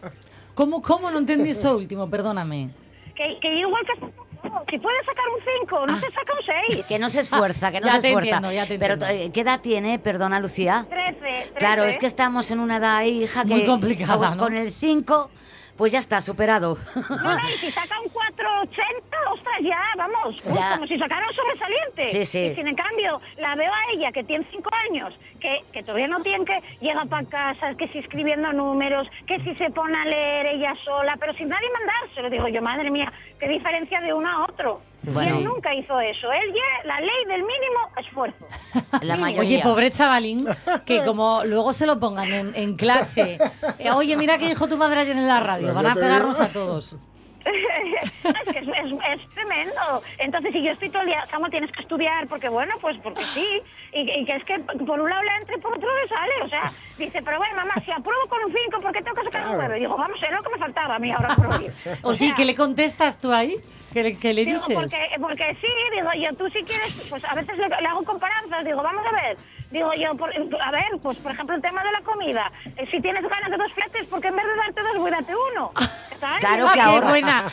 6. 0.00 0.12
¿Cómo, 0.54 0.82
¿Cómo 0.82 1.10
no 1.10 1.18
entendí 1.18 1.50
esto 1.50 1.76
último? 1.76 2.08
Perdóname. 2.08 2.70
Que, 3.14 3.38
que 3.40 3.52
yo 3.60 3.68
igual 3.68 3.82
que 3.86 3.98
Santo 4.00 4.24
Jo, 4.42 4.62
si 4.70 4.78
puede 4.78 4.98
sacar 5.04 5.24
un 5.28 5.44
5, 5.62 5.86
no 5.86 5.96
se 5.96 6.10
saca 6.10 6.32
un 6.34 6.44
6. 6.70 6.86
Que 6.86 6.98
no 6.98 7.08
se 7.08 7.20
esfuerza, 7.20 7.72
que 7.72 7.80
no 7.80 7.86
Ya 7.88 7.92
se 7.94 8.00
te 8.02 8.08
esfuerza. 8.08 8.36
entiendo, 8.36 8.52
ya 8.52 8.66
te 8.66 8.78
Pero 8.78 8.94
eh, 9.06 9.30
¿qué 9.32 9.40
edad 9.40 9.60
tiene, 9.60 9.98
perdona 9.98 10.38
Lucía? 10.40 10.86
13. 10.88 11.54
Claro, 11.58 11.84
es 11.84 11.98
que 11.98 12.06
estamos 12.06 12.50
en 12.50 12.60
una 12.60 12.76
edad, 12.76 13.02
hija, 13.04 13.42
que 13.42 13.48
Muy 13.48 13.66
complicada, 13.66 14.28
con, 14.28 14.36
¿no? 14.36 14.42
con 14.44 14.54
el 14.56 14.70
5, 14.70 15.30
pues 15.76 15.92
ya 15.92 15.98
está, 15.98 16.20
superado. 16.20 16.78
No, 16.94 17.16
no, 17.36 17.48
y 17.48 17.52
si 17.58 17.70
saca 17.70 17.98
un 18.00 18.08
480, 18.08 19.16
ostras, 19.32 19.56
ya, 19.62 19.80
vamos, 19.96 20.36
uy, 20.44 20.54
Ya. 20.54 20.74
como 20.74 20.86
si 20.86 20.98
sacara 20.98 21.26
un 21.28 21.34
sobresaliente. 21.34 22.08
Sí, 22.08 22.24
sí. 22.26 22.38
Y 22.46 22.54
sin 22.54 22.68
en 22.68 22.76
cambio, 22.76 23.20
la 23.38 23.54
veo 23.56 23.72
a 23.72 23.92
ella, 23.92 24.12
que 24.12 24.24
tiene 24.24 24.46
5 24.50 24.70
años, 24.90 25.14
que, 25.40 25.62
que 25.72 25.82
todavía 25.82 26.08
no 26.08 26.20
tiene 26.20 26.44
que, 26.44 26.60
llega 26.80 27.04
para 27.06 27.26
casa, 27.26 27.74
que 27.76 27.88
si 27.88 27.98
escribiendo 27.98 28.52
números, 28.52 29.08
que 29.26 29.40
si 29.40 29.54
se 29.56 29.70
pone 29.70 29.96
a 29.98 30.04
leer 30.04 30.46
ella 30.46 30.74
sola, 30.84 31.16
pero 31.18 31.34
sin 31.34 31.48
nadie 31.48 31.68
mandárselo. 31.72 32.30
Digo 32.30 32.48
yo, 32.48 32.62
madre 32.62 32.90
mía, 32.90 33.12
qué 33.40 33.48
diferencia 33.48 34.00
de 34.00 34.12
uno 34.12 34.28
a 34.28 34.44
otro. 34.44 34.80
Bueno. 35.12 35.34
Y 35.34 35.38
él 35.38 35.44
nunca 35.44 35.74
hizo 35.74 36.00
eso. 36.00 36.32
Él 36.32 36.52
ya, 36.54 36.86
la 36.88 37.00
ley 37.00 37.24
del 37.26 37.42
mínimo 37.42 37.78
esfuerzo. 37.98 38.46
La 39.02 39.16
Oye, 39.38 39.60
pobre 39.62 39.90
chavalín, 39.90 40.46
que 40.86 41.04
como 41.04 41.42
luego 41.44 41.72
se 41.72 41.86
lo 41.86 41.98
pongan 41.98 42.32
en, 42.32 42.54
en 42.54 42.76
clase. 42.76 43.38
eh, 43.78 43.90
Oye, 43.90 44.16
mira 44.16 44.38
qué 44.38 44.48
dijo 44.48 44.66
tu 44.68 44.76
madre 44.76 45.00
ayer 45.00 45.16
en 45.16 45.28
la 45.28 45.40
radio. 45.40 45.72
Van 45.74 45.86
a 45.86 45.94
pegarnos 45.94 46.40
a 46.40 46.48
todos. 46.50 46.96
Es 47.44 48.52
que 48.52 48.58
es, 48.58 48.68
es- 48.68 49.20
es 49.20 49.28
tremendo. 49.34 50.02
Entonces, 50.18 50.52
si 50.52 50.62
yo 50.62 50.72
estoy 50.72 50.90
todo 50.90 51.02
el 51.02 51.08
día, 51.08 51.26
Samuel, 51.30 51.50
tienes 51.50 51.70
que 51.72 51.82
estudiar, 51.82 52.26
porque 52.28 52.48
bueno, 52.48 52.74
pues 52.80 52.96
porque 52.98 53.24
sí. 53.34 53.46
Y, 53.92 54.00
y 54.20 54.24
que 54.24 54.36
es 54.36 54.44
que 54.44 54.58
por 54.60 55.00
un 55.00 55.08
lado 55.10 55.22
le 55.22 55.36
entra 55.36 55.56
y 55.56 55.60
por 55.60 55.72
otro 55.76 55.88
le 56.02 56.08
sale. 56.08 56.32
O 56.42 56.48
sea, 56.48 56.72
dice, 56.98 57.22
pero 57.22 57.38
bueno, 57.38 57.56
mamá, 57.56 57.74
si 57.84 57.90
apruebo 57.92 58.26
con 58.28 58.44
un 58.44 58.52
5, 58.52 58.80
¿por 58.80 58.92
qué 58.92 59.02
tengo 59.02 59.16
que 59.16 59.24
sacar 59.24 59.48
un 59.50 59.56
9? 59.58 59.78
Digo, 59.78 59.96
vamos, 59.96 60.22
es 60.22 60.30
lo 60.30 60.42
que 60.42 60.50
me 60.50 60.58
faltaba 60.58 60.96
a 60.96 60.98
mí 60.98 61.12
ahora 61.12 61.34
por. 61.36 61.46
O 61.46 61.50
Oye, 62.08 62.24
¿y 62.24 62.26
sea, 62.28 62.34
¿qué 62.34 62.44
le 62.44 62.54
contestas 62.54 63.20
tú 63.20 63.32
ahí? 63.32 63.56
¿Qué 63.92 64.02
le, 64.02 64.18
qué 64.18 64.34
le 64.34 64.44
Digo, 64.44 64.58
dices? 64.58 64.74
porque, 64.74 64.98
porque 65.20 65.56
sí, 65.60 65.68
digo 65.94 66.10
yo, 66.14 66.34
tú 66.36 66.48
si 66.50 66.64
quieres, 66.64 67.06
pues 67.08 67.22
a 67.24 67.34
veces 67.36 67.56
le, 67.56 67.68
le 67.68 67.86
hago 67.86 68.02
comparanzas, 68.02 68.64
digo, 68.64 68.82
vamos 68.82 69.06
a 69.06 69.12
ver, 69.22 69.36
digo 69.74 69.92
yo, 69.94 70.14
por- 70.16 70.30
a 70.34 70.70
ver, 70.70 70.84
pues 71.02 71.18
por 71.18 71.32
ejemplo 71.32 71.54
el 71.56 71.60
tema 71.62 71.82
de 71.84 71.92
la 71.92 72.00
comida, 72.00 72.50
Eh, 72.76 72.86
si 72.90 73.00
tienes 73.00 73.22
ganas 73.28 73.50
de 73.50 73.56
dos 73.56 73.72
fletes, 73.72 74.06
porque 74.06 74.28
en 74.28 74.36
vez 74.36 74.46
de 74.46 74.56
darte 74.56 74.82
dos, 74.82 74.96
voy 74.98 75.08
a 75.08 75.16
darte 75.16 75.34
uno. 75.52 75.72
¿Sabes? 76.20 76.40
Claro 76.40 76.66
Ah, 76.66 76.72
que 76.72 76.78
qué 76.78 76.84
ahorras, 76.86 77.10
buena, 77.10 77.44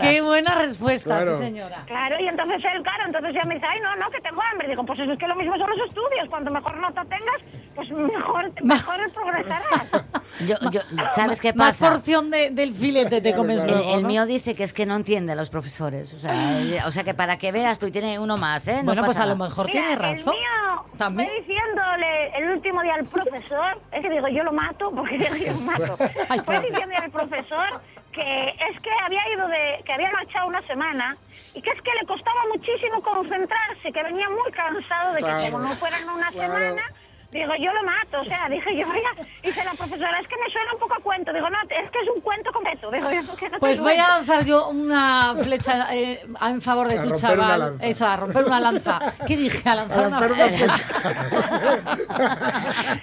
qué 0.00 0.20
buena 0.20 0.54
respuesta, 0.56 1.16
Claro. 1.16 1.38
sí 1.38 1.44
señora. 1.44 1.82
Claro, 1.86 2.16
y 2.20 2.28
entonces 2.28 2.62
él, 2.64 2.82
claro, 2.82 3.04
entonces 3.06 3.32
ya 3.32 3.44
me 3.44 3.54
dice, 3.54 3.66
ay, 3.70 3.80
no, 3.80 3.94
no, 3.96 4.10
que 4.10 4.20
tengo 4.20 4.42
hambre. 4.42 4.68
Digo, 4.68 4.84
pues 4.84 4.98
eso 4.98 5.12
es 5.12 5.18
que 5.18 5.26
lo 5.28 5.36
mismo 5.36 5.56
son 5.56 5.70
los 5.70 5.78
estudios. 5.88 6.28
Cuanto 6.28 6.50
mejor 6.50 6.76
nota 6.76 7.04
tengas, 7.04 7.40
pues 7.78 7.90
mejor, 7.92 8.52
mejor 8.64 9.12
progresarás. 9.12 9.88
Yo, 10.46 10.54
yo, 10.70 10.80
¿Sabes 11.16 11.40
qué 11.40 11.52
Más 11.52 11.78
pasa? 11.78 11.90
porción 11.94 12.30
de- 12.30 12.50
del 12.50 12.72
filete 12.72 13.20
te 13.20 13.34
comes 13.34 13.60
El, 13.64 13.70
luego, 13.72 13.94
el 13.96 14.04
mío 14.04 14.24
dice 14.24 14.54
que 14.54 14.62
es 14.62 14.72
que 14.72 14.86
no 14.86 14.94
entiende 14.94 15.32
a 15.32 15.34
los 15.34 15.50
profesores. 15.50 16.12
O 16.14 16.18
sea, 16.20 16.32
o 16.86 16.90
sea 16.92 17.02
que 17.02 17.12
para 17.12 17.38
que 17.38 17.50
veas, 17.50 17.80
tú 17.80 17.90
tienes 17.90 18.18
uno 18.20 18.36
más, 18.36 18.68
¿eh? 18.68 18.76
No 18.78 18.84
Bueno, 18.84 19.04
pues 19.04 19.18
a 19.18 19.26
lo 19.26 19.34
mejor 19.36 19.66
Mira, 19.66 19.80
tiene 19.80 19.96
razón. 19.96 20.34
El 20.34 20.38
mío, 20.40 20.84
También. 20.96 21.28
fue 21.28 21.40
diciéndole 21.40 22.38
el 22.38 22.50
último 22.50 22.82
día 22.82 22.94
al 22.94 23.04
profesor, 23.06 23.80
es 23.90 24.00
que 24.02 24.10
digo, 24.10 24.28
yo 24.28 24.44
lo 24.44 24.52
mato, 24.52 24.92
porque 24.92 25.18
yo 25.18 25.52
lo 25.54 25.58
mato. 25.60 25.96
Ay, 26.28 26.40
fue 26.44 26.60
diciéndole 26.60 26.96
al 26.96 27.10
profesor 27.10 27.80
que 28.12 28.48
es 28.48 28.80
que 28.82 28.90
había 29.04 29.22
ido 29.34 29.48
de, 29.48 29.82
que 29.84 29.92
había 29.92 30.10
marchado 30.12 30.46
una 30.46 30.62
semana 30.68 31.16
y 31.54 31.60
que 31.62 31.70
es 31.70 31.82
que 31.82 31.90
le 32.00 32.06
costaba 32.06 32.40
muchísimo 32.54 33.02
concentrarse, 33.02 33.90
que 33.92 34.02
venía 34.04 34.28
muy 34.30 34.52
cansado 34.52 35.12
de 35.14 35.18
que 35.18 35.24
Claro. 35.24 35.50
como 35.52 35.58
no 35.64 35.70
fueran 35.74 36.08
una 36.10 36.28
Claro. 36.30 36.52
semana, 36.54 36.82
Digo, 37.30 37.52
yo 37.60 37.70
lo 37.74 37.82
mato, 37.82 38.20
o 38.22 38.24
sea, 38.24 38.48
dije 38.50 38.74
yo, 38.76 38.88
vaya, 38.88 39.10
dice 39.42 39.62
la 39.64 39.74
profesora, 39.74 40.18
es 40.20 40.26
que 40.28 40.36
me 40.36 40.50
suena 40.50 40.72
un 40.72 40.78
poco 40.78 40.94
a 40.94 41.00
cuento. 41.00 41.32
Digo, 41.32 41.50
no, 41.50 41.58
es 41.68 41.90
que 41.90 41.98
es 42.00 42.08
un 42.14 42.20
cuento 42.22 42.50
completo. 42.52 42.90
Digo, 42.90 43.10
yo, 43.10 43.36
¿qué 43.36 43.46
no 43.46 43.52
te 43.52 43.58
Pues 43.60 43.80
voy 43.80 43.96
a 43.96 44.08
lanzar 44.08 44.44
yo 44.44 44.68
una 44.68 45.34
flecha 45.42 45.94
eh, 45.94 46.26
en 46.40 46.62
favor 46.62 46.88
de 46.88 46.98
A 46.98 47.02
tu 47.02 47.10
chaval. 47.12 47.76
Eso, 47.80 48.06
a 48.06 48.16
romper 48.16 48.44
una 48.44 48.60
lanza. 48.60 48.98
¿Qué 49.26 49.36
dije? 49.36 49.68
A 49.68 49.74
lanzar 49.74 50.04
A 50.04 50.08
una 50.08 50.20
romper 50.20 50.32
una 50.32 50.48
flecha. 50.48 50.84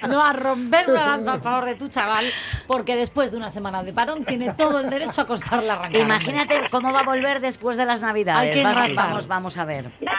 No, 0.07 0.23
a 0.23 0.33
romper 0.33 0.89
una 0.89 1.05
lanza 1.07 1.33
a 1.33 1.39
favor 1.39 1.65
de 1.65 1.75
tu 1.75 1.87
chaval, 1.87 2.25
porque 2.67 2.95
después 2.95 3.31
de 3.31 3.37
una 3.37 3.49
semana 3.49 3.83
de 3.83 3.93
parón 3.93 4.23
tiene 4.25 4.53
todo 4.53 4.79
el 4.79 4.89
derecho 4.89 5.21
a 5.21 5.27
costar 5.27 5.63
la 5.63 5.73
arrancar. 5.73 6.01
Imagínate 6.01 6.69
cómo 6.71 6.91
va 6.91 7.01
a 7.01 7.03
volver 7.03 7.41
después 7.41 7.77
de 7.77 7.85
las 7.85 8.01
Navidades. 8.01 8.55
Hay 8.55 8.61
que 8.61 8.63
vamos, 8.63 8.95
vamos, 8.95 9.27
vamos 9.27 9.57
a 9.57 9.65
ver. 9.65 9.91
No, 10.01 10.11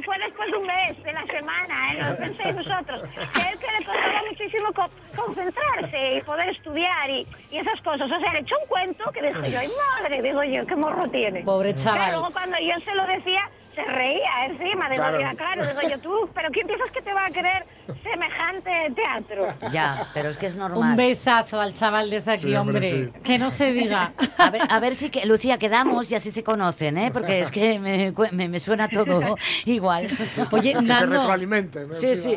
pero 0.00 0.02
fue 0.04 0.18
después 0.24 0.50
de 0.50 0.56
un 0.56 0.66
mes, 0.66 1.02
de 1.02 1.12
la 1.12 1.24
semana, 1.26 1.92
¿eh? 1.92 1.98
No 2.02 2.16
penséis 2.16 2.54
vosotros. 2.56 3.02
Que 3.14 3.40
es 3.40 3.58
que 3.58 3.66
le 3.78 3.84
costaba 3.84 4.22
muchísimo 4.28 4.72
co- 4.72 4.90
concentrarse 5.22 6.16
y 6.16 6.22
poder 6.22 6.48
estudiar 6.50 7.10
y, 7.10 7.26
y 7.50 7.58
esas 7.58 7.80
cosas. 7.82 8.10
O 8.10 8.18
sea, 8.18 8.32
le 8.32 8.40
echó 8.40 8.56
un 8.60 8.66
cuento 8.68 9.10
que 9.12 9.22
dije 9.22 9.50
yo, 9.50 9.58
ay 9.60 9.68
madre, 10.00 10.22
digo 10.22 10.42
yo, 10.44 10.66
qué 10.66 10.76
morro 10.76 11.08
tiene. 11.08 11.42
Pobre 11.42 11.74
chaval. 11.74 12.12
luego 12.12 12.30
cuando 12.32 12.58
yo 12.58 12.74
se 12.84 12.94
lo 12.94 13.06
decía, 13.06 13.48
se 13.74 13.82
reía 13.84 14.46
encima. 14.46 14.88
Digo, 14.90 15.02
Claro. 15.02 15.18
claro, 15.18 15.36
claro 15.36 15.66
digo 15.66 15.80
yo, 15.94 15.98
tú, 16.00 16.28
pero 16.34 16.50
¿quién 16.50 16.66
piensas 16.66 16.90
que 16.90 17.00
te 17.02 17.12
va 17.12 17.24
a 17.26 17.30
querer 17.30 17.64
semejante 18.02 18.70
teatro? 18.94 19.46
Ya, 19.70 20.06
pero 20.12 20.28
es 20.28 20.38
que 20.38 20.46
es 20.46 20.56
normal. 20.56 20.78
Un 20.90 20.96
besazo 20.96 21.60
al 21.60 21.72
chaval 21.74 22.10
desde 22.10 22.32
aquí, 22.32 22.40
Sí, 22.42 22.54
hombre, 22.56 22.76
hombre. 22.78 23.06
sí. 23.14 23.20
Que 23.22 23.38
no 23.38 23.50
se 23.50 23.72
diga. 23.72 24.12
A 24.38 24.50
ver, 24.50 24.62
a 24.68 24.80
ver 24.80 24.94
si, 24.94 25.10
que, 25.10 25.24
Lucía, 25.26 25.58
quedamos 25.58 26.10
y 26.10 26.14
así 26.16 26.30
se 26.30 26.42
conocen, 26.42 26.98
¿eh? 26.98 27.10
Porque 27.12 27.40
es 27.40 27.50
que 27.50 27.78
me, 27.78 28.12
cu- 28.12 28.26
me- 28.32 28.48
me 28.48 28.58
suena 28.58 28.88
todo 28.88 29.36
igual. 29.66 30.08
Oye, 30.50 30.62
Que 30.72 30.78
se 30.78 30.82
Nando, 30.82 31.16
retroalimenten. 31.20 31.88
¿no? 31.88 31.94
Sí, 31.94 32.16
sí. 32.16 32.36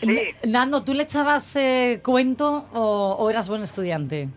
Sí. 0.00 0.30
Nando, 0.44 0.82
¿tú 0.84 0.92
le 0.94 1.04
echabas 1.04 1.54
eh, 1.56 2.00
cuento 2.04 2.66
o, 2.72 3.16
o 3.18 3.30
eras 3.30 3.48
buen 3.48 3.62
estudiante? 3.62 4.28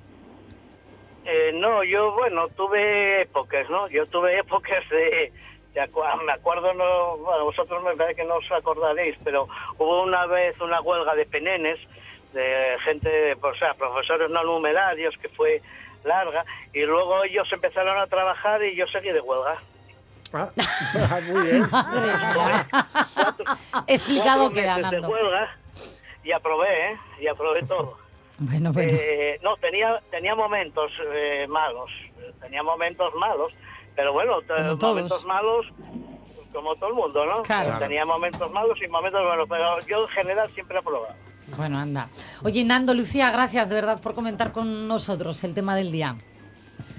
Eh, 1.26 1.52
no, 1.56 1.84
yo, 1.84 2.14
bueno, 2.14 2.48
tuve 2.56 3.24
épocas, 3.24 3.70
¿no? 3.70 3.90
Yo 3.90 4.06
tuve 4.08 4.40
épocas 4.40 4.82
de... 4.90 5.32
acu- 5.80 6.24
me 6.24 6.32
acuerdo, 6.34 6.74
no, 6.74 7.18
bueno, 7.18 7.46
vosotros 7.46 7.84
me 7.84 7.96
parece 7.96 8.16
que 8.16 8.24
no 8.28 8.36
os 8.36 8.52
acordaréis, 8.52 9.16
pero 9.24 9.48
hubo 9.78 10.04
una 10.04 10.26
vez 10.26 10.60
una 10.62 10.82
huelga 10.82 11.16
de 11.16 11.26
penenes, 11.26 11.80
de 12.34 12.78
gente, 12.84 13.34
o 13.42 13.56
sea, 13.56 13.74
profesores 13.74 14.30
no 14.30 14.44
numerarios, 14.44 15.16
que 15.18 15.30
fue 15.30 15.62
larga, 16.04 16.46
y 16.74 16.82
luego 16.84 17.24
ellos 17.24 17.52
empezaron 17.52 17.98
a 17.98 18.08
trabajar 18.08 18.64
y 18.64 18.76
yo 18.76 18.86
seguí 18.88 19.10
de 19.12 19.22
huelga. 19.22 19.58
Ah, 20.34 20.50
muy 21.28 21.42
bien. 21.46 21.64
Explicado 23.88 24.52
Cuatro 24.52 24.76
meses 24.78 24.92
de 24.92 25.08
huelga 25.08 25.56
y 26.24 26.32
aprobé, 26.32 26.92
¿eh? 26.92 26.98
Y 27.22 27.28
aprobé 27.28 27.64
todo. 27.64 27.98
Bueno, 28.40 28.72
bueno. 28.74 28.92
Eh, 28.94 29.40
no, 29.42 29.56
tenía, 29.58 30.00
tenía 30.12 30.36
momentos 30.36 30.92
eh, 31.14 31.46
malos, 31.50 31.90
tenía 32.42 32.62
momentos 32.62 33.14
malos, 33.16 33.52
pero 33.98 34.14
bueno, 34.14 34.40
te- 34.42 34.54
Como 34.54 34.78
todos. 34.78 34.96
momentos 34.96 35.26
malos 35.26 35.66
como 36.54 36.76
todo 36.76 36.90
el 36.90 36.96
mundo, 36.96 37.26
¿no? 37.26 37.44
Claro. 37.44 37.72
Eh, 37.72 37.76
Tenía 37.78 38.06
momentos 38.06 38.50
malos 38.52 38.80
y 38.84 38.88
momentos 38.88 39.22
buenos, 39.24 39.48
pero 39.50 39.80
yo 39.86 40.04
en 40.04 40.08
general 40.10 40.50
siempre 40.56 40.78
aprobaba. 40.78 41.14
Bueno, 41.58 41.78
anda. 41.78 42.10
Oye, 42.44 42.64
Nando, 42.64 42.94
Lucía, 42.94 43.30
gracias 43.32 43.70
de 43.70 43.76
verdad 43.76 44.02
por 44.02 44.16
comentar 44.16 44.52
con 44.54 44.88
nosotros 44.88 45.44
el 45.44 45.54
tema 45.54 45.76
del 45.76 45.92
día. 45.92 46.16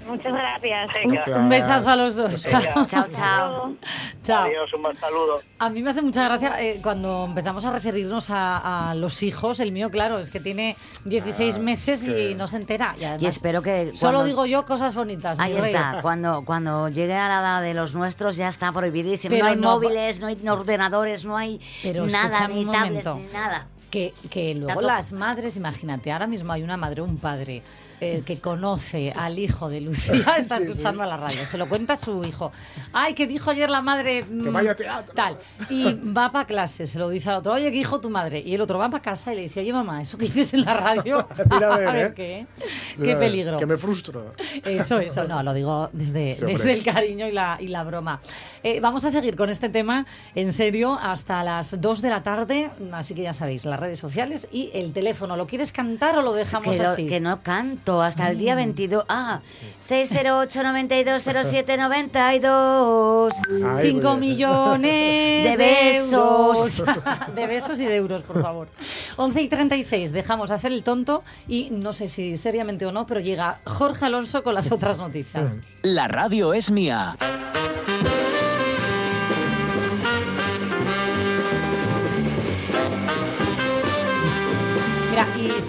Muchas 0.07 0.33
gracias. 0.33 0.89
Un, 1.05 1.11
Venga. 1.11 1.37
un 1.39 1.49
besazo 1.49 1.89
a 1.89 1.95
los 1.95 2.15
dos. 2.15 2.43
Venga. 2.43 2.85
Chao, 2.87 3.05
chao. 3.11 3.75
Chao. 4.23 4.43
Adiós, 4.45 4.73
un 4.73 4.81
buen 4.81 4.97
saludo. 4.97 5.41
A 5.59 5.69
mí 5.69 5.81
me 5.83 5.91
hace 5.91 6.01
mucha 6.01 6.23
gracia 6.25 6.59
eh, 6.61 6.79
cuando 6.81 7.25
empezamos 7.25 7.63
a 7.65 7.71
referirnos 7.71 8.29
a, 8.29 8.89
a 8.91 8.95
los 8.95 9.21
hijos. 9.23 9.59
El 9.59 9.71
mío, 9.71 9.89
claro, 9.89 10.17
es 10.19 10.29
que 10.31 10.39
tiene 10.39 10.75
16 11.05 11.57
Ah, 11.57 11.61
meses 11.61 12.03
que- 12.05 12.31
y 12.31 12.35
no 12.35 12.47
se 12.47 12.57
entera. 12.57 12.95
Y, 13.19 13.25
espero 13.25 13.61
que 13.61 13.91
Solo 13.95 14.23
digo 14.23 14.45
yo 14.45 14.65
cosas 14.65 14.95
bonitas. 14.95 15.39
Ahí 15.39 15.53
rey. 15.53 15.73
está, 15.73 15.99
cuando, 16.01 16.43
cuando 16.43 16.89
llegue 16.89 17.13
a 17.15 17.27
la 17.27 17.39
edad 17.41 17.61
de 17.61 17.73
los 17.73 17.93
nuestros 17.93 18.35
ya 18.35 18.47
está 18.47 18.71
prohibidísimo. 18.71 19.31
Pero 19.33 19.45
no 19.45 19.49
hay 19.51 19.55
no- 19.57 19.71
móviles, 19.71 20.19
no 20.21 20.27
hay 20.27 20.37
ordenadores, 20.47 21.25
no 21.25 21.37
hay 21.37 21.59
Pero 21.83 22.05
nada, 22.07 22.47
ni 22.47 22.65
tablets, 22.65 23.05
ni 23.15 23.23
nada. 23.33 23.67
Que, 23.91 24.13
que 24.29 24.53
luego 24.53 24.81
las 24.81 25.11
madres, 25.13 25.57
imagínate, 25.57 26.11
ahora 26.11 26.27
mismo 26.27 26.53
hay 26.53 26.61
una 26.61 26.77
madre 26.77 27.01
o 27.01 27.05
un 27.05 27.17
padre 27.17 27.63
eh, 28.01 28.23
que 28.25 28.39
conoce 28.39 29.11
al 29.15 29.39
hijo 29.39 29.69
de 29.69 29.81
Lucía, 29.81 30.23
está 30.37 30.57
Sí, 30.57 30.63
escuchando 30.67 31.03
a 31.03 31.05
la 31.05 31.17
radio, 31.17 31.45
se 31.45 31.57
lo 31.57 31.67
cuenta 31.69 31.93
a 31.93 31.95
su 31.95 32.23
hijo. 32.23 32.51
Ay, 32.93 33.13
que 33.13 33.27
dijo 33.27 33.51
ayer 33.51 33.69
la 33.69 33.81
madre. 33.81 34.23
mm, 34.23 34.43
Que 34.43 34.49
vaya 34.49 34.71
a 34.71 34.75
teatro. 34.75 35.13
Tal. 35.15 35.37
Y 35.69 35.93
va 35.93 36.31
para 36.31 36.45
clase, 36.45 36.85
se 36.87 36.99
lo 36.99 37.09
dice 37.09 37.29
al 37.29 37.37
otro, 37.37 37.53
oye, 37.53 37.65
¿qué 37.71 37.77
dijo 37.77 37.99
tu 37.99 38.09
madre? 38.09 38.39
Y 38.45 38.55
el 38.55 38.61
otro 38.61 38.77
va 38.79 38.89
para 38.89 39.01
casa 39.01 39.33
y 39.33 39.35
le 39.37 39.41
dice, 39.43 39.59
oye, 39.61 39.73
mamá, 39.73 40.01
eso 40.01 40.17
que 40.17 40.25
dices 40.25 40.53
en 40.53 40.65
la 40.65 40.73
radio. 40.73 41.27
Mira 41.51 41.73
a 41.73 41.77
ver, 41.77 41.95
¿eh? 42.07 42.13
qué. 42.15 42.47
Mira, 42.97 43.13
Qué 43.13 43.19
peligro. 43.19 43.57
Que 43.57 43.65
me 43.65 43.77
frustro. 43.77 44.33
Eso, 44.63 44.99
eso, 44.99 45.23
no, 45.25 45.41
lo 45.43 45.53
digo 45.53 45.89
desde, 45.93 46.35
Sí, 46.35 46.45
desde 46.45 46.73
el 46.73 46.83
cariño 46.83 47.27
y 47.27 47.31
la, 47.31 47.57
y 47.59 47.67
la 47.67 47.83
broma. 47.83 48.19
Eh, 48.63 48.79
vamos 48.79 49.03
a 49.05 49.11
seguir 49.11 49.35
con 49.35 49.49
este 49.49 49.69
tema 49.69 50.05
en 50.35 50.51
serio 50.53 50.97
hasta 51.01 51.43
las 51.43 51.79
2 51.79 52.01
de 52.01 52.09
la 52.09 52.23
tarde, 52.23 52.69
así 52.91 53.13
que 53.15 53.21
ya 53.23 53.33
sabéis, 53.33 53.65
las 53.65 53.79
redes 53.79 53.99
sociales 53.99 54.47
y 54.51 54.69
el 54.73 54.91
teléfono. 54.93 55.35
¿Lo 55.37 55.47
quieres 55.47 55.71
cantar 55.71 56.17
o 56.17 56.21
lo 56.21 56.33
dejamos 56.33 56.75
que, 56.75 56.83
lo- 56.83 56.89
así? 56.89 57.07
que 57.07 57.19
no 57.19 57.41
canto 57.41 57.88
hasta 58.01 58.29
el 58.29 58.37
día 58.37 58.55
22. 58.55 59.05
Ah, 59.09 59.41
608 59.81 60.63
92 60.63 61.23
07 61.23 61.77
92. 61.77 63.33
Ay, 63.65 63.91
5 63.91 64.09
muy 64.15 64.19
bien. 64.19 64.19
millones 64.19 65.43
De 65.43 65.57
besos. 65.57 66.79
euros. 66.79 66.83
de 67.35 67.47
besos 67.47 67.79
y 67.79 67.85
de 67.85 67.95
euros, 67.95 68.21
por 68.23 68.41
favor. 68.41 68.67
11 69.17 69.41
y 69.41 69.47
36, 69.47 70.11
dejamos 70.11 70.51
hacer 70.51 70.71
el 70.71 70.83
tonto 70.83 71.23
y 71.47 71.69
no 71.71 71.93
sé 71.93 72.07
si 72.07 72.37
seriamente 72.37 72.85
o 72.85 72.91
no, 72.91 73.05
pero 73.05 73.19
llega 73.19 73.59
Jorge 73.65 74.05
Alonso 74.05 74.43
con 74.43 74.53
las 74.53 74.71
otras 74.71 74.97
noticias. 74.99 75.57
La 75.81 76.07
radio 76.07 76.53
es 76.53 76.71
mía. 76.71 77.15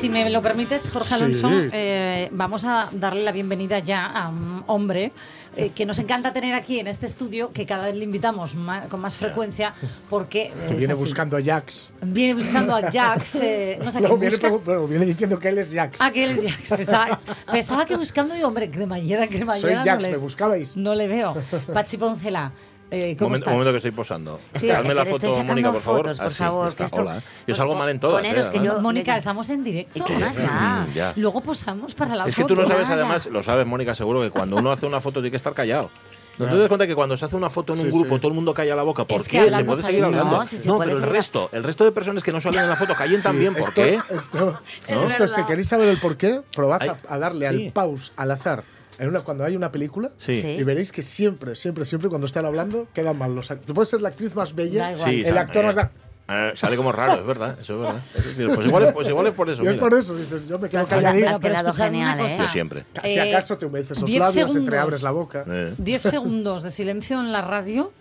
Si 0.00 0.08
me 0.08 0.28
lo 0.30 0.40
permites, 0.42 0.88
Jorge 0.90 1.08
Sí. 1.16 1.24
Alonso, 1.24 1.50
eh, 1.72 2.28
vamos 2.32 2.64
a 2.64 2.88
darle 2.92 3.22
la 3.22 3.32
bienvenida 3.32 3.78
ya 3.80 4.06
a 4.06 4.28
un 4.28 4.64
hombre 4.66 5.12
eh, 5.56 5.72
que 5.74 5.84
nos 5.84 5.98
encanta 5.98 6.32
tener 6.32 6.54
aquí 6.54 6.78
en 6.78 6.86
este 6.86 7.06
estudio, 7.06 7.50
que 7.52 7.66
cada 7.66 7.86
vez 7.86 7.96
le 7.96 8.04
invitamos 8.04 8.54
ma- 8.54 8.82
con 8.82 9.00
más 9.00 9.16
frecuencia, 9.16 9.74
porque 10.08 10.52
Que 10.68 10.72
es 10.74 10.78
viene 10.78 10.92
así. 10.92 11.02
buscando 11.02 11.36
a 11.36 11.42
Jax. 11.42 11.90
Viene 12.02 12.34
buscando 12.34 12.74
a 12.74 12.82
Jax, 12.90 13.34
eh, 13.42 13.78
no 13.82 13.90
sé 13.90 14.00
No, 14.00 14.10
qué 14.18 14.28
viene, 14.28 14.86
viene 14.88 15.06
diciendo 15.06 15.38
que 15.40 15.48
él 15.48 15.58
es 15.58 15.72
Jax. 15.74 15.98
Ah, 16.00 16.12
que 16.12 16.22
él 16.24 16.30
es 16.30 16.44
Jax. 16.48 16.70
Pensaba, 16.70 17.20
pensaba 17.50 17.84
que 17.84 17.96
buscando 17.96 18.36
y 18.36 18.42
hombre, 18.44 18.70
cremallera, 18.70 19.26
cremallera. 19.26 19.60
Soy 19.68 19.74
no 19.74 19.84
Jax, 19.84 20.02
le- 20.04 20.10
me 20.12 20.16
buscabais. 20.18 20.76
No 20.76 20.94
le 20.94 21.08
veo. 21.08 21.34
Pachi 21.74 21.96
Poncela, 21.96 22.52
eh, 22.90 23.10
Un 23.10 23.14
¿cómo 23.16 23.28
momento, 23.28 23.34
estás? 23.36 23.46
un 23.48 23.52
momento 23.52 23.70
que 23.72 23.76
estoy 23.78 23.90
posando. 23.92 24.40
Sí, 24.54 24.66
que 24.66 24.94
la 24.94 25.04
foto, 25.06 25.44
Mónica, 25.44 25.72
por 25.72 25.80
favor. 25.82 26.00
fotos, 26.02 26.18
por 26.18 26.26
Ah, 26.26 26.30
favor, 26.30 26.74
que 26.74 26.84
esto- 26.84 26.96
Hola. 26.96 27.22
Yo 27.46 27.54
salgo 27.54 27.74
mal 27.74 27.88
en 27.88 28.00
todas. 28.00 28.22
Poneros 28.22 28.46
eh, 28.48 28.50
que 28.52 28.64
yo- 28.64 28.80
Mónica, 28.80 29.16
estamos 29.16 29.48
en 29.50 29.64
directo. 29.64 29.92
¿Y 29.94 30.02
qué 30.02 30.18
más 30.18 30.36
da? 30.36 30.86
Ya. 30.94 31.12
Luego 31.16 31.40
posamos 31.40 31.94
para 31.94 32.16
la 32.16 32.26
Es 32.26 32.34
que 32.36 32.42
foto. 32.42 32.54
tú 32.54 32.60
no 32.60 32.66
sabes, 32.66 32.88
Nada. 32.88 33.00
además, 33.02 33.26
lo 33.26 33.42
sabes, 33.42 33.66
Mónica, 33.66 33.94
seguro 33.94 34.20
que 34.22 34.30
cuando 34.30 34.56
uno 34.56 34.72
hace 34.72 34.86
una 34.86 35.00
foto 35.00 35.14
tiene 35.20 35.30
que 35.30 35.36
estar 35.36 35.54
callado. 35.54 35.90
¿No 36.38 36.46
te 36.46 36.56
das 36.56 36.68
cuenta 36.68 36.86
que 36.86 36.94
cuando 36.94 37.18
se 37.18 37.26
hace 37.26 37.36
una 37.36 37.50
foto 37.50 37.74
en 37.74 37.80
un 37.80 37.92
Sí, 37.92 37.98
grupo 37.98 38.14
sí. 38.14 38.20
todo 38.20 38.28
el 38.28 38.34
mundo 38.34 38.54
calla 38.54 38.74
la 38.74 38.82
boca? 38.82 39.04
¿Por 39.04 39.20
Es 39.20 39.28
que 39.28 39.32
qué? 39.36 39.38
Se 39.50 39.54
hablamos 39.56 39.66
puede 39.74 39.82
seguir 39.82 40.00
no, 40.00 40.06
hablando. 40.06 40.46
si 40.46 40.56
se 40.56 40.68
no, 40.68 40.78
pero 40.78 40.96
el 40.96 41.02
resto, 41.02 41.50
el 41.52 41.62
resto 41.62 41.84
de 41.84 41.92
personas 41.92 42.22
que 42.22 42.32
no 42.32 42.40
salen 42.40 42.60
en 42.62 42.68
la 42.70 42.76
foto 42.76 42.94
callen 42.94 43.18
Sí, 43.18 43.22
también. 43.24 43.52
¿Por 43.52 43.62
esto- 43.68 43.74
qué? 43.74 44.00
Esto, 44.08 44.58
¿No? 44.88 45.04
esto, 45.06 45.28
si 45.28 45.42
queréis 45.44 45.68
saber 45.68 45.88
el 45.88 46.00
por 46.00 46.16
qué, 46.16 46.40
probad 46.56 46.80
a, 46.82 46.84
Ay, 46.84 46.90
a 47.10 47.18
darle 47.18 47.46
sí. 47.50 47.66
al 47.66 47.72
pause 47.72 48.12
al 48.16 48.30
azar 48.30 48.64
en 49.00 49.08
una, 49.08 49.20
cuando 49.20 49.44
hay 49.44 49.56
una 49.56 49.72
película 49.72 50.10
Sí. 50.16 50.32
Y 50.58 50.62
veréis 50.62 50.92
que 50.92 51.02
siempre, 51.02 51.56
siempre, 51.56 51.84
siempre 51.84 52.08
cuando 52.08 52.26
están 52.26 52.44
hablando 52.44 52.86
quedan 52.94 53.18
mal 53.18 53.34
los 53.34 53.50
actores. 53.50 53.66
Tú 53.66 53.74
puedes 53.74 53.88
ser 53.88 54.02
la 54.02 54.10
actriz 54.10 54.34
más 54.34 54.54
bella. 54.54 54.94
Sí, 54.94 55.22
el 55.24 55.36
actor 55.38 55.64
más... 55.74 55.76
eh, 55.86 55.88
eh, 56.32 56.52
sale 56.54 56.76
como 56.76 56.92
raro, 56.92 57.14
es 57.20 57.26
verdad, 57.26 57.56
eso 57.60 57.74
es 57.74 57.80
verdad. 57.80 58.00
Eso 58.16 58.28
es 58.28 58.36
cierto. 58.36 58.54
pues, 58.54 58.66
igual 58.66 58.82
es, 58.84 58.92
pues 58.92 59.08
igual 59.08 59.26
es 59.26 59.34
por 59.34 59.50
eso. 59.50 59.62
y 59.64 59.66
es 59.66 59.72
mira. 59.74 59.80
por 59.88 59.94
eso, 59.98 60.14
dices, 60.16 60.46
yo 60.46 60.60
me 60.60 60.68
quedo 60.68 60.82
Has 60.82 60.86
quedado- 60.86 61.02
calladito. 61.02 61.28
has 61.30 61.38
quedado 61.40 61.72
genial, 61.74 62.20
¿eh? 62.20 62.36
Yo 62.38 62.48
siempre. 62.48 62.84
Si 63.02 63.10
Eh, 63.18 63.20
acaso 63.34 63.58
te 63.58 63.66
humedeces 63.66 64.00
los 64.00 64.08
10 64.08 64.20
labios, 64.20 64.34
segundos. 64.34 64.56
entreabres 64.56 65.02
la 65.02 65.10
boca. 65.10 65.44
Eh. 65.48 65.74
10 65.76 66.02
segundos 66.02 66.62
de 66.62 66.70
silencio 66.70 67.18
en 67.18 67.32
la 67.32 67.42
radio. 67.42 67.92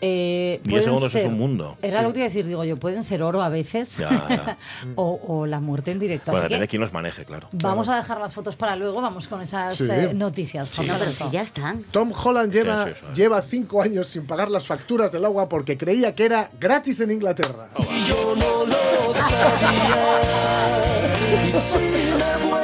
Eh, 0.00 0.60
10 0.62 0.68
pueden 0.70 0.82
segundos 0.84 1.14
es 1.14 1.24
un 1.26 1.38
mundo. 1.38 1.76
Era 1.82 1.98
Sí. 1.98 2.04
lo 2.04 2.12
que 2.12 2.18
iba 2.20 2.26
a 2.26 2.28
decir, 2.28 2.46
digo 2.46 2.64
yo, 2.64 2.74
pueden 2.76 3.02
ser 3.02 3.22
oro 3.22 3.42
a 3.42 3.48
veces 3.48 3.96
Ya, 3.96 4.08
ya. 4.28 4.58
o, 4.96 5.20
o 5.26 5.46
la 5.46 5.60
muerte 5.60 5.90
en 5.92 5.98
directo. 5.98 6.30
Pues 6.30 6.38
Así 6.38 6.44
depende 6.44 6.60
de 6.62 6.66
que 6.66 6.70
quién 6.70 6.80
los 6.82 6.92
maneje, 6.92 7.24
claro. 7.24 7.48
vamos 7.52 7.88
a 7.88 7.96
dejar 7.96 8.20
las 8.20 8.34
fotos 8.34 8.56
para 8.56 8.76
luego, 8.76 9.00
vamos 9.00 9.28
con 9.28 9.40
esas 9.42 9.74
Sí. 9.76 9.86
eh, 9.90 10.12
noticias. 10.14 10.76
No, 10.78 10.94
pero 10.98 11.10
si 11.10 11.30
ya 11.30 11.40
están. 11.42 11.82
Tom 11.90 12.12
Holland 12.12 12.52
lleva, 12.52 12.84
Sí, 12.84 12.90
sí, 12.94 13.00
sí. 13.00 13.14
lleva 13.14 13.42
cinco 13.42 13.82
años 13.82 14.06
sin 14.08 14.26
pagar 14.26 14.50
las 14.50 14.66
facturas 14.66 15.10
del 15.12 15.24
agua 15.24 15.48
porque 15.48 15.76
creía 15.76 16.14
que 16.14 16.24
era 16.24 16.50
gratis 16.58 17.00
en 17.00 17.10
Inglaterra. 17.10 17.68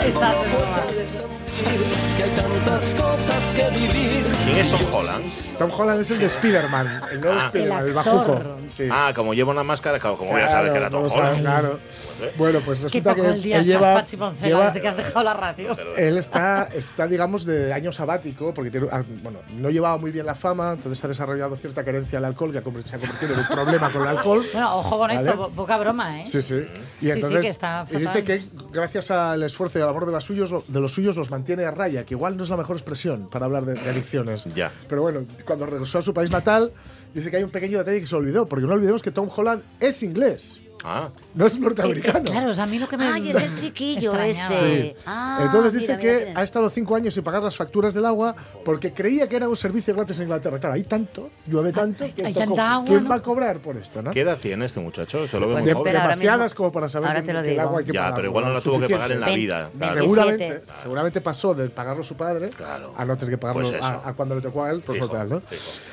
Estás 0.07 0.37
de 0.40 2.10
¿Quién 4.44 4.59
es 4.59 4.68
Tom 4.70 4.80
Holland? 4.92 5.24
Tom 5.59 5.70
Holland 5.76 6.00
es 6.00 6.11
el 6.11 6.18
de 6.18 6.26
Spider-Man, 6.26 7.02
el 7.12 7.20
nuevo 7.20 7.38
Ah. 7.38 7.44
Spider-Man, 7.46 7.83
El 7.83 7.88
el, 7.88 7.94
bajuco. 7.94 8.40
Sí. 8.70 8.88
Ah, 8.90 9.12
como 9.14 9.35
lleva 9.35 9.50
una 9.52 9.62
máscara, 9.62 9.98
claro, 9.98 10.16
como 10.16 10.30
voy 10.33 10.40
a 10.40 10.48
saber 10.48 10.72
que 10.72 10.78
era 10.78 10.90
Tom 10.90 11.09
sabe, 11.09 11.20
Holland. 11.22 11.40
claro. 11.40 11.80
Bueno, 12.37 12.61
pues 12.64 12.78
Qué 12.80 12.85
resulta 12.85 13.11
poco 13.14 13.22
que 13.22 13.28
el 13.35 13.42
día 13.42 13.56
él 13.56 13.61
estás, 13.62 13.80
lleva, 13.80 13.94
Pachi 13.94 14.16
Poncela, 14.16 14.48
lleva- 14.48 14.64
desde 14.66 14.80
que 14.80 14.88
has 14.88 14.96
dejado 14.96 15.22
la 15.24 15.35
radio. 15.35 15.76
él 15.96 16.18
está, 16.18 16.68
está, 16.74 17.06
digamos, 17.06 17.44
de 17.44 17.72
año 17.72 17.92
sabático, 17.92 18.52
porque 18.54 18.70
tiene- 18.70 18.88
ah, 18.92 19.02
bueno, 19.22 19.38
no 19.56 19.70
llevaba 19.70 19.96
muy 19.98 20.11
bien 20.12 20.24
la 20.26 20.35
fama, 20.35 20.72
entonces 20.74 21.02
ha 21.04 21.09
desarrollado 21.09 21.56
cierta 21.56 21.85
carencia 21.85 22.18
al 22.18 22.24
alcohol, 22.26 22.52
que 22.52 22.59
se 22.85 22.96
ha 22.96 22.98
convertido 22.98 23.35
en 23.35 23.40
un 23.40 23.46
problema 23.46 23.90
con 23.90 24.02
el 24.02 24.09
alcohol. 24.09 24.46
Bueno, 24.52 24.76
ojo 24.76 24.98
con 24.98 25.09
¿Vale? 25.09 25.20
esto, 25.20 25.37
po- 25.37 25.50
poca 25.50 25.78
broma, 25.78 26.20
¿eh? 26.20 26.26
Sí, 26.26 26.40
sí. 26.40 26.54
Y 27.00 27.06
sí, 27.06 27.11
entonces 27.11 27.40
que 27.40 27.48
está 27.48 27.85
y 27.90 27.96
dice 27.96 28.24
que 28.24 28.42
gracias 28.72 29.11
al 29.11 29.42
esfuerzo 29.42 29.78
y 29.78 29.83
al 29.83 29.88
amor 29.88 30.06
de 30.06 30.12
los 30.12 30.24
suyos, 30.24 30.54
de 30.68 30.80
los 30.80 30.92
suyos 30.92 31.16
los 31.16 31.30
mantiene 31.30 31.64
a 31.64 31.70
raya, 31.70 32.04
que 32.11 32.14
igual 32.14 32.37
no 32.37 32.42
es 32.42 32.51
la 32.51 32.57
mejor 32.57 32.75
expresión 32.75 33.29
para 33.31 33.46
hablar 33.46 33.64
de, 33.64 33.75
de 33.75 33.88
adicciones. 33.88 34.44
Ya. 34.53 34.73
Pero 34.88 35.03
bueno, 35.03 35.25
cuando 35.46 35.64
regresó 35.64 35.99
a 35.99 36.03
su 36.03 36.12
país 36.12 36.29
natal, 36.29 36.73
dice 37.14 37.31
que 37.31 37.37
hay 37.37 37.44
un 37.44 37.51
pequeño 37.51 37.79
detalle 37.79 38.01
que 38.01 38.09
se 38.09 38.16
olvidó, 38.16 38.46
porque 38.46 38.66
no 38.66 38.73
olvidemos 38.75 39.01
que 39.01 39.12
Tom 39.12 39.29
Holland 39.35 39.62
es 39.79 40.03
inglés, 40.03 40.61
Ah, 40.83 41.11
no 41.35 41.47
es 41.47 41.59
norteamericano. 41.59 42.25
Claro, 42.25 42.51
o 42.51 42.55
sea, 42.55 42.64
a 42.64 42.66
mí 42.66 42.79
lo 42.79 42.88
que 42.88 42.97
me. 42.97 43.05
Ay, 43.07 43.31
es 43.31 43.37
el 43.37 43.55
chiquillo 43.61 44.14
ese. 44.19 44.40
Sí. 44.59 44.95
Ah, 45.07 45.40
Entonces 45.45 45.73
dice 45.73 45.97
mira, 45.97 45.99
mira 45.99 46.19
que 46.25 46.31
es. 46.31 46.37
ha 46.37 46.43
estado 46.43 46.71
cinco 46.71 46.97
años 46.97 47.14
sin 47.14 47.23
pagar 47.23 47.43
las 47.43 47.57
facturas 47.57 47.95
del 47.95 48.07
agua 48.07 48.35
porque 48.64 48.93
creía 48.93 49.29
que 49.29 49.37
era 49.37 49.49
un 49.49 49.57
servicio 49.57 49.95
gratis 49.95 50.16
en 50.19 50.25
Inglaterra. 50.25 50.59
Claro, 50.59 50.75
hay 50.75 50.85
tanto, 50.85 51.31
llueve 51.47 51.73
tanto, 51.73 52.05
que 52.14 52.25
hay 52.27 52.35
tanta 52.35 52.73
agua, 52.73 52.87
¿quién 52.87 53.05
¿no? 53.05 53.11
va 53.11 53.16
a 53.16 53.23
cobrar 53.23 53.59
por 53.59 53.77
esto? 53.77 54.03
¿no? 54.03 54.11
¿qué 54.11 54.21
edad 54.23 54.38
tiene 54.38 54.64
este 54.64 54.81
muchacho? 54.81 55.27
Se 55.29 55.38
lo 55.38 55.49
ve 55.49 55.55
Pues 55.55 55.66
demasiadas 55.66 56.55
como 56.55 56.73
para 56.73 56.88
saber 56.88 57.09
ahora 57.09 57.21
que, 57.21 57.27
te 57.29 57.33
lo 57.33 57.43
que 57.43 57.53
el 57.53 57.61
agua 57.61 57.79
hay 57.81 57.85
que 57.85 57.93
Ya, 57.93 58.01
pagarlo, 58.01 58.16
pero 58.16 58.29
igual 58.29 58.45
no 58.47 58.53
lo 58.53 58.61
tuvo 58.62 58.81
que 58.81 58.88
pagar 58.88 59.12
en 59.12 59.21
la 59.21 59.31
vida. 59.31 59.71
Claro. 59.77 60.01
Seguramente, 60.01 60.49
27. 60.49 60.81
seguramente 60.83 61.21
pasó 61.21 61.55
de 61.55 61.69
pagarlo 61.71 62.03
su 62.03 62.16
padre 62.16 62.51
Claro. 62.51 62.93
a 62.97 63.05
no 63.05 63.16
tener 63.16 63.35
que 63.35 63.38
pagarlo 63.38 63.62
Pues 63.62 63.75
eso. 63.75 63.85
a, 63.85 64.09
a 64.09 64.14
cuando 64.14 64.35
le 64.35 64.40
tocó 64.43 64.64
a 64.64 64.71
él 64.71 64.81
por 64.81 64.95
Fijo, 64.97 65.07
total, 65.09 65.29
¿no? 65.29 65.43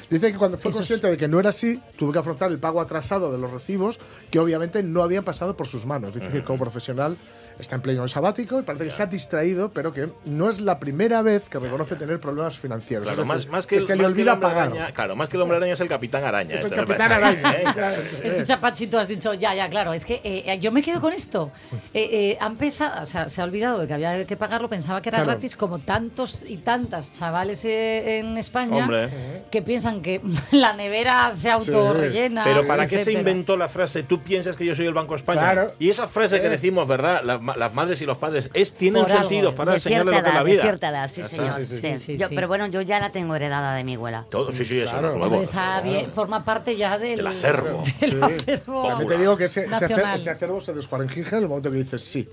Dice 0.10 0.32
que 0.32 0.38
cuando 0.38 0.58
fue 0.58 0.69
Eso 0.69 0.80
consciente 0.80 1.10
de 1.10 1.17
que 1.17 1.28
no 1.28 1.39
era 1.39 1.50
así, 1.50 1.82
tuvo 1.97 2.12
que 2.12 2.19
afrontar 2.19 2.50
el 2.52 2.60
pago 2.60 2.80
atrasado 2.82 3.32
de 3.32 3.38
los 3.38 3.52
recibos 3.52 4.00
que 4.32 4.39
obviamente 4.39 4.82
no 4.84 5.04
habían 5.04 5.23
pasado 5.27 5.57
por 5.57 5.67
sus 5.67 5.85
manos. 5.85 6.15
Dice 6.15 6.29
que 6.29 6.43
como 6.43 6.57
profesional 6.59 7.17
está 7.59 7.75
en 7.75 7.81
pleno 7.81 8.07
sabático 8.07 8.59
y 8.59 8.63
parece 8.63 8.85
que 8.85 8.91
se 8.91 9.03
ha 9.03 9.05
distraído, 9.07 9.69
pero 9.71 9.91
que 9.93 10.09
no 10.25 10.49
es 10.49 10.59
la 10.61 10.79
primera 10.79 11.21
vez 11.21 11.49
que 11.49 11.59
reconoce 11.59 11.95
tener 11.95 12.19
problemas 12.19 12.57
financieros. 12.59 13.05
Claro, 13.07 13.21
Es 13.35 13.47
más, 13.49 13.67
que, 13.67 13.77
el- 13.77 13.81
se 13.83 13.95
le 13.95 14.03
más 14.03 14.13
que 14.13 14.19
olvida 14.21 14.33
hombre 14.33 14.49
pagar. 14.49 14.67
araña, 14.69 14.91
claro, 14.93 15.15
más 15.15 15.29
que 15.29 15.37
el 15.37 15.41
hombre 15.43 15.57
araña 15.57 15.73
es 15.73 15.79
el 15.81 15.87
capitán 15.87 16.23
araña. 16.23 16.55
Es 16.55 16.61
el 16.65 16.67
este 16.73 16.81
me 16.81 16.87
capitán 16.87 17.11
araña. 17.11 17.51
Eh, 17.53 17.63
claro. 17.73 18.01
Escucha, 18.23 18.59
Pachi, 18.59 18.87
tú 18.87 18.97
has 18.97 19.07
dicho, 19.07 19.33
ya, 19.33 19.55
ya, 19.55 19.69
claro, 19.69 19.93
es 19.93 20.05
que 20.05 20.21
eh, 20.23 20.57
yo 20.61 20.71
me 20.71 20.81
quedo 20.83 21.01
con 21.01 21.13
esto. 21.13 21.51
Eh, 21.93 22.09
eh, 22.11 22.37
ha 22.39 22.47
empezado, 22.47 23.03
o 23.03 23.05
sea, 23.05 23.27
se 23.29 23.41
ha 23.41 23.43
olvidado 23.43 23.79
de 23.79 23.87
que 23.87 23.93
había 23.93 24.25
que 24.25 24.37
pagarlo, 24.37 24.67
pensaba 24.69 25.01
que 25.01 25.09
era 25.09 25.17
Claro. 25.19 25.31
gratis, 25.31 25.55
como 25.55 25.79
tantos 25.79 26.43
y 26.47 26.57
tantas 26.57 27.11
chavales 27.11 27.63
eh, 27.65 28.19
en 28.19 28.37
España 28.37 28.77
Hombre. 28.83 29.09
que 29.51 29.61
piensan 29.61 30.01
que 30.01 30.21
la 30.51 30.73
nevera 30.73 31.31
se 31.31 31.49
autorrellena. 31.51 32.43
Pero 32.43 32.67
¿para 32.67 32.87
qué 32.87 33.03
se 33.03 33.13
inventó 33.13 33.57
la 33.57 33.67
frase 33.67 34.03
tú 34.03 34.21
piensas 34.21 34.55
que 34.55 34.65
yo 34.65 34.75
soy 34.75 34.85
el 34.85 34.93
Banco 34.93 35.13
de 35.13 35.17
España? 35.17 35.41
Claro. 35.41 35.73
Y 35.79 35.89
esa 35.89 36.07
frase 36.07 36.39
que 36.41 36.47
Eh. 36.47 36.51
decimos, 36.51 36.87
¿verdad? 36.87 37.23
Las 37.55 37.73
madres 37.73 38.01
y 38.01 38.05
los 38.05 38.17
padres, 38.17 38.49
es, 38.53 38.73
tienen 38.73 39.03
Por 39.03 39.12
algo 39.12 39.23
sentido 39.29 39.49
es. 39.49 39.55
para 39.55 39.71
de 39.71 39.77
enseñarle 39.77 40.05
lo 40.05 40.12
que 40.12 40.17
es 40.17 40.23
la 40.23 40.29
edad, 40.31 40.45
de 40.45 40.51
vida. 40.51 40.62
cierta 40.63 40.89
edad, 40.89 41.10
sí, 41.13 41.23
señor. 41.23 41.51
sí, 41.51 41.65
sí, 41.65 41.75
Sí. 41.81 41.97
sí, 41.97 42.17
Yo- 42.17 42.27
sí. 42.27 42.36
Pero 42.36 42.47
bueno, 42.47 42.67
yo 42.67 42.81
ya 42.81 42.99
la 42.99 43.12
tengo 43.12 43.36
heredada 43.36 43.73
de 43.75 43.83
mi 43.83 43.95
abuela. 43.95 44.25
Todo, 44.29 44.51
sí, 44.51 44.65
sí, 44.65 44.79
eso 44.79 44.91
Claro. 44.91 45.12
es 45.12 45.17
nuevo. 45.17 45.41
esa 45.41 45.81
bien- 45.81 46.12
forma 46.13 46.43
parte 46.43 46.75
ya 46.75 46.97
del, 46.97 47.17
Del 47.17 47.27
acervo. 47.27 47.83
del 47.99 48.12
Sí. 48.12 48.19
acervo 48.21 48.88
También 48.88 49.07
te 49.10 49.17
digo 49.17 49.38
que 49.38 49.45
ese, 49.45 49.62
ese, 49.65 49.71
acer- 49.75 49.81
nacional. 49.89 50.19
ese 50.19 50.29
acervo 50.29 50.60
se 50.62 50.73
descuarenjija 50.73 51.38
en 51.38 51.43
el 51.43 51.49
momento 51.49 51.71
que 51.71 51.77
dices 51.77 52.01
sí. 52.03 52.27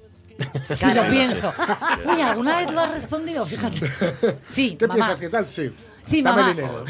Sí, 0.64 0.87
lo 0.94 1.03
pienso. 1.11 1.53
Oye, 2.12 2.22
¿alguna 2.22 2.57
vez 2.59 2.72
lo 2.72 2.81
has 2.81 2.90
respondido? 2.90 3.46
Fíjate. 3.46 3.88
Sí, 4.44 4.77
¿Qué 4.77 4.87
mamá. 4.88 4.96
piensas? 5.07 5.20
¿Qué 5.20 5.29
tal? 5.29 5.46
Sí. 5.46 5.72
Sí, 6.05 6.23
Dame 6.23 6.43
mamá. 6.43 6.55
dinero. 6.55 6.85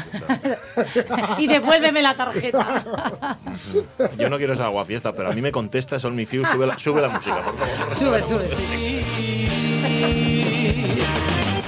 y 1.39 1.47
devuélveme 1.47 2.01
la 2.01 2.15
tarjeta. 2.15 2.85
Yo 4.19 4.29
no 4.29 4.37
quiero 4.37 4.53
esa 4.53 4.65
agua 4.65 4.85
fiesta, 4.85 5.13
pero 5.13 5.31
a 5.31 5.33
mí 5.33 5.41
me 5.41 5.51
contesta 5.51 5.97
Sol 5.99 6.13
Mi 6.13 6.25
Fiu, 6.25 6.45
sube 6.45 6.67
la, 6.67 6.77
sube 6.77 7.01
la 7.01 7.09
música, 7.09 7.41
por 7.41 7.55
favor. 7.57 7.95
sube, 7.95 8.21
sube, 8.21 8.47
sí. 8.49 9.01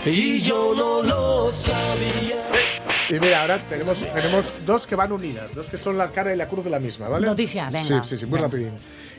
Y 0.05 0.41
yo 0.41 0.73
no 0.75 1.01
lo 1.03 1.51
sabía. 1.51 2.35
Y 3.09 3.13
mira, 3.19 3.41
ahora 3.41 3.59
tenemos, 3.69 3.99
tenemos 3.99 4.45
dos 4.65 4.85
que 4.87 4.95
van 4.95 5.11
unidas, 5.11 5.53
dos 5.53 5.67
que 5.67 5.77
son 5.77 5.97
la 5.97 6.11
cara 6.11 6.33
y 6.33 6.37
la 6.37 6.47
cruz 6.47 6.63
de 6.65 6.69
la 6.69 6.79
misma, 6.79 7.07
¿vale? 7.07 7.25
Noticias. 7.27 7.73
Sí, 7.85 7.91
Venga. 7.93 8.03
sí, 8.05 8.17
sí, 8.17 8.25
muy 8.25 8.39
rapidín. 8.39 8.71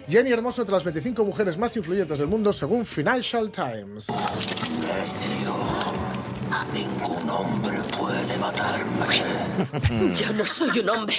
Jenny 0.08 0.30
Hermoso 0.30 0.62
entre 0.62 0.74
las 0.74 0.84
25 0.84 1.22
mujeres 1.24 1.58
más 1.58 1.76
influyentes 1.76 2.18
del 2.18 2.28
mundo 2.28 2.52
según 2.52 2.86
Financial 2.86 3.50
Times. 3.50 4.06
Ningún 6.72 7.28
hombre 7.30 7.78
puede 7.98 8.36
matarme. 8.38 10.14
Yo 10.14 10.32
no 10.32 10.46
soy 10.46 10.80
un 10.80 10.88
hombre. 10.90 11.16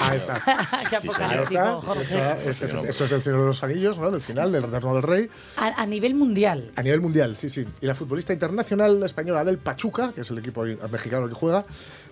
Ahí 0.00 0.16
está. 0.16 0.40
Qué 0.90 0.96
Ahí 0.96 1.02
apocalíptico, 1.04 1.42
está. 1.44 1.74
Jorge. 1.80 2.02
Está, 2.02 2.42
es- 2.42 2.62
Esto 2.62 3.04
es 3.04 3.10
del 3.10 3.22
Señor 3.22 3.40
de 3.40 3.46
los 3.46 3.62
Anillos, 3.62 3.98
¿no? 3.98 4.10
Del 4.10 4.20
final, 4.20 4.50
del 4.50 4.62
Retorno 4.64 4.94
del 4.94 5.02
Rey. 5.02 5.30
A, 5.56 5.80
a 5.82 5.86
nivel 5.86 6.14
mundial. 6.14 6.72
A 6.76 6.82
nivel 6.82 7.00
mundial, 7.00 7.36
sí, 7.36 7.48
sí. 7.48 7.64
Y 7.80 7.86
la 7.86 7.94
futbolista 7.94 8.32
internacional 8.32 9.00
española 9.04 9.44
del 9.44 9.58
Pachuca, 9.58 10.12
que 10.12 10.22
es 10.22 10.30
el 10.30 10.38
equipo 10.38 10.64
mexicano 10.90 11.28
que 11.28 11.34
juega, 11.34 11.64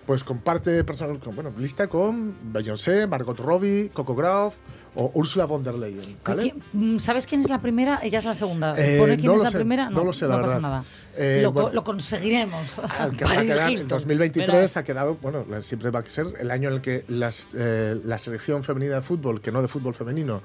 pues 0.05 0.23
comparte 0.23 0.83
personal, 0.83 1.19
con, 1.19 1.35
bueno, 1.35 1.53
lista 1.57 1.87
con 1.87 2.35
Beyoncé, 2.53 3.05
Margot 3.07 3.37
Robbie, 3.39 3.89
Coco 3.93 4.15
Graf 4.15 4.55
o 4.95 5.11
Úrsula 5.15 5.45
von 5.45 5.63
der 5.63 5.73
Leyen. 5.75 6.17
¿vale? 6.23 6.53
¿Qui- 6.73 6.99
¿Sabes 6.99 7.25
quién 7.27 7.41
es 7.41 7.49
la 7.49 7.59
primera? 7.61 7.99
Ella 8.03 8.19
es 8.19 8.25
la 8.25 8.33
segunda. 8.35 8.75
Eh, 8.77 8.99
¿Pone 8.99 9.15
quién 9.15 9.27
no 9.27 9.33
es 9.33 9.39
lo 9.39 9.43
la 9.45 9.49
sé, 9.51 9.57
primera? 9.57 9.89
no 9.89 10.03
lo 10.03 10.13
sé, 10.13 10.27
la 10.27 10.37
no 10.37 10.41
pasa 10.43 10.59
nada. 10.59 10.83
Eh, 11.17 11.39
lo, 11.43 11.51
bueno. 11.51 11.69
lo 11.73 11.83
conseguiremos. 11.83 12.79
Al 12.79 13.15
que 13.15 13.25
va 13.25 13.31
a 13.31 13.33
Paris 13.35 13.51
quedar 13.51 13.67
en 13.69 13.73
Hilton. 13.73 13.87
2023 13.89 14.47
Verás. 14.53 14.77
ha 14.77 14.83
quedado, 14.83 15.17
bueno, 15.21 15.45
siempre 15.61 15.89
va 15.89 15.99
a 15.99 16.05
ser 16.05 16.27
el 16.39 16.51
año 16.51 16.69
en 16.69 16.75
el 16.75 16.81
que 16.81 17.05
las, 17.07 17.47
eh, 17.55 17.99
la 18.05 18.17
selección 18.17 18.63
femenina 18.63 18.95
de 18.95 19.01
fútbol, 19.01 19.41
que 19.41 19.51
no 19.51 19.61
de 19.61 19.67
fútbol 19.67 19.93
femenino, 19.95 20.41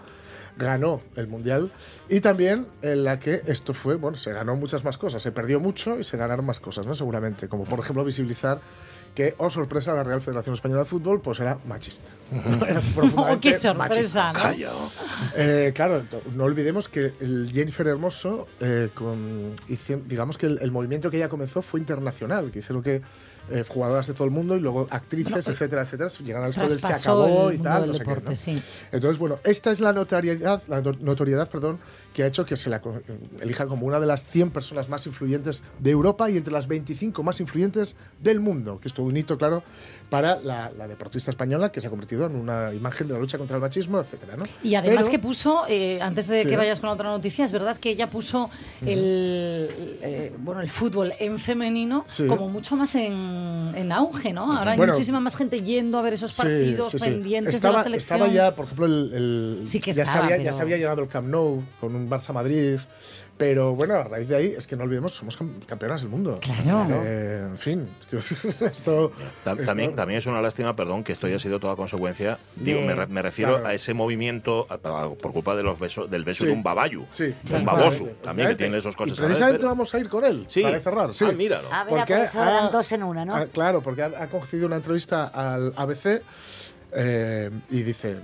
ganó 0.57 1.03
el 1.15 1.29
mundial 1.29 1.71
y 2.09 2.21
también 2.21 2.67
en 2.83 3.05
la 3.05 3.21
que 3.21 3.43
esto 3.47 3.75
fue, 3.75 3.95
bueno, 3.95 4.17
se 4.17 4.33
ganó 4.33 4.57
muchas 4.57 4.83
más 4.83 4.99
cosas, 4.99 5.23
se 5.23 5.31
perdió 5.31 5.61
mucho 5.61 6.01
y 6.01 6.05
se 6.05 6.17
ganaron 6.17 6.45
más 6.45 6.59
cosas, 6.59 6.85
¿no? 6.85 6.95
Seguramente, 6.97 7.49
como 7.49 7.65
por 7.65 7.79
ejemplo 7.79 8.05
visibilizar 8.05 8.61
que, 9.19 9.35
oh 9.39 9.51
sorpresa, 9.51 9.93
la 9.95 10.05
Real 10.05 10.21
Federación 10.21 10.55
Española 10.55 10.83
de 10.83 10.89
Fútbol 10.89 11.21
pues 11.21 11.41
era 11.41 11.59
machista. 11.67 12.09
Era 12.69 12.81
Oh, 13.17 13.41
qué 13.41 13.53
sorpresa, 13.59 14.33
¿no? 14.33 14.39
Calla. 14.39 14.71
Eh, 15.35 15.73
claro, 15.75 16.05
no 16.37 16.45
olvidemos 16.45 16.89
que 16.89 17.15
el 17.21 17.51
Jennifer 17.53 17.85
Hermoso, 17.89 18.47
eh, 18.61 18.91
con, 18.95 19.57
hice- 19.69 20.01
digamos 20.07 20.39
que 20.39 20.47
el, 20.47 20.59
el 20.63 20.71
movimiento 20.71 21.11
que 21.11 21.17
ella 21.17 21.29
comenzó 21.29 21.63
fue 21.63 21.81
internacional, 21.81 22.53
que 22.53 22.61
hicieron 22.61 22.81
que 22.81 23.03
eh, 23.51 23.65
jugadoras 23.67 24.07
de 24.07 24.13
todo 24.13 24.25
el 24.27 24.31
mundo 24.31 24.57
y 24.57 24.61
luego 24.61 24.87
actrices, 24.91 25.49
etcétera, 25.49 25.81
etcétera, 25.81 26.11
llegaron 26.23 26.45
al 26.49 26.69
del 26.69 26.79
se 26.81 26.87
acabó 26.93 27.51
y 27.51 27.57
tal, 27.59 27.87
no 27.87 27.95
sé 27.95 28.01
qué, 28.01 28.05
deporte, 28.05 28.31
¿no? 28.31 28.37
sí. 28.37 28.63
Entonces, 28.93 29.17
bueno, 29.19 29.39
esta 29.43 29.71
es 29.71 29.81
la 29.81 29.95
notoriedad, 29.95 30.63
la 30.69 30.83
no- 30.83 30.93
notoriedad 31.01 31.49
perdón, 31.49 31.79
que 32.13 32.25
ha 32.25 32.27
hecho 32.27 32.45
que 32.45 32.57
se 32.57 32.69
la 32.69 32.83
elija 33.41 33.67
como 33.67 33.87
una 33.87 34.01
de 34.01 34.07
las 34.07 34.27
100 34.27 34.51
personas 34.51 34.91
más 34.91 35.07
influyentes 35.07 35.63
de 35.79 35.91
Europa 35.91 36.29
y 36.31 36.37
entre 36.37 36.53
las 36.53 36.69
25 36.69 37.23
más 37.23 37.41
influyentes 37.41 37.97
del 38.21 38.39
mundo, 38.39 38.81
que 38.83 38.89
es 38.89 38.93
todo 38.93 39.07
un 39.09 39.17
hito, 39.17 39.37
claro, 39.39 39.63
para 40.09 40.41
la, 40.41 40.71
la 40.77 40.89
deportista 40.89 41.31
española 41.31 41.71
que 41.71 41.81
se 41.83 41.87
ha 41.87 41.91
convertido 41.91 42.25
en 42.27 42.35
una 42.37 42.73
imagen 42.73 43.09
de 43.09 43.13
la 43.15 43.21
lucha 43.21 43.37
contra 43.37 43.57
el 43.57 43.61
machismo, 43.63 43.99
etcétera, 44.01 44.37
¿no? 44.37 44.45
Y 44.63 44.75
además 44.75 45.05
Pero- 45.07 45.11
que 45.11 45.19
puso, 45.19 45.65
eh, 45.69 46.01
antes 46.01 46.29
de 46.29 46.43
Sí. 46.45 46.49
que 46.49 46.57
vayas 46.57 46.81
con 46.81 46.89
la 46.89 46.95
otra 46.95 47.11
noticia, 47.11 47.45
es 47.45 47.53
verdad 47.53 47.77
que 47.77 47.91
ella 47.91 48.09
puso 48.09 48.49
el, 48.81 49.69
eh, 50.03 50.33
bueno, 50.39 50.61
el 50.61 50.71
fútbol 50.71 51.13
en 51.19 51.39
femenino 51.39 52.05
Sí. 52.07 52.27
como 52.27 52.49
mucho 52.49 52.75
más 52.77 52.95
en, 52.95 53.73
en 53.75 53.93
auge, 53.93 54.33
¿no? 54.33 54.57
Ahora 54.57 54.73
hay 54.73 54.79
Bueno, 54.79 54.93
muchísima 54.95 55.21
más 55.21 55.37
gente 55.37 55.59
yendo 55.61 55.99
a 55.99 56.03
ver 56.03 56.15
esos 56.15 56.35
partidos 56.35 56.91
sí, 56.93 56.99
pendientes 56.99 57.57
estaba, 57.57 57.73
de 57.73 57.77
la 57.79 57.83
selección. 57.85 58.17
Estaba 58.23 58.33
ya, 58.33 58.55
por 58.57 58.65
ejemplo, 58.65 58.87
el, 58.87 59.13
el- 59.61 59.67
Sí 59.67 59.79
que 59.81 59.93
ya, 59.93 60.05
estaba, 60.05 60.27
se 60.29 60.35
había, 60.35 60.45
ya 60.45 60.53
se 60.53 60.63
había 60.63 60.77
llenado 60.79 61.03
el 61.03 61.09
Camp 61.09 61.29
Nou 61.29 61.63
con 61.81 61.95
un 61.95 62.09
Barça 62.09 62.33
Madrid. 62.33 62.79
Pero 63.39 63.75
bueno, 63.77 63.95
a 63.95 64.03
raíz 64.03 64.29
de 64.29 64.35
ahí, 64.37 64.55
es 64.59 64.67
que 64.67 64.75
no 64.77 64.83
olvidemos, 64.83 65.15
somos 65.15 65.39
cam- 65.39 65.65
campeonas 65.65 66.01
del 66.03 66.11
mundo. 66.11 66.41
Claro. 66.43 67.01
Eh, 67.05 67.47
en 67.49 67.57
fin, 67.57 67.89
esto. 68.11 69.13
Ta- 69.45 69.55
También, 69.55 69.95
también 69.95 70.19
es 70.19 70.27
una 70.27 70.43
lástima, 70.43 70.75
perdón, 70.75 71.05
que 71.05 71.13
esto 71.13 71.29
haya 71.29 71.39
sido 71.39 71.61
toda 71.61 71.77
consecuencia. 71.77 72.39
Digo, 72.57 72.81
me, 72.81 72.95
re- 72.97 73.07
me 73.07 73.23
refiero 73.23 73.53
claro. 73.55 73.69
a 73.69 73.75
ese 73.75 73.95
movimiento 73.95 74.67
a- 74.69 74.75
a- 74.75 75.11
por 75.15 75.33
culpa 75.33 75.55
de 75.55 75.63
los 75.63 75.79
besos, 75.79 76.11
del 76.11 76.25
beso 76.25 76.41
Sí. 76.41 76.47
de 76.47 76.53
un 76.53 76.65
babayu. 76.65 77.07
Sí, 77.11 77.33
un 77.55 77.65
baboso, 77.65 78.09
también 78.23 78.49
que 78.49 78.55
tiene 78.57 78.79
esos 78.79 78.97
cosas. 78.97 79.17
Y 79.17 79.23
precisamente 79.23 79.65
vamos 79.65 79.95
a 79.95 79.99
ir 80.01 80.09
con 80.09 80.25
él, 80.25 80.45
Sí. 80.49 80.63
para 80.63 80.81
cerrar. 80.81 81.15
Sí. 81.15 81.25
Ah, 81.29 81.33
míralo. 81.33 81.69
A 81.73 81.85
ver, 81.85 82.05
por 82.07 82.11
eso 82.17 82.43
eran 82.43 82.73
dos 82.73 82.91
en 82.93 83.03
una, 83.05 83.25
¿no? 83.25 83.37
ah, 83.37 83.47
claro, 83.53 83.81
porque 83.83 84.03
ha, 84.03 84.07
ha 84.19 84.27
concedido 84.27 84.67
una 84.67 84.77
entrevista 84.77 85.29
al 85.29 85.73
ABC 85.77 86.23
eh, 86.93 87.51
y 87.71 87.83
dice: 87.83 88.17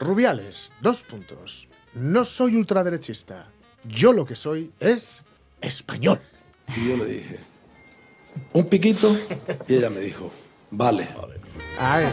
Rubiales, 0.00 0.72
dos 0.80 1.02
puntos. 1.04 1.68
No 1.94 2.24
soy 2.24 2.56
ultraderechista. 2.56 3.46
Yo 3.84 4.12
lo 4.12 4.26
que 4.26 4.36
soy 4.36 4.70
es 4.80 5.22
español. 5.60 6.20
Y 6.76 6.88
yo 6.88 6.96
le 6.96 7.06
dije, 7.06 7.38
un 8.52 8.66
piquito, 8.66 9.16
y 9.68 9.74
ella 9.74 9.90
me 9.90 10.00
dijo, 10.00 10.30
vale. 10.70 11.08
Ay, 11.78 12.04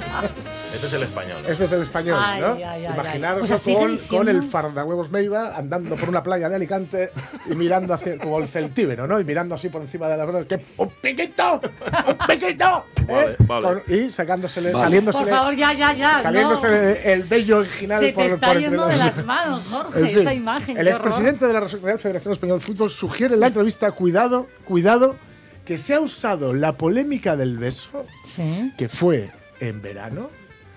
Ese 0.74 0.86
es 0.88 0.94
el 0.94 1.04
español. 1.04 1.38
ese 1.48 1.66
es 1.66 1.72
el 1.72 1.82
español, 1.82 2.18
Ay, 2.22 2.42
¿no? 2.42 2.48
ay. 2.66 2.86
Imaginaros 2.86 3.44
O 3.44 3.48
sea, 3.48 3.58
diciendo- 3.58 4.00
con 4.10 4.30
el 4.30 4.44
fardahuevos 4.44 5.10
Meiva 5.12 5.58
andando 5.58 5.96
por 5.96 6.08
una 6.10 6.24
playa 6.24 6.48
de 6.50 6.56
Alicante 6.56 7.12
y 7.50 7.56
mirando 7.56 7.94
hacia, 7.94 8.18
como 8.18 8.40
el 8.40 8.48
celtíbero, 8.48 9.08
¿no? 9.08 9.20
Y 9.20 9.26
mirando 9.26 9.56
así 9.56 9.70
por 9.70 9.82
encima 9.82 10.08
de 10.08 10.18
la 10.18 10.26
verdad, 10.26 10.46
que 10.46 10.64
¡un 10.78 10.90
piquito! 11.02 11.60
¡Un 11.62 12.28
piquito! 12.28 12.86
¿eh? 13.08 13.08
Vale, 13.08 13.36
vale. 13.40 13.82
Con- 13.84 13.94
y 13.94 14.10
sacándosele, 14.10 14.72
Vale. 14.72 14.84
saliéndosele, 14.86 15.26
Por 15.26 15.34
favor, 15.38 15.56
ya, 15.56 15.74
ya, 15.74 15.94
ya. 15.94 16.20
saliéndose 16.22 16.68
no. 16.68 16.74
el 17.12 17.24
vello 17.24 17.58
original 17.60 18.00
Se 18.00 18.08
te 18.08 18.14
por, 18.14 18.26
está 18.26 18.48
por 18.48 18.60
yendo 18.60 18.88
de 18.88 18.98
las 18.98 19.26
manos, 19.26 19.68
Jorge, 19.72 20.00
En 20.00 20.08
fin, 20.08 20.20
esa 20.20 20.34
imagen. 20.34 20.78
El 20.78 20.88
expresidente 20.88 21.46
de 21.48 21.54
la 21.54 21.60
Real 21.62 22.00
Federación 22.00 22.32
Española 22.34 22.60
de 22.60 22.66
Fútbol 22.66 22.90
sugiere 22.90 23.34
en 23.34 23.40
la 23.42 23.48
entrevista, 23.48 23.92
cuidado, 23.92 24.48
cuidado, 24.66 25.16
que 25.66 25.78
se 25.78 25.94
ha 25.96 26.00
usado 26.00 26.54
la 26.54 26.74
polémica 26.78 27.36
del 27.36 27.58
beso, 27.58 28.06
Sí, 28.24 28.74
que 28.78 28.88
fue 28.88 29.30
en 29.60 29.82
verano, 29.82 30.30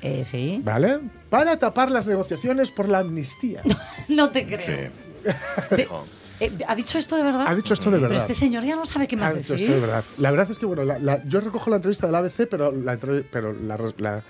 eh, 0.03 0.25
sí. 0.25 0.61
¿vale? 0.65 1.01
Para 1.29 1.59
tapar 1.59 1.91
las 1.91 2.07
negociaciones 2.07 2.71
por 2.71 2.89
la 2.89 2.99
amnistía. 3.01 3.63
No 4.09 4.31
te 4.31 4.47
creo. 4.47 4.61
Sí. 4.61 5.75
De- 5.77 5.89
eh, 6.41 6.51
¿Ha 6.67 6.75
dicho 6.75 6.97
esto 6.99 7.17
de 7.17 7.23
verdad? 7.23 7.45
Ha 7.47 7.55
dicho 7.55 7.75
esto 7.75 7.91
de 7.91 7.99
Pero 7.99 8.09
verdad. 8.09 8.17
este 8.23 8.33
señor 8.35 8.65
ya 8.65 8.75
no 8.77 8.87
sabe 8.87 9.07
qué 9.07 9.15
más 9.17 9.33
Ha 9.33 9.37
dicho 9.37 9.53
decir. 9.53 9.69
esto 9.69 9.81
de 9.81 9.87
verdad. 9.87 10.05
La 10.19 10.31
verdad 10.31 10.51
es 10.51 10.59
que, 10.59 10.65
bueno, 10.67 10.85
la- 10.85 10.99
la- 10.99 11.23
yo 11.25 11.41
recojo 11.41 11.69
la 11.69 11.77
entrevista 11.77 12.07
del 12.07 12.17
ABC, 12.17 12.47
pero 12.49 12.73
la, 12.73 12.97
pero 12.97 13.53
la, 13.53 13.79
la- 13.99 14.23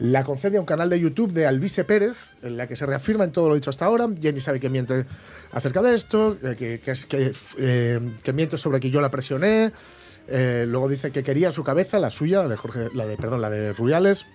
la 0.00 0.24
concede 0.24 0.56
a 0.56 0.60
un 0.60 0.66
canal 0.66 0.90
de 0.90 0.98
YouTube 0.98 1.32
de 1.32 1.46
Alvise 1.46 1.84
Pérez, 1.84 2.16
en 2.42 2.56
la 2.56 2.66
que 2.66 2.74
se 2.74 2.84
reafirma 2.84 3.22
en 3.22 3.30
todo 3.30 3.48
lo 3.48 3.54
dicho 3.54 3.70
hasta 3.70 3.84
ahora. 3.84 4.08
Jenny 4.20 4.40
sabe 4.40 4.58
que 4.58 4.68
miente 4.68 5.04
acerca 5.52 5.80
de 5.82 5.94
esto, 5.94 6.36
eh, 6.42 6.56
que, 6.58 6.80
que, 6.80 6.90
es- 6.90 7.06
que, 7.06 7.32
eh, 7.58 8.00
que 8.24 8.32
miente 8.32 8.58
sobre 8.58 8.80
que 8.80 8.90
yo 8.90 9.00
la 9.00 9.10
presioné. 9.12 9.70
Eh, 10.28 10.64
luego 10.68 10.88
dice 10.88 11.10
que 11.10 11.22
quería 11.22 11.48
en 11.48 11.52
su 11.52 11.64
cabeza, 11.64 11.98
la 11.98 12.10
suya, 12.10 12.42
la 12.42 12.48
de 12.48 12.56
Jorge, 12.56 12.88
la 12.94 13.06
de, 13.06 13.16
perdón, 13.16 13.40
la 13.40 13.50
de 13.50 13.72
Rubiales. 13.72 14.26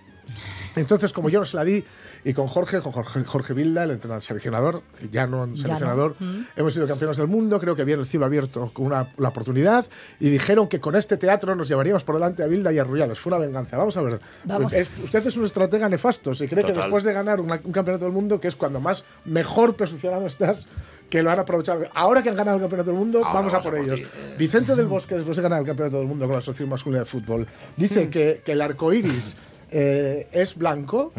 Entonces, 0.75 1.13
como 1.13 1.29
yo 1.29 1.39
no 1.39 1.45
se 1.45 1.55
la 1.57 1.63
di, 1.63 1.83
y 2.25 2.33
con 2.33 2.47
Jorge, 2.47 2.81
con 2.81 2.91
Jorge, 2.91 3.23
Jorge 3.23 3.53
Vilda, 3.53 3.83
el 3.85 3.91
entrenador 3.91 4.21
seleccionador, 4.21 4.81
ya 5.11 5.25
no 5.25 5.47
seleccionador, 5.55 6.15
Mm. 6.19 6.41
hemos 6.57 6.73
sido 6.73 6.85
campeones 6.87 7.17
del 7.17 7.27
mundo, 7.27 7.59
creo 7.59 7.75
que 7.75 7.83
vieron 7.85 8.03
el 8.03 8.07
cielo 8.09 8.25
abierto 8.25 8.69
con 8.73 8.87
una, 8.87 9.07
la 9.17 9.29
oportunidad 9.29 9.85
y 10.19 10.29
dijeron 10.29 10.67
que 10.67 10.79
con 10.79 10.95
este 10.95 11.15
teatro 11.17 11.55
nos 11.55 11.67
llevaríamos 11.69 12.03
por 12.03 12.15
delante 12.15 12.43
a 12.43 12.47
Vilda 12.47 12.73
y 12.73 12.79
a 12.79 12.83
Rubiales. 12.83 13.19
Fue 13.19 13.31
una 13.33 13.45
venganza. 13.45 13.77
Vamos 13.77 13.95
a 13.97 14.01
ver. 14.01 14.19
Vamos. 14.43 14.73
Es- 14.73 14.91
usted 15.01 15.25
es 15.25 15.37
un 15.37 15.45
estratega 15.45 15.87
nefasto. 15.87 16.33
Si 16.33 16.47
cree 16.47 16.65
que 16.65 16.73
después 16.73 17.03
de 17.03 17.13
ganar 17.13 17.39
una- 17.39 17.61
un 17.63 17.71
campeonato 17.71 18.03
del 18.05 18.13
mundo, 18.13 18.41
que 18.41 18.49
es 18.49 18.55
cuando 18.55 18.79
más 18.81 19.05
mejor 19.25 19.75
posicionado 19.75 20.27
estás, 20.27 20.67
que 21.09 21.23
lo 21.23 21.31
han 21.31 21.39
aprovechado. 21.39 21.85
Ahora 21.93 22.21
que 22.21 22.29
han 22.29 22.35
ganado 22.35 22.57
el 22.57 22.61
campeonato 22.61 22.91
del 22.91 22.99
mundo, 22.99 23.21
vamos 23.21 23.53
a 23.53 23.61
por 23.61 23.75
a 23.75 23.79
ellos. 23.79 23.99
ti. 23.99 24.05
Vicente 24.37 24.75
del 24.75 24.87
Bosque, 24.87 25.15
después 25.15 25.37
de 25.37 25.43
ganar 25.43 25.59
el 25.61 25.65
campeonato 25.65 25.97
del 25.99 26.07
mundo 26.07 26.25
con 26.25 26.33
la 26.33 26.39
Asociación 26.39 26.69
Masculina 26.69 26.99
de 26.99 27.05
Fútbol, 27.05 27.47
dice 27.75 28.09
que, 28.09 28.41
que 28.43 28.51
el 28.51 28.61
arco 28.61 28.91
iris 28.91 29.35
eh, 29.71 30.27
es 30.31 30.55
blanco 30.55 31.11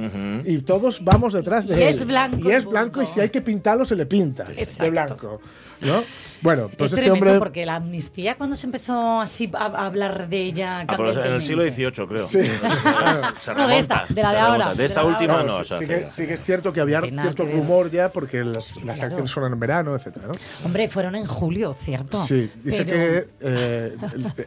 y 0.45 0.59
todos 0.59 1.05
vamos 1.05 1.33
detrás 1.35 1.67
de 1.67 1.79
Y 1.79 1.83
él. 1.83 1.89
es 1.89 2.05
blanco 2.07 2.49
Y 2.49 2.53
es 2.53 2.65
blanco 2.65 3.03
y 3.03 3.07
si 3.07 3.21
hay 3.21 3.29
que 3.31 3.41
pintarlo, 3.43 3.85
se 3.85 3.95
le 3.95 4.07
pinta 4.07 4.45
de 4.45 4.91
blanco. 4.91 5.41
¿no? 5.81 6.03
Bueno, 6.41 6.69
pues 6.77 6.93
es 6.93 6.99
este 6.99 7.11
tremendo 7.11 7.33
hombre. 7.33 7.39
porque 7.39 7.67
la 7.67 7.77
amnistía, 7.77 8.37
cuando 8.37 8.55
se 8.57 8.67
empezó 8.67 9.21
así 9.21 9.51
a, 9.55 9.87
hablar 9.87 10.29
de 10.29 10.39
ella. 10.41 10.81
Ah, 10.87 10.95
pero 10.97 11.13
en 11.25 11.33
el 11.35 11.43
siglo? 11.43 11.63
XVIII, 11.65 12.07
creo. 12.07 12.27
Sí. 12.27 12.41
Se 13.39 13.55
No, 13.55 13.67
de 13.69 13.79
esta, 13.79 14.05
remonta, 14.07 14.15
de 14.15 14.23
la 14.23 14.33
de 14.33 14.39
ahora, 14.39 14.59
remonta. 14.59 14.75
De 14.75 14.85
esta 14.85 15.01
de 15.01 15.07
última 15.07 15.43
no. 15.43 15.55
sí, 15.57 15.61
o 15.61 15.65
sea, 15.65 15.79
sí, 15.79 15.87
que, 15.87 16.09
sí 16.13 16.27
que 16.27 16.35
es 16.35 16.43
cierto 16.43 16.73
que 16.73 16.81
había 16.81 17.01
cierto 17.01 17.45
rumor 17.45 17.91
ya 17.91 18.11
porque 18.11 18.45
las, 18.45 18.65
Sí, 18.65 18.85
las 18.85 18.97
claro. 18.99 19.07
acciones 19.15 19.33
fueron 19.33 19.53
en 19.53 19.61
verano, 19.61 19.95
etcétera, 19.97 20.27
¿no? 20.29 20.33
Hombre, 20.65 20.89
fueron 20.89 21.15
en 21.17 21.25
julio, 21.27 21.75
¿cierto? 21.83 22.17
Sí, 22.23 22.51
dice 22.63 22.85
Pero- 22.85 22.91
que 22.91 23.29
eh, 23.41 23.97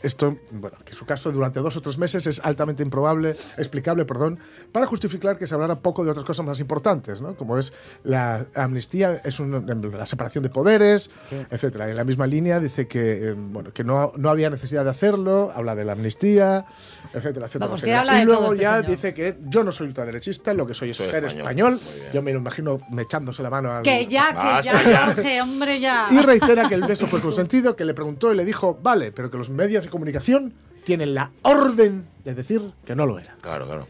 esto, 0.04 0.38
bueno, 0.52 0.78
que 0.86 0.94
su 0.94 1.06
caso 1.06 1.32
durante 1.32 1.60
dos 1.60 1.76
o 1.78 1.82
tres 1.82 1.98
meses 1.98 2.26
es 2.28 2.40
altamente 2.44 2.84
improbable, 2.84 3.36
explicable, 3.58 4.06
perdón, 4.06 4.40
para 4.72 4.86
justificar 4.86 5.38
que 5.38 5.48
se 5.48 5.54
hablara 5.54 5.80
poco 5.80 6.04
de 6.06 6.12
otras 6.12 6.26
cosas 6.26 6.46
más 6.46 6.60
importantes, 6.60 7.20
¿no? 7.22 7.36
Como 7.36 7.58
es 7.58 7.74
la 8.04 8.46
amnistía, 8.56 9.22
es 9.24 9.40
un- 9.40 9.92
la 9.98 10.06
separación 10.06 10.44
de 10.44 10.50
poderes, 10.50 11.10
etcétera. 11.50 11.81
En 11.90 11.96
la 11.96 12.04
misma 12.04 12.28
línea 12.28 12.60
dice 12.60 12.88
que, 12.88 13.30
eh, 13.30 13.36
bueno, 13.36 13.72
que 13.74 13.84
no, 13.84 14.14
no 14.16 14.30
había 14.30 14.50
necesidad 14.50 14.84
de 14.84 14.90
hacerlo, 14.90 15.52
habla 15.56 15.76
de 15.76 15.86
la 15.86 15.94
amnistía, 15.94 16.66
etcétera, 17.14 17.46
etcétera. 17.48 17.68
Vamos, 17.68 17.82
que 17.82 17.92
etcétera. 17.92 18.00
habla 18.00 18.22
y 18.22 18.26
luego 18.26 18.46
este 18.54 18.60
ya 18.64 18.76
señor. 18.78 18.90
dice 18.92 19.14
que 19.14 19.38
yo 19.48 19.64
no 19.64 19.72
soy 19.72 19.88
ultraderechista, 19.88 20.54
lo 20.54 20.66
que 20.68 20.74
soy 20.74 20.92
es 20.92 20.98
Soy 20.98 21.08
ser 21.08 21.26
español. 21.26 21.80
Yo 22.14 22.22
me 22.22 22.32
lo 22.34 22.40
imagino 22.40 22.80
me 22.92 23.04
echándose 23.04 23.42
la 23.44 23.50
mano 23.50 23.72
al, 23.72 23.84
Que 23.84 24.06
ya, 24.08 24.30
que 24.34 24.68
ya. 24.68 25.06
Jorge, 25.08 25.42
hombre, 25.42 25.80
ya. 25.80 26.08
y 26.12 26.20
reitera 26.20 26.68
que 26.68 26.76
el 26.76 26.84
beso 26.84 27.08
fue 27.08 27.20
consentido, 27.22 27.76
que 27.76 27.86
le 27.86 27.94
preguntó 27.94 28.32
y 28.34 28.36
le 28.38 28.46
dijo, 28.46 28.78
vale, 28.82 29.12
pero 29.12 29.30
que 29.32 29.38
los 29.38 29.50
medios 29.50 29.84
de 29.84 29.90
comunicación 29.90 30.54
tienen 30.84 31.14
la 31.14 31.32
orden 31.44 32.08
de 32.26 32.34
decir 32.34 32.74
que 32.86 32.96
no 32.96 33.06
lo 33.06 33.20
era. 33.20 33.36
Claro, 33.42 33.66
claro. 33.66 33.88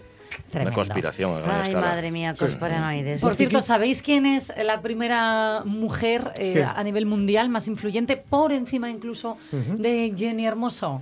Una 0.53 0.71
conspiración 0.71 1.35
a 1.35 1.39
gran 1.39 1.61
Ay, 1.61 1.69
escala. 1.69 1.87
madre 1.87 2.11
mía, 2.11 2.33
conspiranoides. 2.37 3.21
Por 3.21 3.35
cierto, 3.35 3.61
¿sabéis 3.61 4.01
quién 4.01 4.25
es 4.25 4.51
la 4.63 4.81
primera 4.81 5.61
mujer 5.65 6.31
eh, 6.35 6.41
Es 6.41 6.51
que- 6.51 6.63
a 6.63 6.83
nivel 6.83 7.05
mundial 7.05 7.49
más 7.49 7.67
influyente, 7.67 8.17
por 8.17 8.51
encima 8.51 8.89
incluso 8.89 9.37
de 9.51 10.13
Jenny 10.17 10.45
Hermoso? 10.45 11.01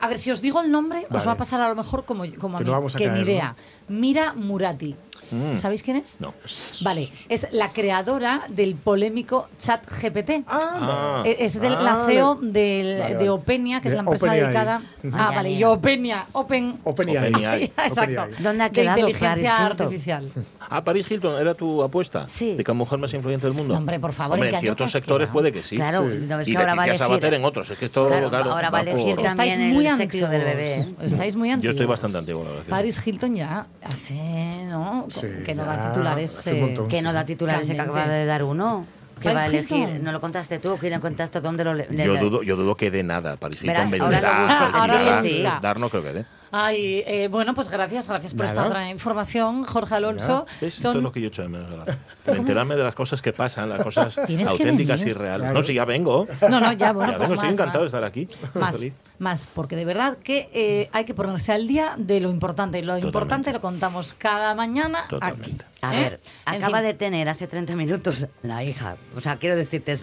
A 0.00 0.06
ver, 0.08 0.18
si 0.18 0.30
os 0.30 0.40
digo 0.40 0.60
el 0.60 0.70
nombre, 0.70 1.06
os 1.10 1.26
va 1.26 1.32
a 1.32 1.36
pasar 1.36 1.60
a 1.60 1.68
lo 1.68 1.74
mejor 1.74 2.04
como, 2.04 2.24
como 2.38 2.56
a 2.56 2.58
Que 2.60 2.64
mí, 2.64 2.70
no 2.70 2.76
vamos 2.76 2.94
a 2.94 2.98
que 2.98 3.04
caer, 3.06 3.18
ni 3.18 3.24
¿no? 3.24 3.30
idea. 3.30 3.56
Mira 3.88 4.32
Murati. 4.34 4.94
Mm. 5.30 5.56
¿Sabéis 5.56 5.82
quién 5.82 5.96
es? 5.96 6.20
No. 6.20 6.34
Vale, 6.80 7.10
es 7.28 7.46
la 7.52 7.72
creadora 7.72 8.42
del 8.48 8.74
polémico 8.76 9.48
chat 9.58 9.84
GPT. 9.86 10.44
Ah. 10.46 11.22
E- 11.24 11.36
Es 11.40 11.60
del, 11.60 11.74
Ah, 11.74 11.82
la 11.82 12.06
CEO 12.06 12.34
del- 12.40 12.98
Vale, 13.00 13.14
de. 13.16 13.30
Openia, 13.30 13.80
que 13.80 13.88
es 13.88 13.92
De 13.92 13.96
la 13.96 14.02
empresa 14.02 14.32
dedicada. 14.32 14.82
Ah, 15.12 15.32
vale, 15.34 15.50
y 15.52 15.64
Openia, 15.64 16.26
Open. 16.32 16.78
OpenAI. 16.84 17.16
OpenAI. 17.32 17.64
Exacto. 17.86 18.00
OpenAI. 18.02 18.42
¿Dónde 18.42 18.64
ha 18.64 18.68
de 18.68 18.72
quedado 18.72 18.98
inteligencia 18.98 19.28
Paris 19.28 19.70
Hilton? 19.70 19.86
artificial. 19.86 20.32
Ah, 20.70 20.84
Paris 20.84 21.10
Hilton, 21.10 21.40
¿era 21.40 21.54
tu 21.54 21.82
apuesta? 21.82 22.28
Sí. 22.28 22.54
¿De 22.54 22.62
que 22.62 22.72
mujer 22.74 22.98
más 22.98 23.14
influyente 23.14 23.46
del 23.46 23.56
mundo? 23.56 23.72
No, 23.72 23.78
hombre, 23.78 23.98
por 23.98 24.12
favor, 24.12 24.34
Hombre, 24.36 24.50
¿en 24.54 24.60
ciertos 24.60 24.90
sectores 24.90 25.28
quedado? 25.28 25.32
puede 25.32 25.50
que 25.50 25.62
sí. 25.62 25.76
Claro, 25.76 26.00
Sí. 26.10 26.18
no 26.28 26.36
ves 26.36 26.46
Y 26.46 26.50
que 26.52 26.58
ahora 26.58 26.74
va 26.74 26.82
a 26.82 26.84
elegir. 26.84 26.98
Sabater 26.98 27.32
en 27.32 27.44
otros. 27.46 27.70
Es 27.70 27.78
que 27.78 27.86
esto, 27.86 28.06
Claro, 28.06 28.28
claro, 28.28 28.52
ahora 28.52 28.68
va 28.68 28.80
a 28.80 28.82
por- 28.82 28.90
elegir 28.90 29.18
Estáis 29.18 29.34
también 29.54 29.72
muy 29.72 29.86
el 29.86 29.96
sexo 29.96 30.02
antiguos. 30.26 30.30
del 30.30 30.44
bebé. 30.44 30.86
Estáis 31.00 31.36
muy 31.36 31.48
Yo 31.48 31.54
antiguos. 31.54 31.74
estoy 31.74 31.86
bastante 31.86 32.18
antiguo, 32.18 32.44
la 32.44 32.50
verdad. 32.50 32.64
Paris 32.68 33.00
Hilton 33.06 33.34
ya 33.34 33.66
hace, 33.82 34.66
¿no? 34.66 35.06
Sí, 35.20 35.28
que 35.44 35.54
no 35.54 35.64
ya 35.64 35.76
da 35.76 35.88
titulares. 35.90 36.46
eh, 36.46 36.54
montón. 36.60 36.88
Que 36.88 37.02
no 37.02 37.12
da 37.12 37.24
titulares, 37.24 37.66
que 37.66 37.80
acaba 37.80 38.08
de 38.08 38.24
dar 38.26 38.42
uno. 38.44 38.86
Que 39.20 39.34
va 39.34 39.40
a 39.42 39.46
elegir. 39.46 39.76
Hilton. 39.88 40.04
¿No 40.04 40.12
lo 40.12 40.20
contaste 40.20 40.58
tú? 40.60 40.76
¿Quién 40.78 40.92
lo 40.92 41.00
contaste? 41.00 41.40
¿Dónde 41.40 41.64
lo 41.64 41.74
le- 41.74 41.88
le- 41.90 42.04
Yo 42.04 42.16
dudo, 42.18 42.42
yo 42.44 42.54
dudo 42.54 42.76
que 42.76 42.90
dé 42.90 43.02
nada. 43.02 43.36
Paris 43.36 43.60
Hilton 43.62 43.74
Verás, 43.74 43.90
venderá, 43.90 44.68
ahora 44.74 45.02
lo 45.02 45.22
busco. 45.22 45.60
Dar 45.60 45.80
no 45.80 45.88
creo 45.90 46.02
que 46.04 46.12
dé. 46.12 46.24
Ay, 46.50 47.02
eh, 47.06 47.28
bueno, 47.30 47.54
pues 47.54 47.68
gracias, 47.70 48.08
gracias 48.08 48.34
por 48.34 48.46
esta 48.46 48.66
otra 48.66 48.90
información, 48.90 49.64
Jorge 49.64 49.94
Alonso. 49.94 50.46
¿Ves? 50.60 50.76
Esto 50.76 50.88
Son- 50.92 50.96
es 50.98 51.02
lo 51.02 51.12
que 51.12 51.20
yo 51.20 51.28
echo 51.28 51.46
de. 51.46 51.96
Enterarme 52.26 52.76
de 52.76 52.84
las 52.84 52.94
cosas 52.94 53.22
que 53.22 53.32
pasan, 53.32 53.68
las 53.68 53.82
cosas 53.82 54.16
auténticas 54.48 55.04
y 55.06 55.12
reales. 55.12 55.40
Claro. 55.46 55.60
No, 55.60 55.62
si 55.66 55.74
ya 55.74 55.84
vengo. 55.84 56.26
No, 56.48 56.60
no, 56.60 56.72
ya, 56.72 56.92
bueno, 56.92 57.12
Ya 57.12 57.18
pues 57.18 57.28
vengo, 57.30 57.42
estoy 57.42 57.50
más, 57.50 57.54
encantado 57.54 57.72
más. 57.72 57.80
de 57.80 57.86
estar 57.86 58.04
aquí. 58.04 58.28
Más, 58.54 58.86
más, 59.18 59.48
porque 59.54 59.76
de 59.76 59.84
verdad 59.84 60.18
que 60.18 60.48
eh, 60.52 60.88
hay 60.92 61.04
que 61.04 61.14
ponerse 61.14 61.52
al 61.52 61.66
día 61.66 61.94
de 61.96 62.20
lo 62.20 62.30
importante. 62.30 62.78
Y 62.78 62.82
lo 62.82 62.98
importante 62.98 63.52
lo 63.52 63.60
contamos 63.60 64.14
cada 64.16 64.54
mañana 64.54 65.04
aquí. 65.20 65.56
A 65.80 65.94
¿eh? 65.96 66.00
ver, 66.02 66.20
En 66.46 66.54
acaba 66.62 66.78
fin. 66.78 66.86
de 66.88 66.94
tener 66.94 67.28
hace 67.28 67.46
30 67.46 67.76
minutos 67.76 68.26
la 68.42 68.64
hija. 68.64 68.96
O 69.16 69.20
sea, 69.20 69.36
quiero 69.36 69.54
decirte, 69.56 69.94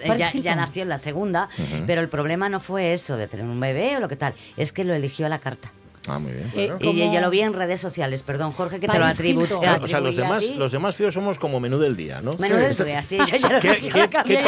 ya, 0.41 0.55
nació 0.55 0.83
en 0.83 0.89
la 0.89 0.97
segunda, 0.97 1.49
pero 1.85 2.01
el 2.01 2.09
problema 2.09 2.49
no 2.49 2.59
fue 2.59 2.93
eso 2.93 3.17
de 3.17 3.27
tener 3.27 3.45
un 3.45 3.59
bebé 3.59 3.97
o 3.97 3.99
lo 3.99 4.07
que 4.07 4.15
tal, 4.15 4.33
es 4.57 4.71
que 4.71 4.83
lo 4.83 4.93
eligió 4.93 5.25
a 5.25 5.29
la 5.29 5.39
carta. 5.39 5.71
Ah, 6.07 6.19
muy 6.19 6.33
bien. 6.33 6.51
Eh, 6.55 6.71
Y 6.81 7.11
yo 7.13 7.21
lo 7.21 7.29
vi 7.29 7.41
en 7.41 7.53
redes 7.53 7.79
sociales, 7.81 8.21
perdón, 8.23 8.51
Jorge, 8.51 8.79
que 8.79 8.87
te 8.87 8.93
lo 8.93 9.03
Paris 9.03 9.15
atribu 9.19 9.41
o 9.81 9.87
sea, 9.87 9.99
los 9.99 10.15
demás, 10.15 10.49
los 10.55 10.71
demás 10.71 10.95
fíos 10.95 11.13
somos 11.13 11.39
como 11.39 11.59
menú 11.59 11.79
del 11.79 11.95
día, 11.95 12.21
¿no? 12.21 12.33
Menú 12.33 12.55
del 12.57 12.75
día, 12.75 13.01
sí, 13.01 13.17
yo 13.17 13.37
ya 13.37 13.49
lo 13.49 13.59
¿Qué- 13.59 13.67
cogí 13.69 13.89
qué- 13.89 14.09
qué? 14.25 14.45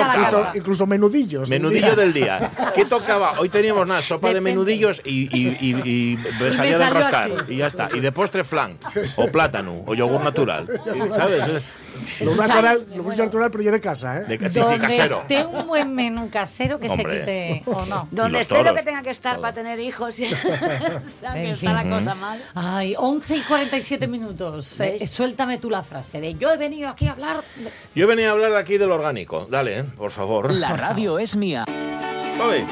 Incluso, 0.56 0.86
menudillos. 0.86 1.50
Menudillo 1.50 1.96
del 1.96 2.14
día. 2.14 2.52
¿Qué 2.76 2.86
tocaba? 2.86 3.40
Hoy 3.40 3.50
teníamos 3.50 3.88
nada, 3.88 4.02
sopa 4.02 4.34
de 4.34 4.42
menudillos 4.42 5.02
y, 5.04 5.24
y, 5.36 5.58
y, 5.60 5.82
y 5.84 6.18
pescadilla 6.40 6.78
de 6.78 6.84
enroscar. 6.86 7.32
así. 7.32 7.54
Y 7.54 7.58
ya 7.58 7.68
está. 7.68 7.90
Y 7.94 8.00
de 8.00 8.12
postre 8.12 8.44
flan. 8.44 8.78
O 9.16 9.28
plátano. 9.28 9.84
O 9.86 9.94
yogur 9.96 10.22
natural. 10.24 10.68
¿Sabes? 11.12 11.46
Lo 11.98 12.32
Escucha, 12.32 12.48
natural, 12.48 12.88
lo 12.96 13.04
muy 13.04 13.16
natural, 13.16 13.52
pero 13.52 13.64
yo 13.64 13.72
de 13.72 13.82
casa, 13.82 14.18
¿eh? 14.18 14.26
De, 14.26 14.38
sí, 14.50 14.50
sí, 14.50 14.60
Donde 14.60 14.80
casero. 14.80 15.22
esté 15.22 15.46
un 15.46 15.68
buen 15.68 15.94
menú 15.94 16.30
casero 16.30 16.80
que 16.80 16.88
Hombre. 16.90 17.26
se 17.26 17.62
quite 17.62 17.64
o 17.66 17.86
no. 17.86 18.08
Donde 18.12 18.40
esté 18.40 18.64
lo 18.64 18.74
que 18.76 18.84
tenga 18.84 19.02
que 19.02 19.10
estar 19.10 19.34
todo. 19.36 19.42
para 19.42 19.54
tener 19.54 19.80
hijos, 19.80 20.16
sea, 20.16 20.30
que 21.34 21.42
En 21.42 21.54
está 21.54 21.74
la 21.74 21.84
cosa 21.84 22.16
mal. 22.16 22.42
Ay, 22.56 22.96
11 22.98 23.38
y 23.38 23.42
47 23.42 24.08
minutos. 24.08 24.80
Eh, 24.82 25.06
suéltame 25.08 25.58
tú 25.58 25.70
la 25.70 25.84
frase 25.84 26.22
de 26.22 26.36
yo 26.36 26.52
he 26.52 26.58
venido 26.58 26.90
aquí 26.90 27.08
a 27.08 27.12
hablar. 27.12 27.44
de-". 27.56 27.72
Yo 27.96 28.06
he 28.06 28.08
venido 28.08 28.30
a 28.30 28.34
hablar 28.34 28.56
aquí 28.56 28.78
del 28.78 28.92
orgánico. 28.92 29.48
Dale, 29.50 29.80
¿eh? 29.80 29.84
por 29.98 30.12
favor. 30.12 30.52
La 30.54 30.76
radio 30.76 31.20
es 31.20 31.36
mía. 31.36 31.66
Oye. 32.42 32.66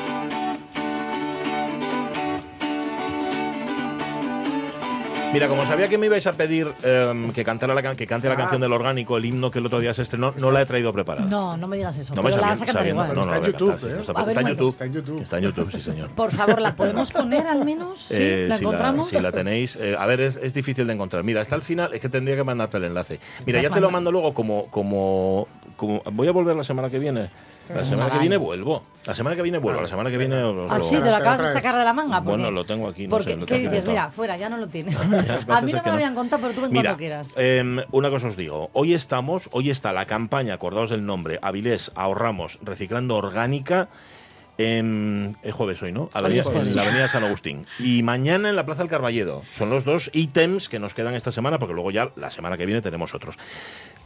Mira, 5.35 5.47
como 5.47 5.63
sabía 5.65 5.87
que 5.87 5.97
me 5.97 6.07
ibais 6.07 6.25
a 6.27 6.33
pedir 6.33 6.67
em, 6.83 7.31
que, 7.31 7.43
cantara 7.43 7.73
la, 7.73 7.83
can- 7.83 7.95
que 7.95 8.07
cante 8.07 8.27
la 8.27 8.33
Ah. 8.33 8.37
canción 8.37 8.59
del 8.61 8.73
orgánico, 8.73 9.17
el 9.17 9.25
himno 9.25 9.51
que 9.51 9.59
el 9.59 9.65
otro 9.67 9.79
día 9.79 9.93
se 9.93 10.01
estrenó, 10.01 10.33
no 10.37 10.49
la 10.51 10.61
he 10.61 10.65
traído 10.65 10.91
preparada. 10.93 11.27
No, 11.27 11.55
no 11.57 11.67
me 11.67 11.77
digas 11.77 11.97
eso. 11.97 12.15
No 12.15 12.23
me 12.23 12.29
pero 12.31 12.41
la 12.41 12.47
vas 12.49 12.61
a 12.61 12.65
cantar 12.65 12.87
igual. 12.87 13.09
no, 13.09 13.13
no, 13.15 13.21
Está 13.21 13.31
la 13.31 13.37
en 13.37 13.43
cantar, 13.51 13.59
YouTube, 13.79 13.89
¿eh? 13.89 14.01
está- 14.01 14.13
ver, 14.13 14.27
está 14.29 14.41
en. 14.41 14.47
YouTube. 14.47 14.69
Está 14.69 14.85
en 14.85 14.93
YouTube. 14.93 15.21
Está 15.21 15.37
en 15.37 15.43
YouTube, 15.43 15.71
sí, 15.71 15.81
señor. 15.81 16.09
Por 16.09 16.31
favor, 16.31 16.61
¿la 16.61 16.75
podemos 16.75 17.11
poner 17.11 17.45
al 17.47 17.63
menos? 17.63 17.99
¿Sí? 17.99 18.13
Eh, 18.17 18.45
¿La 18.49 18.57
si, 18.57 18.63
encontramos? 18.63 19.09
si 19.09 19.19
la 19.19 19.31
tenéis, 19.31 19.75
eh, 19.75 19.95
a 19.99 20.05
ver, 20.05 20.21
es, 20.21 20.37
es 20.41 20.53
difícil 20.53 20.87
de 20.87 20.93
encontrar. 20.93 21.23
Mira, 21.23 21.41
hasta 21.41 21.55
el 21.55 21.61
final, 21.61 21.93
es 21.93 21.99
que 22.01 22.09
tendría 22.09 22.35
que 22.35 22.43
mandarte 22.43 22.77
el 22.77 22.85
enlace. 22.85 23.19
Mira, 23.45 23.61
ya 23.61 23.69
te 23.69 23.79
lo 23.79 23.91
mando 23.91 24.11
luego 24.11 24.33
como, 24.33 24.67
como, 24.67 25.47
como. 25.75 26.01
Voy 26.11 26.27
a 26.27 26.31
volver 26.31 26.55
la 26.55 26.63
semana 26.63 26.89
que 26.89 26.99
viene. 26.99 27.29
La 27.73 27.83
semana 27.85 28.11
que 28.11 28.19
viene 28.19 28.37
vuelvo. 28.37 28.83
La 29.05 29.15
semana 29.15 29.35
que 29.35 29.41
viene 29.41 29.57
vuelvo. 29.57 29.81
La 29.81 29.87
semana 29.87 30.09
que 30.11 30.17
viene. 30.17 30.41
os 30.43 30.71
Ah, 30.71 30.77
lo- 30.77 30.85
sí, 30.85 30.95
te 30.97 31.09
lo 31.09 31.15
acabas 31.15 31.41
de 31.41 31.53
sacar 31.53 31.77
de 31.77 31.83
la 31.83 31.93
manga. 31.93 32.19
Bueno, 32.19 32.51
lo 32.51 32.65
tengo 32.65 32.87
aquí. 32.87 33.03
No 33.07 33.17
porque, 33.17 33.31
sé, 33.33 33.37
lo 33.37 33.45
¿Qué 33.45 33.57
dices? 33.59 33.85
Mira, 33.85 34.11
fuera, 34.11 34.37
ya 34.37 34.49
no 34.49 34.57
lo 34.57 34.67
tienes. 34.67 34.99
a 35.47 35.61
mí 35.61 35.71
no 35.71 35.81
me 35.83 35.87
lo 35.89 35.93
habían 35.93 36.15
contado, 36.15 36.41
pero 36.41 36.53
tú 36.53 36.65
en 36.65 36.71
Mira, 36.71 36.83
cuanto 36.91 36.97
quieras. 36.97 37.33
em, 37.37 37.79
una 37.91 38.09
cosa 38.09 38.27
os 38.27 38.35
digo. 38.37 38.69
Hoy 38.73 38.93
estamos, 38.93 39.49
hoy 39.51 39.69
está 39.69 39.93
la 39.93 40.05
campaña, 40.05 40.53
acordaos 40.55 40.89
del 40.89 41.05
nombre, 41.05 41.39
Avilés, 41.41 41.91
ahorramos, 41.95 42.59
reciclando 42.61 43.15
orgánica. 43.15 43.89
En 44.57 45.35
el 45.43 45.51
jueves 45.51 45.81
hoy, 45.81 45.91
¿no? 45.91 46.05
Es 46.29 46.45
jueves. 46.47 46.69
en 46.69 46.75
la 46.77 46.83
Avenida 46.83 47.09
San 47.09 47.25
Agustín. 47.25 47.65
Y 47.77 48.03
mañana 48.03 48.47
en 48.47 48.55
la 48.55 48.65
Plaza 48.65 48.83
del 48.83 48.89
Carballedo. 48.89 49.41
Son 49.53 49.69
los 49.69 49.83
dos 49.83 50.09
ítems 50.13 50.69
que 50.69 50.79
nos 50.79 50.93
quedan 50.93 51.13
esta 51.13 51.33
semana, 51.33 51.59
porque 51.59 51.73
luego 51.73 51.91
ya 51.91 52.11
la 52.15 52.31
semana 52.31 52.55
que 52.55 52.65
viene 52.65 52.81
tenemos 52.81 53.13
otros. 53.13 53.35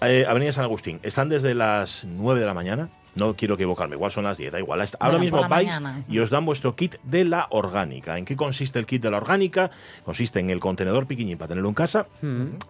Eh, 0.02 0.26
Avenida 0.28 0.52
San 0.52 0.64
Agustín. 0.64 1.00
Están 1.04 1.30
desde 1.30 1.54
las 1.54 2.04
9 2.06 2.40
de 2.40 2.46
la 2.48 2.56
mañana. 2.56 2.90
No 3.16 3.36
quiero 3.36 3.56
equivocarme, 3.56 3.96
igual 3.96 4.12
son 4.12 4.24
las 4.24 4.38
10, 4.38 4.52
da 4.52 4.60
igual. 4.60 4.80
Ahora 4.82 5.18
Bueno, 5.18 5.20
mismo 5.20 5.48
vais 5.50 5.68
mañana. 5.68 6.04
y 6.08 6.20
os 6.20 6.30
dan 6.30 6.46
vuestro 6.46 6.76
kit 6.76 6.96
de 7.04 7.26
la 7.26 7.48
orgánica. 7.50 8.18
¿En 8.18 8.26
qué 8.26 8.36
consiste 8.36 8.80
el 8.80 8.86
kit 8.86 9.02
de 9.02 9.12
la 9.12 9.18
orgánica? 9.18 9.72
Consiste 10.04 10.40
en 10.40 10.50
el 10.50 10.60
contenedor 10.60 11.08
pequeñín 11.08 11.38
para 11.38 11.50
tenerlo 11.50 11.70
en 11.70 11.76
casa. 11.76 12.08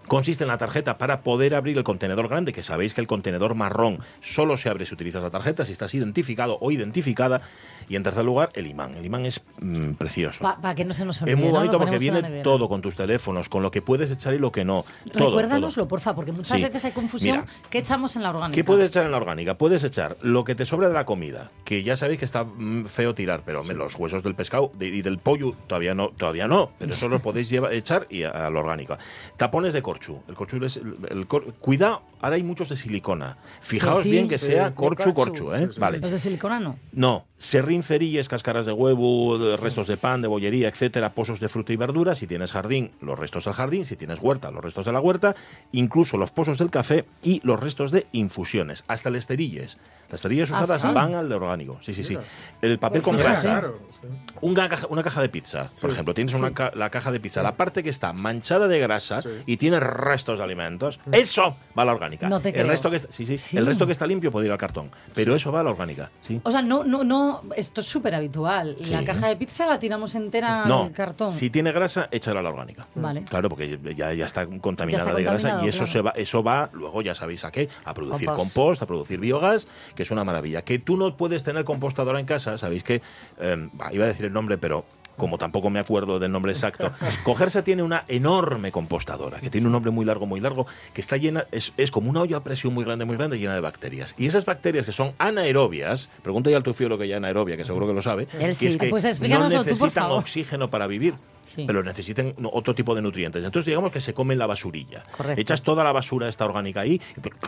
Consiste 0.07 0.43
en 0.43 0.47
la 0.47 0.57
tarjeta 0.57 0.97
para 0.97 1.21
poder 1.21 1.55
abrir 1.55 1.77
el 1.77 1.83
contenedor 1.83 2.27
grande, 2.29 2.53
que 2.53 2.63
sabéis 2.63 2.93
que 2.93 3.01
el 3.01 3.07
contenedor 3.07 3.53
marrón 3.55 3.99
solo 4.21 4.57
se 4.57 4.69
abre 4.69 4.85
si 4.85 4.93
utilizas 4.93 5.21
la 5.23 5.29
tarjeta, 5.29 5.65
si 5.65 5.71
estás 5.73 5.93
identificado 5.93 6.57
o 6.61 6.71
identificada. 6.71 7.41
Y 7.89 7.95
en 7.95 8.03
tercer 8.03 8.23
lugar, 8.23 8.51
el 8.53 8.67
imán. 8.67 8.95
El 8.95 9.03
imán 9.05 9.25
es 9.25 9.41
mm, 9.59 9.93
precioso. 9.93 10.41
Para 10.43 10.75
que 10.75 10.85
no 10.85 10.93
se 10.93 11.03
nos 11.05 11.21
olvide. 11.21 11.33
Es 11.35 11.39
muy 11.41 11.49
bonito 11.49 11.77
porque 11.79 11.97
viene 11.97 12.21
todo 12.43 12.69
con 12.69 12.81
tus 12.81 12.95
teléfonos, 12.95 13.49
con 13.49 13.63
lo 13.63 13.71
que 13.71 13.81
puedes 13.81 14.11
echar 14.11 14.33
y 14.35 14.37
lo 14.39 14.51
que 14.51 14.63
no. 14.63 14.85
Todo, 15.11 15.29
Recuérdanoslo, 15.31 15.83
todo. 15.83 15.87
porfa, 15.89 16.13
porque 16.15 16.31
muchas 16.31 16.57
Sí. 16.57 16.63
veces 16.63 16.85
hay 16.85 16.91
confusión. 16.91 17.39
Mira. 17.39 17.51
¿Qué 17.69 17.79
echamos 17.79 18.15
en 18.15 18.23
la 18.23 18.29
orgánica? 18.29 18.55
¿Qué 18.55 18.63
puedes 18.63 18.91
echar 18.91 19.05
en 19.05 19.11
la 19.11 19.17
orgánica? 19.17 19.57
Puedes 19.57 19.83
echar 19.83 20.17
lo 20.21 20.43
que 20.43 20.53
te 20.55 20.65
sobra 20.65 20.87
de 20.87 20.93
la 20.93 21.05
comida, 21.05 21.51
que 21.65 21.81
ya 21.83 21.95
sabéis 21.97 22.19
que 22.19 22.25
está 22.25 22.43
mm, 22.43 22.85
feo 22.85 23.15
tirar, 23.15 23.41
pero 23.45 23.61
los 23.63 23.95
huesos 23.95 24.21
del 24.23 24.35
pescado 24.35 24.71
de- 24.77 24.87
y 24.87 25.01
del 25.01 25.17
pollo 25.17 25.55
todavía 25.67 25.95
no, 25.95 26.09
todavía 26.09 26.47
no, 26.47 26.69
pero 26.77 26.93
eso 26.93 27.07
lo 27.09 27.19
podéis 27.19 27.49
llevar- 27.49 27.73
echar 27.73 28.05
y 28.11 28.21
a, 28.23 28.29
a 28.29 28.49
la 28.51 28.59
orgánica. 28.59 28.99
Tapones 29.35 29.73
de 29.73 29.81
corchu. 29.81 30.21
El 30.27 30.35
corchu 30.35 30.63
es 30.63 30.77
el, 30.77 30.95
el 31.09 31.25
cor- 31.27 31.53
cuidado, 31.59 32.01
ahora 32.21 32.35
hay 32.35 32.43
muchos 32.43 32.69
de 32.69 32.75
silicona. 32.75 33.37
Fijaos 33.61 34.03
Sí, 34.03 34.11
bien 34.11 34.27
que 34.27 34.37
sí. 34.37 34.47
sea 34.47 34.69
Sí, 34.69 34.73
corchu, 34.75 35.13
corchu, 35.13 35.43
corchu, 35.45 35.53
¿eh? 35.53 35.67
sí, 35.67 35.73
sí. 35.73 35.79
Vale. 35.79 35.99
Los 35.99 36.11
de 36.11 36.19
silicona 36.19 36.59
no. 36.59 36.77
No, 36.91 37.25
serrín, 37.37 37.83
cerillas, 37.83 38.27
cáscaras 38.29 38.65
de 38.65 38.71
huevo, 38.71 39.37
de 39.37 39.57
restos 39.57 39.87
de 39.87 39.97
pan, 39.97 40.21
de 40.21 40.27
bollería, 40.27 40.67
etcétera, 40.69 41.13
pozos 41.13 41.39
de 41.39 41.49
fruta 41.49 41.73
y 41.73 41.75
verdura. 41.77 42.15
Si 42.15 42.27
tienes 42.27 42.51
jardín, 42.51 42.91
los 43.01 43.17
restos 43.17 43.45
del 43.45 43.53
jardín. 43.53 43.85
Si 43.85 43.95
tienes 43.95 44.19
huerta, 44.21 44.51
los 44.51 44.63
restos 44.63 44.85
de 44.85 44.91
la 44.91 44.99
huerta. 45.01 45.35
Incluso 45.71 46.17
los 46.17 46.31
pozos 46.31 46.57
del 46.57 46.69
café 46.69 47.05
y 47.23 47.41
los 47.43 47.59
restos 47.59 47.91
de 47.91 48.07
infusiones. 48.11 48.83
Hasta 48.87 49.09
las 49.09 49.27
cerillas. 49.27 49.77
Las 50.11 50.21
cerillas 50.21 50.51
¿Ah, 50.51 50.55
usadas 50.63 50.81
sí? 50.81 50.87
van 50.93 51.13
al 51.15 51.29
de 51.29 51.35
orgánico. 51.35 51.77
Sí, 51.81 51.93
sí, 51.93 52.03
sí. 52.03 52.15
Mira. 52.17 52.23
El 52.61 52.79
papel 52.79 53.01
con 53.01 53.15
Mira, 53.15 53.27
grasa. 53.29 53.59
claro. 53.59 53.79
Una 54.41 54.69
caja, 54.69 54.87
una 54.89 55.03
caja 55.03 55.21
de 55.21 55.29
pizza, 55.29 55.69
por 55.81 55.89
ejemplo. 55.91 56.13
Tienes 56.13 56.33
una 56.33 56.51
ca- 56.53 56.71
la 56.73 56.89
caja 56.89 57.11
de 57.11 57.19
pizza, 57.19 57.43
la 57.43 57.55
parte 57.55 57.83
que 57.83 57.89
está 57.89 58.13
manchada 58.13 58.67
de 58.67 58.79
grasa 58.79 59.21
Sí. 59.21 59.29
y 59.45 59.57
tiene 59.57 59.79
restos 59.79 60.37
de 60.37 60.43
alimentos. 60.45 60.99
Eso 61.11 61.55
va 61.77 61.83
a 61.83 61.85
la 61.85 61.91
orgánica. 61.93 62.29
No 62.29 62.39
te 62.39 62.49
el 62.49 62.53
creo. 62.55 62.67
resto 62.67 62.89
que 62.89 62.95
está, 62.97 63.11
sí, 63.11 63.25
sí, 63.25 63.37
Sí. 63.37 63.57
El 63.57 63.65
resto 63.65 63.85
que 63.85 63.91
está 63.91 64.07
limpio 64.07 64.31
puede 64.31 64.45
ir 64.47 64.51
al 64.51 64.57
cartón. 64.57 64.89
Pero 65.13 65.35
eso 65.35 65.51
va 65.51 65.59
a 65.59 65.63
la 65.63 65.71
orgánica. 65.71 66.09
Sí. 66.21 66.39
O 66.43 66.51
sea, 66.51 66.61
no, 66.61 66.83
no, 66.83 67.03
no, 67.03 67.41
esto 67.55 67.81
es 67.81 67.87
súper 67.87 68.15
habitual. 68.15 68.77
La 68.89 69.03
caja 69.03 69.27
de 69.27 69.35
pizza 69.35 69.65
la 69.65 69.77
tiramos 69.79 70.15
entera 70.15 70.65
No, 70.65 70.83
al 70.83 70.91
cartón. 70.91 71.33
si 71.33 71.49
tiene 71.49 71.71
grasa, 71.71 72.07
échala 72.11 72.39
a 72.39 72.43
la 72.43 72.49
orgánica. 72.49 72.87
Vale. 72.95 73.23
Claro, 73.23 73.49
porque 73.49 73.77
ya, 73.95 74.13
ya 74.13 74.25
está 74.25 74.47
contaminada 74.47 75.03
Ya 75.05 75.09
está 75.09 75.17
de 75.17 75.23
grasa 75.23 75.65
y 75.65 75.67
eso 75.69 75.79
claro. 75.79 75.91
se 75.91 76.01
va, 76.01 76.11
eso 76.11 76.41
va, 76.43 76.69
luego 76.73 77.01
ya 77.01 77.13
sabéis 77.15 77.43
a 77.45 77.51
qué, 77.51 77.67
a 77.85 77.93
producir 77.93 78.27
Compost. 78.27 78.53
compost, 78.55 78.81
a 78.81 78.85
producir 78.85 79.19
biogás, 79.19 79.67
que 79.99 80.03
es 80.03 80.11
una 80.11 80.23
maravilla. 80.23 80.61
Que 80.61 80.79
tú 80.79 80.95
no 80.95 81.17
puedes 81.17 81.43
tener 81.43 81.65
compostadora 81.65 82.21
en 82.21 82.25
casa, 82.25 82.57
sabéis 82.57 82.83
que, 82.85 83.01
eh, 83.37 83.69
iba 83.91 84.05
a 84.05 84.07
decir 84.07 84.27
el 84.27 84.31
nombre, 84.31 84.57
pero 84.57 84.85
como 85.19 85.37
tampoco 85.37 85.69
me 85.69 85.77
acuerdo 85.77 86.17
del 86.17 86.31
nombre 86.31 86.51
exacto, 86.51 86.91
Cogerse 87.23 87.61
tiene 87.61 87.83
una 87.83 88.03
enorme 88.07 88.71
compostadora, 88.71 89.39
que 89.39 89.51
tiene 89.51 89.67
un 89.67 89.73
nombre 89.73 89.91
muy 89.91 90.05
largo, 90.05 90.25
muy 90.25 90.39
largo, 90.39 90.65
que 90.93 91.01
está 91.01 91.17
llena, 91.17 91.45
es, 91.51 91.73
es 91.77 91.91
como 91.91 92.09
una 92.09 92.21
olla 92.21 92.37
a 92.37 92.43
presión 92.43 92.73
muy 92.73 92.83
grande, 92.83 93.05
muy 93.05 93.17
grande, 93.17 93.37
llena 93.37 93.53
de 93.53 93.61
bacterias. 93.61 94.15
Y 94.17 94.25
esas 94.25 94.45
bacterias 94.45 94.87
que 94.87 94.91
son 94.91 95.13
anaerobias, 95.19 96.09
pregunto 96.23 96.49
ya 96.49 96.57
al 96.57 96.63
tufio 96.63 96.89
lo 96.89 96.97
que 96.97 97.07
ya 97.07 97.17
anaerobia, 97.17 97.55
que 97.55 97.65
seguro 97.65 97.85
que 97.85 97.93
lo 97.93 98.01
sabe, 98.01 98.27
Él 98.33 98.47
que 98.47 98.53
sí. 98.53 98.67
es 98.67 98.77
que 98.77 98.89
Pues 98.89 99.21
no 99.21 99.47
tú, 99.47 99.63
necesitan 99.63 100.11
oxígeno 100.11 100.69
para 100.69 100.87
vivir. 100.87 101.13
Sí. 101.55 101.63
Pero 101.65 101.81
necesitan 101.81 102.35
otro 102.43 102.75
tipo 102.75 102.93
de 102.93 103.01
nutrientes. 103.01 103.43
Entonces, 103.43 103.65
digamos 103.65 103.91
que 103.91 103.99
se 104.01 104.13
comen 104.13 104.37
la 104.37 104.45
basurilla. 104.45 105.03
Correcto. 105.17 105.41
Echas 105.41 105.63
toda 105.63 105.83
la 105.83 105.91
basura 105.91 106.29
esta 106.29 106.45
orgánica 106.45 106.81
ahí. 106.81 107.01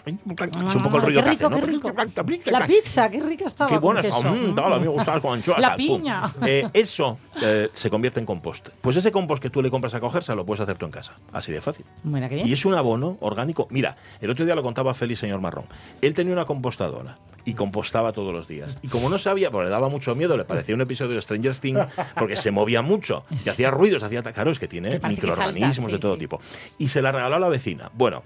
Es 0.05 0.75
un 0.75 0.81
poco 0.81 0.97
el 0.97 1.03
ruido 1.03 1.21
qué 1.21 1.37
que 1.37 1.45
hace, 1.45 1.61
rico, 1.61 1.89
¿no? 1.91 2.05
qué 2.05 2.23
rico. 2.23 2.51
La 2.51 2.65
pizza, 2.65 3.11
qué 3.11 3.21
rica 3.21 3.45
estaba. 3.45 3.69
Qué 3.69 3.77
buena 3.77 4.01
queso. 4.01 4.23
Mm, 4.23 4.57
a 4.57 4.69
mí 4.79 4.79
me 4.79 4.87
gustaba 4.87 5.21
con. 5.21 5.43
La 5.57 5.75
piña. 5.75 6.33
Eh, 6.43 6.67
eso 6.73 7.19
eh, 7.43 7.60
se 7.73 7.89
convierte 7.89 8.19
en 8.19 8.25
compost. 8.25 8.69
Pues 8.81 8.95
ese 8.95 9.11
compost 9.11 9.41
que 9.41 9.49
tú 9.49 9.61
le 9.61 9.69
compras 9.69 9.93
a 9.93 9.99
cogerse 9.99 10.35
lo 10.35 10.45
puedes 10.45 10.61
hacer 10.61 10.77
tú 10.77 10.85
en 10.85 10.91
casa. 10.91 11.17
Así 11.31 11.51
de 11.51 11.61
fácil. 11.61 11.85
Mira, 12.03 12.27
qué 12.29 12.35
bien. 12.35 12.47
Y 12.47 12.53
es 12.53 12.65
un 12.65 12.73
abono 12.73 13.17
orgánico. 13.19 13.67
Mira, 13.69 13.95
el 14.19 14.29
otro 14.29 14.45
día 14.45 14.55
lo 14.55 14.63
contaba 14.63 14.93
Félix, 14.93 15.19
señor 15.19 15.41
Marrón. 15.41 15.65
Él 16.01 16.13
tenía 16.13 16.33
una 16.33 16.45
compostadora 16.45 17.17
y 17.45 17.53
compostaba 17.53 18.11
todos 18.13 18.33
los 18.33 18.47
días. 18.47 18.77
Y 18.81 18.87
como 18.87 19.09
no 19.09 19.17
sabía, 19.17 19.51
porque 19.51 19.65
le 19.65 19.71
daba 19.71 19.89
mucho 19.89 20.15
miedo, 20.15 20.37
le 20.37 20.45
parecía 20.45 20.75
un 20.75 20.81
episodio 20.81 21.15
de 21.15 21.21
Stranger 21.21 21.55
Things, 21.55 21.85
porque 22.15 22.35
se 22.35 22.51
movía 22.51 22.81
mucho, 22.81 23.25
y 23.29 23.35
hacía 23.49 23.71
ruidos, 23.71 24.03
hacía... 24.03 24.21
Claro, 24.21 24.51
es 24.51 24.59
que 24.59 24.67
tiene 24.67 24.99
Que 24.99 25.07
microorganismos 25.07 25.75
salta, 25.91 25.95
de 25.95 25.99
todo 25.99 26.13
sí. 26.13 26.19
tipo. 26.19 26.39
Y 26.77 26.87
se 26.87 27.01
la 27.01 27.11
regaló 27.11 27.35
a 27.37 27.39
la 27.39 27.49
vecina. 27.49 27.89
Bueno, 27.93 28.23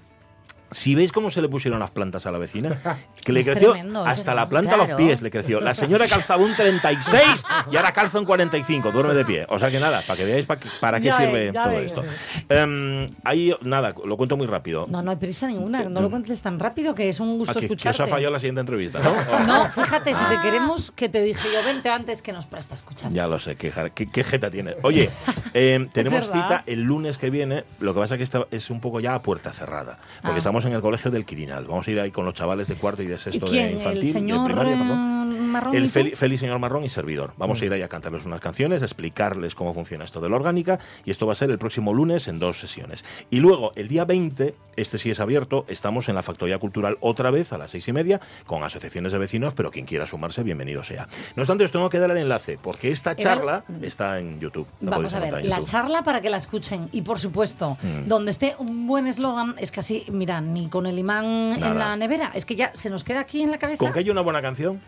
Si 0.70 0.94
veis 0.94 1.12
cómo 1.12 1.30
se 1.30 1.40
le 1.42 1.48
pusieron 1.48 1.78
las 1.80 1.90
plantas 1.90 2.26
a 2.26 2.30
la 2.32 2.38
vecina, 2.38 2.76
que 3.24 3.32
le 3.32 3.40
Es 3.40 3.46
creció 3.46 3.72
tremendo, 3.72 4.04
hasta 4.04 4.34
la 4.34 4.48
planta 4.48 4.74
a 4.74 4.78
los 4.78 4.92
pies, 4.92 5.22
le 5.22 5.30
creció. 5.30 5.60
La 5.60 5.74
señora 5.74 6.06
calzaba 6.08 6.42
un 6.44 6.54
36 6.54 7.22
y 7.70 7.76
ahora 7.76 7.92
calza 7.92 8.18
un 8.18 8.24
45, 8.24 8.90
duerme 8.92 9.14
de 9.14 9.24
pie. 9.24 9.46
O 9.48 9.58
sea 9.58 9.70
que 9.70 9.78
nada, 9.80 10.02
para 10.06 10.16
que 10.16 10.24
veáis 10.24 10.46
pa- 10.46 10.58
para 10.80 10.98
qué 10.98 11.06
Ya 11.06 11.16
sirve 11.18 11.50
ya 11.52 11.64
todo 11.64 11.72
esto. 11.78 12.04
Em, 12.48 13.08
ahí, 13.24 13.54
nada, 13.62 13.94
lo 14.04 14.16
cuento 14.16 14.36
muy 14.36 14.46
rápido. 14.46 14.84
No, 14.88 15.02
no 15.02 15.10
hay 15.10 15.16
prisa 15.16 15.46
ninguna. 15.46 15.84
No 15.84 16.00
lo 16.00 16.10
cuentes 16.10 16.40
tan 16.42 16.58
rápido 16.58 16.94
que 16.94 17.08
es 17.08 17.20
un 17.20 17.38
gusto 17.38 17.58
Aquí, 17.58 17.68
que 17.68 17.88
ha 17.88 17.92
fallado 17.94 18.32
la 18.32 18.38
siguiente 18.40 18.60
entrevista, 18.60 19.00
¿no? 19.00 19.14
No, 19.46 19.70
fíjate, 19.70 20.14
si 20.14 20.24
te 20.24 20.40
queremos, 20.40 20.90
que 20.90 21.08
te 21.08 21.22
dije 21.22 21.48
yo, 21.52 21.62
vente 21.64 21.88
antes 21.88 22.22
que 22.22 22.32
nos 22.32 22.46
presta 22.46 22.74
escuchar. 22.74 23.10
Ya 23.12 23.26
lo 23.26 23.38
sé, 23.38 23.56
qué, 23.56 23.72
qué, 23.94 24.10
qué 24.10 24.24
jeta 24.24 24.50
tienes. 24.50 24.76
Oye, 24.82 25.10
eh, 25.54 25.88
tenemos 25.92 26.24
cita 26.26 26.62
el 26.66 26.82
lunes 26.82 27.18
que 27.18 27.30
viene, 27.30 27.64
lo 27.80 27.94
que 27.94 28.00
pasa 28.00 28.14
es 28.14 28.18
que 28.18 28.24
esta 28.24 28.46
es 28.50 28.70
un 28.70 28.80
poco 28.80 29.00
ya 29.00 29.14
a 29.14 29.22
puerta 29.22 29.52
cerrada, 29.52 29.98
porque 30.22 30.36
Ah. 30.36 30.38
estamos 30.38 30.55
en 30.64 30.72
el 30.72 30.80
colegio 30.80 31.10
del 31.10 31.24
Quirinal. 31.24 31.66
Vamos 31.66 31.86
a 31.86 31.90
ir 31.90 32.00
ahí 32.00 32.10
con 32.10 32.24
los 32.24 32.34
chavales 32.34 32.68
de 32.68 32.74
cuarto 32.74 33.02
y 33.02 33.06
de 33.06 33.14
¿Y 33.14 33.18
sexto 33.18 33.50
de 33.50 33.72
infantil, 33.72 34.06
¿El 34.06 34.12
señor 34.12 34.40
de 34.40 34.44
primaria, 34.46 34.78
perdón. 34.78 35.15
Marrón? 35.48 35.74
y 35.74 35.76
El 35.78 35.84
tú? 35.84 35.90
Feli, 35.90 36.10
Feli, 36.16 36.38
señor 36.38 36.58
Marrón 36.58 36.84
y 36.84 36.88
servidor. 36.88 37.32
Vamos 37.36 37.60
a 37.60 37.64
ir 37.64 37.72
ahí 37.72 37.82
a 37.82 37.88
cantarles 37.88 38.24
unas 38.26 38.40
canciones, 38.40 38.82
a 38.82 38.84
explicarles 38.84 39.54
cómo 39.54 39.74
funciona 39.74 40.04
esto 40.04 40.20
de 40.20 40.28
la 40.28 40.36
orgánica 40.36 40.78
y 41.04 41.10
esto 41.10 41.26
va 41.26 41.32
a 41.32 41.36
ser 41.36 41.50
el 41.50 41.58
próximo 41.58 41.92
lunes 41.94 42.28
en 42.28 42.38
dos 42.38 42.58
sesiones. 42.60 43.04
Y 43.30 43.40
luego, 43.40 43.72
el 43.76 43.88
día 43.88 44.04
20, 44.04 44.54
este 44.76 44.98
sí 44.98 45.10
es 45.10 45.20
abierto, 45.20 45.64
estamos 45.68 46.08
en 46.08 46.14
la 46.14 46.22
Factoría 46.22 46.58
Cultural 46.58 46.98
otra 47.00 47.30
vez 47.30 47.52
a 47.52 47.58
las 47.58 47.70
seis 47.70 47.86
y 47.88 47.92
media 47.92 48.20
con 48.46 48.62
asociaciones 48.62 49.12
de 49.12 49.18
vecinos, 49.18 49.54
pero 49.54 49.70
quien 49.70 49.86
quiera 49.86 50.06
sumarse, 50.06 50.42
bienvenido 50.42 50.84
sea. 50.84 51.08
No 51.34 51.42
obstante, 51.42 51.64
os 51.64 51.72
tengo 51.72 51.88
que 51.90 51.98
dar 51.98 52.10
el 52.10 52.18
enlace 52.18 52.58
porque 52.60 52.90
esta 52.90 53.16
charla 53.16 53.64
está 53.82 54.18
en 54.18 54.40
YouTube. 54.40 54.66
la 54.80 54.90
Vamos 54.92 55.14
a 55.14 55.20
ver, 55.20 55.44
la 55.44 55.62
charla 55.62 56.02
para 56.02 56.20
que 56.20 56.30
la 56.30 56.36
escuchen. 56.36 56.88
Y 56.92 57.02
por 57.02 57.18
supuesto, 57.18 57.76
Mm. 57.82 58.08
donde 58.08 58.30
esté 58.30 58.54
un 58.58 58.86
buen 58.86 59.06
eslogan, 59.06 59.54
es 59.58 59.70
casi, 59.70 60.04
mira, 60.10 60.40
ni 60.40 60.68
con 60.68 60.86
el 60.86 60.98
imán 60.98 61.24
en 61.26 61.78
la 61.78 61.96
nevera. 61.96 62.30
Es 62.34 62.44
que 62.44 62.56
ya 62.56 62.70
se 62.74 62.90
nos 62.90 63.04
queda 63.04 63.20
aquí 63.20 63.42
en 63.42 63.50
la 63.50 63.58
cabeza. 63.58 63.78
Con 63.78 63.92
que 63.92 63.98
haya 64.00 64.12
una 64.12 64.20
buena 64.22 64.42
canción, 64.42 64.80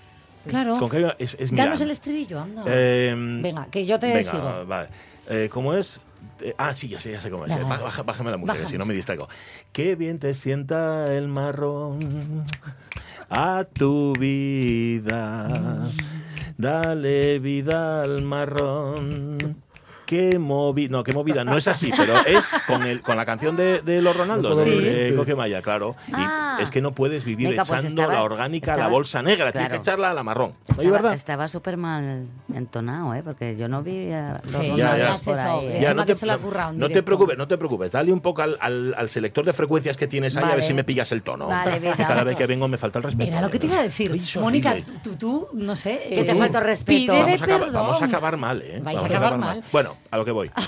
Claro. 0.48 0.78
con 0.78 0.90
que 0.90 1.14
es, 1.18 1.36
es 1.38 1.54
Danos 1.54 1.80
el 1.80 1.90
estribillo, 1.90 2.40
anda. 2.40 2.64
Em, 2.66 3.40
Venga, 3.42 3.66
que 3.70 3.86
yo 3.86 3.98
te 3.98 4.12
Venga, 4.12 4.30
sigo. 4.30 4.66
vale. 4.66 4.88
Eh, 5.28 5.48
¿Cómo 5.52 5.74
es? 5.74 6.00
Eh, 6.40 6.54
ah, 6.58 6.72
sí, 6.74 6.88
ya 6.88 7.00
sé, 7.00 7.12
ya 7.12 7.20
sé 7.20 7.30
cómo 7.30 7.46
es. 7.46 7.54
Ba- 7.68 7.78
baja- 7.78 8.02
bájame 8.02 8.30
la 8.30 8.36
música, 8.36 8.66
si 8.68 8.78
no 8.78 8.84
me 8.86 8.94
distraigo. 8.94 9.28
Qué 9.72 9.94
bien 9.96 10.18
te 10.18 10.34
sienta 10.34 11.12
el 11.14 11.28
marrón 11.28 12.44
a 13.28 13.64
tu 13.72 14.14
vida. 14.18 15.90
Dale 16.56 17.38
vida 17.38 18.02
al 18.02 18.22
marrón. 18.22 19.56
Qué 20.08 20.38
movida. 20.38 20.88
No, 20.90 21.04
qué 21.04 21.12
movida. 21.12 21.44
No 21.44 21.58
es 21.58 21.68
así, 21.68 21.92
pero 21.94 22.14
es 22.24 22.50
con, 22.66 22.82
el, 22.82 23.02
con 23.02 23.14
la 23.18 23.26
canción 23.26 23.56
de, 23.56 23.82
de 23.82 24.00
los 24.00 24.16
Ronaldos, 24.16 24.56
No 24.56 24.64
puedo 24.64 24.80
de, 24.80 25.12
Coquemaya, 25.14 25.60
claro. 25.60 25.96
Y 26.08 26.12
Ah. 26.14 26.56
es 26.62 26.70
que 26.70 26.80
no 26.80 26.92
puedes 26.92 27.24
vivir 27.24 27.50
Venga, 27.50 27.62
pues 27.66 27.80
echando 27.82 28.00
estaba- 28.02 28.14
la 28.18 28.22
orgánica 28.24 28.72
a 28.72 28.76
la 28.78 28.88
bolsa 28.88 29.22
negra. 29.22 29.52
Tienes 29.52 29.68
que 29.68 29.74
claro. 29.76 29.82
echarla 29.82 30.10
a 30.12 30.14
la 30.14 30.22
marrón. 30.22 30.52
¿No 30.52 30.56
Estaba, 30.70 30.82
es 30.82 30.90
verdad? 30.90 31.12
estaba 31.12 31.46
súper 31.46 31.76
mal 31.76 32.26
entonado, 32.54 33.12
¿eh? 33.14 33.22
Porque 33.22 33.54
yo 33.58 33.68
no 33.68 33.82
vi 33.82 34.10
a 34.10 34.40
los 34.42 34.50
Sí, 34.50 34.72
ya, 34.76 34.92
Ronaldos 34.92 35.18
ya. 35.20 35.24
por 35.26 35.34
eso, 35.34 35.46
ahí, 35.46 35.58
¿eh? 35.58 35.68
Encima 35.68 35.82
Ya, 35.82 35.94
no 35.94 36.06
que 36.06 36.12
te, 36.14 36.18
se 36.20 36.26
lo 36.26 36.32
no- 36.32 36.38
no 36.38 36.88
preocupes, 37.04 37.36
no 37.36 37.46
te 37.46 37.58
preocupes. 37.58 37.92
Dale 37.92 38.10
un 38.10 38.20
poco 38.20 38.40
al, 38.40 38.56
al- 38.60 38.94
al 38.96 39.10
selector 39.10 39.44
de 39.44 39.52
frecuencias 39.52 39.98
que 39.98 40.06
tienes 40.06 40.34
ahí 40.38 40.44
a 40.50 40.54
ver 40.54 40.64
si 40.64 40.72
me 40.72 40.84
pillas 40.84 41.12
el 41.12 41.22
tono. 41.22 41.48
Vale. 41.48 41.92
Cada 41.98 42.24
vez 42.24 42.34
que 42.34 42.46
vengo 42.46 42.66
me 42.66 42.78
falta 42.78 42.98
el 42.98 43.02
respeto. 43.04 43.26
Mira 43.30 43.42
lo 43.42 43.50
que 43.50 43.58
te 43.58 43.66
iba 43.66 43.80
a 43.80 43.82
decir. 43.82 44.10
Mónica, 44.40 44.74
tú, 45.04 45.16
tú, 45.16 45.48
no 45.52 45.76
sé. 45.76 46.00
Que 46.08 46.24
te 46.24 46.32
eh, 46.32 46.34
falta 46.34 46.60
el 46.60 46.64
respeto. 46.64 47.12
Vamos 47.12 47.28
a, 47.28 47.44
acabar, 47.44 47.60
perdón. 47.60 47.72
vamos 47.74 48.02
a 48.02 48.04
acabar 48.06 48.36
mal, 48.38 48.62
¿eh? 48.62 48.80
Vais 48.82 48.96
a 48.96 49.02
Vamos 49.02 49.04
acabar 49.16 49.38
mal. 49.38 49.62
Bueno, 49.70 49.96
a 50.10 50.16
lo 50.16 50.24
que 50.24 50.32
voy. 50.32 50.50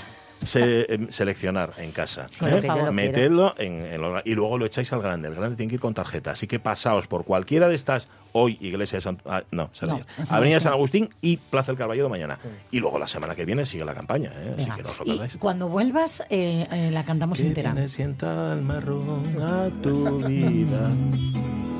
Se- 0.43 0.91
em, 0.91 1.07
seleccionar 1.11 1.73
en 1.77 1.91
casa. 1.91 2.25
Sí, 2.31 2.43
¿eh? 2.47 2.63
Metedlo 2.91 3.53
en, 3.59 3.85
en 3.85 4.01
lo- 4.01 4.23
y 4.25 4.33
luego 4.33 4.57
lo 4.57 4.65
echáis 4.65 4.91
al 4.91 4.99
grande. 4.99 5.27
El 5.27 5.35
grande 5.35 5.55
tiene 5.55 5.69
que 5.69 5.75
ir 5.75 5.79
con 5.79 5.93
tarjeta. 5.93 6.31
Así 6.31 6.47
que 6.47 6.57
pasaos 6.59 7.05
por 7.05 7.25
cualquiera 7.25 7.69
de 7.69 7.75
estas 7.75 8.07
hoy 8.31 8.57
Iglesia 8.59 8.97
de 8.97 9.01
San, 9.01 9.21
ah, 9.27 9.43
no, 9.51 9.69
San 9.73 9.91
Avenida 9.91 10.05
Agustín. 10.31 10.59
San 10.61 10.73
Agustín 10.73 11.09
y 11.21 11.37
Plaza 11.37 11.71
del 11.71 11.77
Carballo 11.77 12.01
de 12.05 12.09
mañana. 12.09 12.39
Y 12.71 12.79
luego 12.79 12.97
la 12.97 13.07
semana 13.07 13.35
que 13.35 13.45
viene 13.45 13.65
sigue 13.67 13.85
la 13.85 13.93
campaña, 13.93 14.31
¿eh? 14.35 14.55
así 14.57 14.71
que 14.77 14.81
no 14.81 14.89
os 14.89 14.99
lo 15.05 15.13
Y 15.25 15.29
cuando 15.37 15.67
vuelvas, 15.69 16.23
eh, 16.31 16.63
eh, 16.71 16.89
la 16.91 17.03
cantamos 17.05 17.37
Que 17.39 17.45
entera. 17.45 17.73
viene, 17.73 17.87
sienta 17.87 18.53
el 18.53 18.63
marrón 18.63 19.37
a 19.45 19.69
tu 19.83 20.17
vida. 20.27 20.89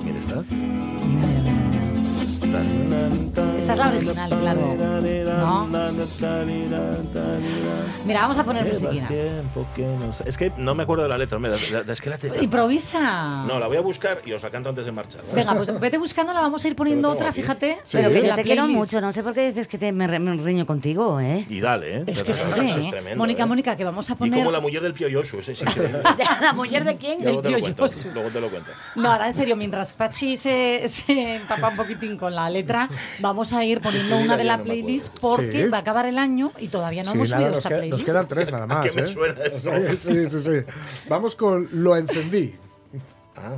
Mira, 0.03 0.19
está. 0.19 0.43
Esta 2.51 3.71
es 3.73 3.77
la 3.77 3.87
original, 3.87 4.29
claro. 4.39 4.75
¿No? 5.39 5.67
Mira, 8.05 8.21
vamos 8.21 8.37
a 8.37 8.43
poner 8.43 8.65
musiquita. 8.65 9.07
no 9.99 10.13
sé- 10.13 10.23
Es 10.27 10.37
que 10.37 10.51
no 10.57 10.75
me 10.75 10.83
acuerdo 10.83 11.03
de 11.03 11.09
la 11.09 11.17
letra. 11.17 11.39
mira, 11.39 11.55
la- 11.71 11.83
la- 11.83 11.93
es 11.93 12.01
que 12.01 12.09
la 12.09 12.17
te- 12.17 12.43
Improvisa. 12.43 13.43
No, 13.47 13.59
la 13.59 13.67
voy 13.67 13.77
a 13.77 13.81
buscar 13.81 14.21
y 14.25 14.33
os 14.33 14.43
la 14.43 14.49
canto 14.49 14.69
antes 14.69 14.85
de 14.85 14.91
marchar. 14.91 15.21
¿vale? 15.21 15.33
Venga, 15.35 15.55
pues 15.55 15.79
vete 15.79 15.97
buscándola, 15.97 16.41
vamos 16.41 16.63
a 16.65 16.67
ir 16.67 16.75
poniendo 16.75 17.09
otra, 17.09 17.29
aquí. 17.29 17.41
fíjate. 17.41 17.77
Sí. 17.83 17.97
Pero 17.97 18.09
que 18.09 18.21
yo 18.21 18.27
la 18.27 18.35
te 18.35 18.43
quiero 18.43 18.67
mucho, 18.67 18.99
no 18.99 19.11
sé 19.13 19.23
por 19.23 19.33
qué 19.33 19.47
dices 19.47 19.67
que 19.67 19.77
te, 19.77 19.91
me, 19.91 20.07
re- 20.07 20.19
me 20.19 20.35
riño 20.35 20.65
contigo, 20.65 21.19
¿eh? 21.19 21.45
Y 21.49 21.61
dale, 21.61 21.97
¿eh? 21.99 22.03
Es 22.07 22.23
que 22.23 22.33
sí, 22.33 22.43
Eso 22.51 22.61
¿eh? 22.61 22.75
es 22.81 22.89
tremendo, 22.89 23.17
Mónica, 23.17 23.43
¿eh? 23.43 23.45
Mónica, 23.45 23.75
que 23.77 23.83
vamos 23.83 24.09
a 24.09 24.13
Y 24.13 24.15
poner... 24.17 24.39
como 24.39 24.51
la 24.51 24.59
mujer 24.59 24.81
del 24.81 24.93
Pío 24.93 25.07
Yosu, 25.07 25.39
ese 25.39 25.53
es 25.53 25.61
increíble. 25.61 25.99
¿La 26.41 26.53
mujer 26.53 26.83
de 26.83 26.95
quién? 26.97 27.19
Luego 27.21 27.41
te 27.41 27.49
lo 27.49 27.55
Pío 27.57 27.63
cuento. 27.65 27.83
Yosu. 27.85 28.09
Luego 28.13 28.29
te 28.29 28.41
lo 28.41 28.49
cuento. 28.49 28.71
No, 28.95 29.11
ahora 29.11 29.27
en 29.27 29.33
serio, 29.33 29.55
mientras 29.55 29.93
Pachi 29.93 30.35
se, 30.37 30.87
se 30.87 31.35
empapa 31.35 31.69
un 31.69 31.77
poquitín 31.77 32.17
con 32.17 32.35
la 32.35 32.40
letra, 32.49 32.89
vamos 33.19 33.53
a 33.53 33.63
ir 33.63 33.81
poniendo 33.81 34.17
una 34.17 34.37
de 34.37 34.43
la 34.43 34.57
no 34.57 34.63
playlist 34.63 35.19
porque 35.19 35.63
Sí. 35.63 35.67
va 35.69 35.77
a 35.77 35.81
acabar 35.81 36.05
el 36.05 36.17
año 36.17 36.51
y 36.59 36.67
todavía 36.69 37.03
no 37.03 37.11
Sí, 37.11 37.17
hemos 37.17 37.29
nada, 37.29 37.41
subido 37.43 37.57
esta 37.57 37.69
queda- 37.69 37.77
playlist. 37.79 37.99
nos 38.07 38.13
quedan 38.13 38.27
tres 38.27 38.51
nada 38.51 38.63
¿A 38.65 38.67
más. 38.67 38.87
qué 38.93 39.01
me 39.01 39.07
¿eh? 39.07 39.13
suena 39.13 39.43
esto? 39.43 39.71
Sí, 39.91 39.97
sí, 39.97 40.25
sí, 40.29 40.39
sí. 40.39 40.73
Vamos 41.09 41.35
con 41.35 41.67
Lo 41.73 41.95
encendí. 41.95 42.55
Ah, 43.37 43.55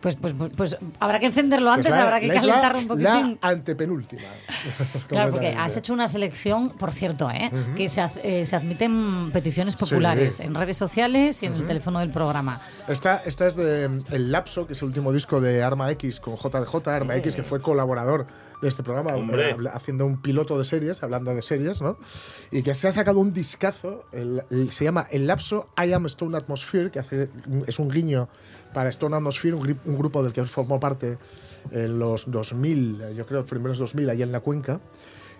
Pues, 0.00 0.14
pues, 0.14 0.34
pues, 0.36 0.52
pues 0.56 0.76
habrá 1.00 1.18
que 1.18 1.26
encenderlo 1.26 1.70
antes, 1.72 1.86
Pues 1.86 1.98
la- 1.98 2.04
habrá 2.04 2.20
que 2.20 2.28
calentarlo 2.28 2.78
un 2.80 2.86
poquitín. 2.88 3.38
La 3.42 3.48
antepenúltima. 3.48 4.22
Claro, 5.08 5.32
porque 5.32 5.48
has 5.54 5.76
hecho 5.76 5.92
una 5.94 6.06
selección, 6.08 6.70
por 6.70 6.92
cierto, 6.92 7.30
¿eh? 7.30 7.50
que 7.76 7.88
se, 7.88 8.06
eh, 8.22 8.44
se 8.44 8.56
admiten 8.56 9.30
peticiones 9.32 9.74
populares 9.76 10.34
Sí. 10.36 10.42
en 10.42 10.54
redes 10.54 10.76
sociales 10.76 11.42
y 11.42 11.46
en 11.46 11.54
el 11.54 11.66
teléfono 11.66 12.00
del 12.00 12.10
programa. 12.10 12.60
Esta, 12.88 13.22
esta 13.24 13.46
es 13.46 13.56
de 13.56 13.88
mm, 13.88 14.00
El 14.12 14.30
Lapso, 14.32 14.66
que 14.66 14.74
es 14.74 14.82
el 14.82 14.88
último 14.88 15.12
disco 15.12 15.40
de 15.40 15.62
Arma 15.62 15.90
X 15.92 16.20
con 16.20 16.36
JDJ. 16.36 16.88
Arma 16.88 17.16
X, 17.16 17.34
que 17.36 17.42
fue 17.42 17.60
colaborador 17.60 18.26
de 18.62 18.68
este 18.68 18.82
programa, 18.82 19.14
Hombre. 19.14 19.54
haciendo 19.74 20.06
un 20.06 20.20
piloto 20.22 20.58
de 20.58 20.64
series, 20.64 21.02
hablando 21.02 21.34
de 21.34 21.42
series, 21.42 21.80
¿no? 21.82 21.98
Y 22.50 22.62
que 22.62 22.74
se 22.74 22.88
ha 22.88 22.92
sacado 22.92 23.18
un 23.20 23.32
discazo, 23.34 24.04
el- 24.12 24.42
el- 24.50 24.70
se 24.70 24.84
llama 24.84 25.06
El 25.10 25.26
Lapso 25.26 25.68
I 25.82 25.92
Am 25.92 26.06
Stone 26.06 26.36
Atmosphere, 26.36 26.90
que 26.90 26.98
hace, 26.98 27.28
es 27.66 27.78
un 27.78 27.90
guiño 27.90 28.28
para 28.76 28.90
Stone 28.90 29.16
Atmosphere, 29.16 29.54
un, 29.54 29.80
un 29.86 29.96
grupo 29.96 30.22
del 30.22 30.34
que 30.34 30.44
formó 30.44 30.78
parte 30.78 31.16
en 31.70 31.98
los 31.98 32.30
2000, 32.30 33.00
eh, 33.00 33.14
yo 33.14 33.24
creo, 33.24 33.46
primeros 33.46 33.78
2000, 33.78 34.10
allá 34.10 34.22
en 34.22 34.32
la 34.32 34.40
cuenca. 34.40 34.80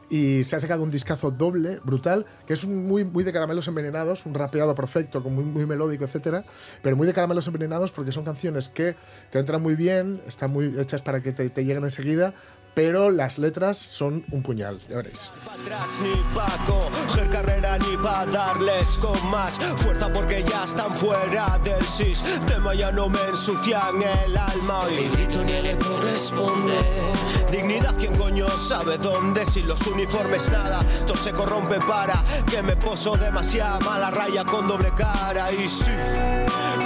Y 0.09 0.43
se 0.45 0.57
ha 0.57 0.61
sacado 0.61 0.83
un 0.83 0.91
discazo 0.91 1.31
doble, 1.31 1.79
brutal, 1.85 2.25
que 2.47 2.55
es 2.55 2.65
un 2.65 2.87
muy, 2.87 3.05
muy 3.05 3.25
de 3.25 3.35
caramelos 3.35 3.69
envenenados, 3.69 4.25
un 4.25 4.33
rapeado 4.33 4.75
perfecto, 4.75 5.21
muy, 5.21 5.45
muy 5.45 5.67
melódico, 5.67 6.05
etcétera, 6.05 6.47
pero 6.81 6.97
muy 6.97 7.07
de 7.07 7.13
caramelos 7.13 7.47
envenenados 7.47 7.93
porque 7.93 8.11
son 8.11 8.25
canciones 8.25 8.71
que 8.71 8.97
te 9.31 9.39
entran 9.39 9.61
muy 9.61 9.75
bien, 9.75 10.23
están 10.27 10.51
muy 10.51 10.75
hechas 10.79 11.03
para 11.03 11.23
que 11.23 11.33
te, 11.33 11.47
te 11.51 11.63
lleguen 11.63 11.85
enseguida, 11.85 12.33
pero 12.77 13.11
las 13.11 13.39
letras 13.39 13.79
son 13.79 14.23
un 14.31 14.43
puñal, 14.43 14.79
ya 14.87 14.97
veréis. 14.97 15.31
atrás 15.51 15.99
ni 16.03 16.13
pa' 16.35 16.59
coger 16.67 17.31
carrera 17.31 17.79
ni 17.79 17.97
pa' 17.97 18.27
darles 18.27 18.99
con 19.01 19.31
más 19.31 19.53
fuerza 19.79 20.13
porque 20.13 20.45
ya 20.45 20.65
están 20.65 20.95
fuera 20.95 21.59
del 21.65 21.83
sistema 21.83 22.75
ya 22.75 22.93
no 22.93 23.09
me 23.09 23.23
ensucian 23.31 24.03
el 24.03 24.37
alma 24.37 24.81
y 24.91 25.01
mi 25.01 25.09
grito 25.09 25.43
ni 25.43 25.63
le 25.63 25.79
corresponde. 25.79 26.79
Dignidad 27.51 27.95
quien 27.97 28.15
coño 28.15 28.47
sabe 28.49 28.99
dónde 28.99 29.47
si 29.47 29.63
los 29.63 29.81
uniformes 29.87 30.51
nada. 30.51 30.81
Todo 31.07 31.17
se 31.17 31.33
corrompe 31.33 31.79
para 31.79 32.23
que 32.51 32.63
me 32.63 32.77
poso 32.77 33.17
demasiada 33.17 33.79
mala 33.81 34.11
raya 34.11 34.45
con 34.45 34.69
doble 34.69 34.93
cara. 34.95 35.51
Y 35.51 35.67
sí 35.67 35.93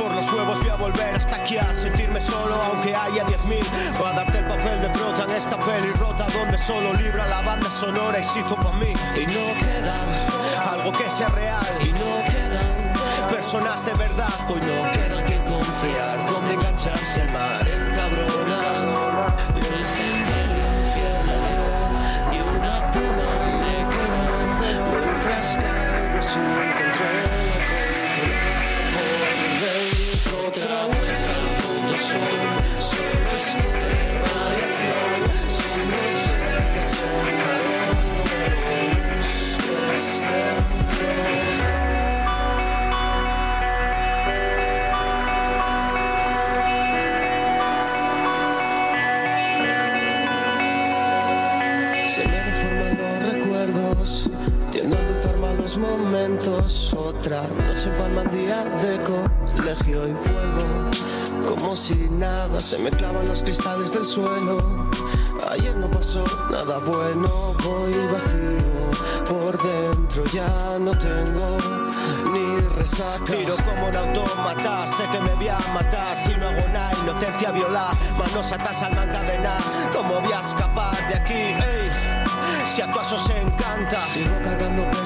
por 0.00 0.14
los 0.14 0.32
huevos 0.32 0.58
voy 0.60 0.68
a 0.68 0.76
volver 0.76 1.14
hasta 1.14 1.36
aquí 1.36 1.56
a 1.58 1.72
sentirme 1.72 2.20
solo 2.20 2.54
aunque 2.54 2.94
haya 2.94 3.24
10.000 3.26 3.98
Voy 3.98 4.08
a 4.08 4.12
darte 4.12 4.38
el 4.38 4.46
papel 4.46 4.80
de 4.80 4.88
prota 4.90 5.24
en 5.24 5.30
esta 5.30 5.58
peli 5.60 5.79
rota 5.98 6.26
Donde 6.32 6.58
solo 6.58 6.92
libra 6.94 7.26
la 7.26 7.42
banda 7.42 7.70
sonora 7.70 8.18
y 8.18 8.24
se 8.24 8.40
hizo 8.40 8.56
pa' 8.56 8.72
mí. 8.72 8.92
Y 9.16 9.26
no 9.26 9.54
queda 9.60 10.72
algo 10.72 10.92
que 10.92 11.08
sea 11.08 11.28
real. 11.28 11.66
Y 11.80 11.92
no 11.92 12.24
quedan 12.24 13.28
personas 13.28 13.84
de 13.84 13.94
verdad. 13.94 14.28
Hoy 14.48 14.60
no 14.60 14.90
quedan 14.90 15.24
quien 15.24 15.42
confiar 15.44 16.18
Donde 16.30 16.54
engancharse 16.54 17.22
el 17.22 17.32
mar 17.32 17.66
encabronado 17.68 19.26
El 19.56 19.84
centro 19.84 20.36
del 20.36 20.50
infierno 20.84 21.32
Ni 22.30 22.40
una 22.40 22.80
me 23.60 23.76
queda. 23.88 24.90
Mientras 24.90 25.56
Otra 56.52 57.42
noche 57.42 57.90
palma 57.96 58.24
día 58.24 58.64
de 58.82 58.98
colegio 58.98 60.08
y 60.08 60.12
vuelvo. 60.12 60.90
Como 61.46 61.76
si 61.76 61.94
nada, 62.10 62.58
se 62.58 62.76
me 62.78 62.90
clavan 62.90 63.28
los 63.28 63.42
cristales 63.42 63.92
del 63.92 64.04
suelo. 64.04 64.58
Ayer 65.48 65.76
no 65.76 65.88
pasó 65.88 66.24
nada 66.50 66.78
bueno, 66.78 67.28
voy 67.62 67.92
vacío 68.12 68.90
por 69.28 69.62
dentro, 69.62 70.24
ya 70.32 70.76
no 70.80 70.90
tengo 70.90 71.56
ni 72.32 72.58
resaca. 72.76 73.24
Tiro 73.24 73.54
como 73.64 73.86
un 73.86 73.96
autómata, 73.96 74.86
sé 74.88 75.08
que 75.12 75.20
me 75.20 75.34
voy 75.34 75.48
a 75.48 75.58
matar 75.72 76.16
si 76.16 76.34
no 76.34 76.48
hago 76.48 76.68
nada, 76.72 76.92
inocencia 77.00 77.52
violar, 77.52 77.94
manos 78.18 78.50
atas 78.50 78.82
al 78.82 78.92
encadenar. 78.92 79.62
¿Cómo 79.92 80.20
voy 80.20 80.32
a 80.32 80.40
escapar 80.40 80.96
de 81.08 81.14
aquí? 81.14 81.32
Ey, 81.32 81.90
si 82.66 82.82
acaso 82.82 83.18
se 83.20 83.40
encanta, 83.40 84.04
sigo 84.08 84.34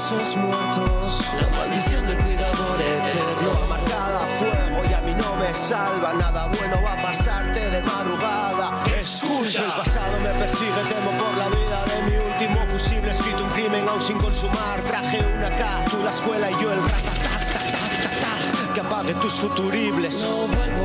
pesos 0.04 0.36
muertos, 0.36 1.24
la 1.40 1.48
maldición 1.56 2.06
del 2.06 2.18
cuidador 2.18 2.80
eterno. 2.80 3.52
Marcada 3.68 4.24
a 4.24 4.28
fuego 4.28 4.82
y 4.90 4.92
a 4.92 5.00
mí 5.00 5.14
no 5.14 5.36
me 5.36 5.54
salva, 5.54 6.12
nada 6.12 6.46
bueno 6.48 6.76
va 6.84 6.92
a 6.92 7.02
pasarte 7.02 7.70
de 7.70 7.80
madrugada. 7.80 8.84
Escucha, 8.98 9.64
el 9.64 9.72
pasado 9.72 10.20
me 10.22 10.28
persigue, 10.40 10.84
temo 10.88 11.10
por 11.12 11.34
la 11.38 11.48
vida 11.48 11.84
de 11.86 12.02
mi 12.02 12.16
último 12.22 12.66
fusible, 12.66 13.12
escrito 13.12 13.44
un 13.44 13.50
crimen 13.50 13.88
aún 13.88 14.02
sin 14.02 14.18
consumar. 14.18 14.82
Traje 14.82 15.24
una 15.38 15.50
K, 15.50 15.84
tú 15.90 16.02
la 16.02 16.10
escuela 16.10 16.50
y 16.50 16.54
yo 16.62 16.72
el 16.72 16.80
ratatatatata. 16.82 18.72
Que 18.74 18.80
apague 18.80 19.14
tus 19.14 19.32
futuribles. 19.34 20.20
No 20.20 20.36
vuelvo 20.54 20.84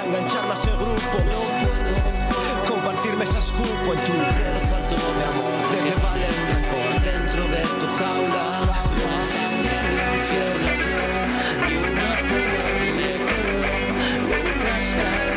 a 0.00 0.04
engancharme 0.06 0.52
a 0.52 0.54
ese 0.54 0.70
grupo. 0.70 1.18
No 1.28 1.40
puedo 1.66 2.74
compartirme 2.74 3.24
ese 3.24 3.38
escupo 3.38 3.92
en 3.92 4.00
tu 4.06 4.12
credo 4.12 4.60
falto 4.70 4.94
de 4.96 5.24
amor. 5.26 5.52
¿De 5.70 5.90
qué 5.90 6.02
vale 6.02 6.27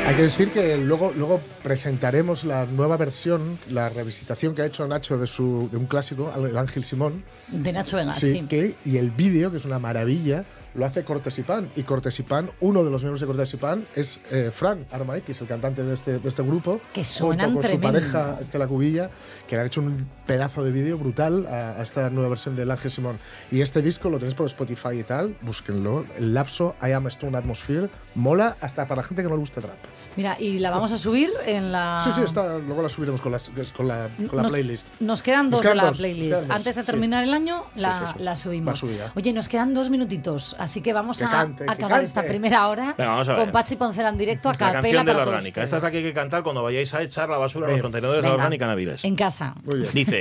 Hay 0.07 0.15
que 0.17 0.23
decir 0.23 0.51
que 0.51 0.75
luego, 0.77 1.13
luego 1.15 1.39
presentaremos 1.63 2.43
la 2.43 2.65
nueva 2.65 2.97
versión, 2.97 3.57
la 3.69 3.87
revisitación 3.87 4.53
que 4.55 4.61
ha 4.63 4.65
hecho 4.65 4.85
Nacho 4.87 5.17
de, 5.17 5.27
su, 5.27 5.69
de 5.71 5.77
un 5.77 5.85
clásico, 5.85 6.33
El 6.35 6.57
Ángel 6.57 6.83
Simón. 6.83 7.23
De 7.49 7.71
Nacho 7.71 7.95
Vega, 7.97 8.11
Sí, 8.11 8.31
sí. 8.31 8.41
que- 8.49 8.75
y 8.83 8.97
el 8.97 9.11
vídeo, 9.11 9.51
que 9.51 9.57
es 9.57 9.65
una 9.65 9.79
maravilla, 9.79 10.43
lo 10.73 10.85
hace 10.85 11.03
Cortés 11.05 11.37
y 11.39 11.43
Pan. 11.43 11.69
Y 11.77 11.83
Cortés 11.83 12.19
y 12.19 12.23
Pan, 12.23 12.49
uno 12.59 12.83
de 12.83 12.89
los 12.89 13.01
miembros 13.03 13.21
de 13.21 13.27
Cortés 13.27 13.53
y 13.53 13.57
Pan, 13.57 13.85
es 13.95 14.19
eh, 14.31 14.51
Fran 14.53 14.85
Armaikis, 14.91 15.39
el 15.41 15.47
cantante 15.47 15.83
de 15.83 15.93
este, 15.93 16.19
de 16.19 16.27
este 16.27 16.41
grupo. 16.43 16.81
Que 16.93 17.05
suenan 17.05 17.53
junto 17.53 17.61
con 17.69 17.79
tremendo. 17.79 17.99
su 17.99 18.11
pareja, 18.11 18.37
Estela 18.41 18.67
Cubilla, 18.67 19.09
que 19.47 19.55
le 19.55 19.61
han 19.61 19.67
hecho 19.67 19.81
un 19.81 20.07
pedazo 20.31 20.63
de 20.63 20.71
vídeo 20.71 20.97
brutal 20.97 21.45
a, 21.47 21.71
a 21.77 21.81
esta 21.83 22.09
nueva 22.09 22.29
versión 22.29 22.55
del 22.55 22.71
Ángel 22.71 22.89
Simón. 22.89 23.19
Y 23.51 23.59
este 23.59 23.81
disco 23.81 24.09
lo 24.09 24.17
tenéis 24.17 24.33
por 24.33 24.47
Spotify 24.47 24.99
y 24.99 25.03
tal, 25.03 25.35
búsquenlo. 25.41 26.05
El 26.17 26.33
lapso 26.33 26.75
I 26.81 26.91
Am 26.93 27.05
Stone 27.07 27.37
Atmosphere 27.37 27.89
mola 28.15 28.55
hasta 28.61 28.87
para 28.87 29.03
gente 29.03 29.23
que 29.23 29.27
no 29.29 29.35
le 29.35 29.41
gusta 29.41 29.59
trap. 29.59 29.75
Mira, 30.15 30.37
y 30.39 30.59
la 30.59 30.71
vamos 30.71 30.91
a 30.93 30.97
subir 30.97 31.29
en 31.45 31.71
la. 31.73 31.99
Sí, 32.01 32.11
sí, 32.13 32.21
está, 32.21 32.57
luego 32.59 32.81
la 32.81 32.87
subiremos 32.89 33.19
con, 33.19 33.33
las- 33.33 33.49
con 33.75 33.87
la, 33.89 34.07
con 34.27 34.37
la 34.37 34.43
Nos- 34.43 34.51
playlist. 34.53 34.87
Nos 35.01 35.21
quedan 35.21 35.49
Nos 35.49 35.59
dos 35.59 35.61
quedan 35.61 35.73
de 35.73 35.77
la 35.77 35.83
dos, 35.83 35.91
nos 35.91 35.97
playlist. 35.99 36.41
dos, 36.43 36.49
Antes 36.49 36.75
de 36.75 36.81
sí. 36.81 36.85
terminar 36.85 37.23
el 37.25 37.33
año, 37.33 37.65
la, 37.75 37.91
Sí, 37.91 38.05
sí, 38.07 38.13
sí. 38.17 38.23
la 38.23 38.35
subimos. 38.37 38.83
Oye, 39.15 39.33
nos 39.33 39.49
quedan 39.49 39.73
dos 39.73 39.89
minutitos, 39.89 40.55
así 40.59 40.81
que 40.81 40.93
vamos 40.93 41.17
Que 41.17 41.25
a 41.25 41.29
cante, 41.29 41.65
acabar 41.67 42.03
esta 42.03 42.23
primera 42.23 42.67
hora 42.69 42.95
Venga, 42.97 43.35
con 43.35 43.51
Pachi 43.51 43.75
Poncela 43.75 44.09
en 44.09 44.17
directo 44.17 44.47
a 44.49 44.53
La 44.53 44.57
canción 44.73 45.05
de 45.05 45.13
la 45.13 45.23
orgánica. 45.23 45.61
Esta 45.63 45.77
es 45.77 45.83
la 45.83 45.91
que 45.91 45.97
hay 45.97 46.03
que 46.03 46.13
cantar 46.13 46.43
cuando 46.43 46.63
vayáis 46.63 46.93
a 46.93 47.01
echar 47.01 47.27
la 47.29 47.37
basura 47.37 47.65
a 47.65 47.69
los 47.69 47.75
Venga. 47.77 47.83
contenedores 47.83 48.21
de 48.21 48.27
la 48.29 48.33
Venga. 48.33 48.43
orgánica 48.43 48.67
Naviles. 48.67 49.03
En 49.05 49.15
casa. 49.15 49.55
Dice, 49.93 50.20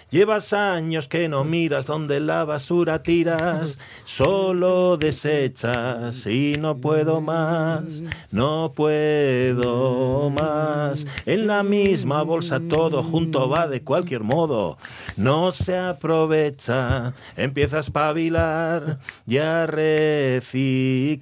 llevas 0.11 0.53
años 0.53 1.07
que 1.07 1.27
no 1.29 1.43
miras 1.43 1.87
donde 1.87 2.19
la 2.19 2.45
basura 2.45 3.01
tiras, 3.01 3.79
solo 4.05 4.97
desechas 4.97 6.27
y 6.27 6.57
no 6.59 6.77
puedo 6.77 7.21
más, 7.21 8.03
no 8.29 8.73
puedo 8.75 10.29
más. 10.29 11.07
En 11.25 11.47
la 11.47 11.63
misma 11.63 12.21
bolsa 12.23 12.59
todo 12.59 13.01
junto 13.01 13.49
va 13.49 13.67
de 13.67 13.83
cualquier 13.83 14.23
modo, 14.23 14.77
no 15.15 15.51
se 15.53 15.77
aprovecha, 15.77 17.13
empieza 17.35 17.77
a 17.77 17.79
espabilar 17.81 18.99
y 19.25 19.37
a 19.37 19.65
reciclar. 19.65 21.21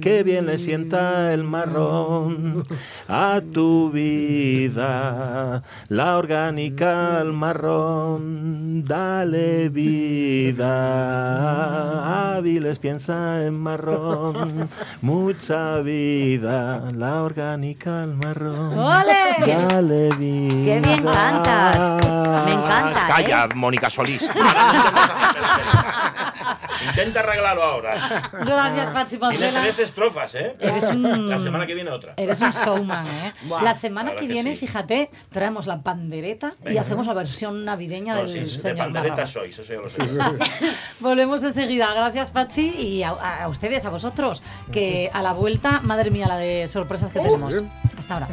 Qué 0.00 0.22
bien 0.22 0.46
le 0.46 0.56
sienta 0.58 1.34
el 1.34 1.44
marrón 1.44 2.66
a 3.06 3.42
tu 3.52 3.90
vida, 3.90 5.62
la 5.88 6.16
orgánica 6.16 7.18
al 7.18 7.34
marrón, 7.34 7.97
dale 8.84 9.68
vida. 9.68 10.68
Hábiles 12.36 12.78
piensa 12.78 13.44
en 13.44 13.58
marrón, 13.58 14.68
mucha 15.00 15.78
vida, 15.80 16.90
la 16.94 17.22
orgánica 17.22 18.02
al 18.02 18.14
marrón. 18.14 18.78
¡Ole! 18.78 19.34
Dale 19.46 20.08
vida. 20.16 20.64
¡Qué 20.64 20.80
bien 20.80 21.02
cantas! 21.04 22.04
Me 22.44 22.52
encanta, 22.52 23.06
Calla, 23.08 23.44
¿eh? 23.44 23.48
Mónica 23.54 23.90
Solís. 23.90 24.30
Intenta 26.88 27.20
arreglarlo 27.20 27.62
ahora. 27.62 28.30
Gracias, 28.32 28.90
Pachi 28.90 29.18
Tiene 29.18 29.52
tres 29.52 29.78
estrofas, 29.78 30.34
¿eh? 30.34 30.56
Eres 30.60 30.84
un- 30.84 31.28
La 31.28 31.38
semana 31.38 31.66
que 31.66 31.74
viene 31.74 31.90
otra. 31.90 32.14
Eres 32.16 32.40
un 32.40 32.50
showman, 32.50 33.06
¿eh? 33.06 33.32
La 33.62 33.74
semana 33.74 34.12
la 34.12 34.20
que 34.20 34.26
viene, 34.26 34.52
sí. 34.54 34.66
fíjate, 34.66 35.10
traemos 35.30 35.66
la 35.66 35.82
pandereta 35.82 36.52
y 36.68 36.76
hacemos 36.76 37.06
la 37.06 37.14
versión 37.14 37.64
navideña 37.64 38.14
No, 38.14 38.20
del 38.20 38.28
sí, 38.28 38.38
de 38.40 38.46
señor 38.46 38.76
pandereta 38.78 39.10
Barrabás. 39.14 39.30
sois, 39.30 39.58
eso 39.58 39.72
ya 39.74 39.80
lo 39.80 39.88
sé. 39.88 39.98
Volvemos 41.00 41.42
enseguida. 41.42 41.92
Gracias, 41.94 42.30
Pachi, 42.30 42.68
y 42.78 43.02
a, 43.02 43.10
a 43.10 43.48
ustedes, 43.48 43.84
a 43.84 43.90
vosotros, 43.90 44.42
que 44.72 45.10
a 45.12 45.22
la 45.22 45.32
vuelta, 45.32 45.80
madre 45.80 46.10
mía, 46.10 46.26
la 46.28 46.36
de 46.36 46.68
sorpresas 46.68 47.10
que 47.10 47.20
tenemos. 47.20 47.62
Hasta 47.96 48.14
ahora. 48.14 48.28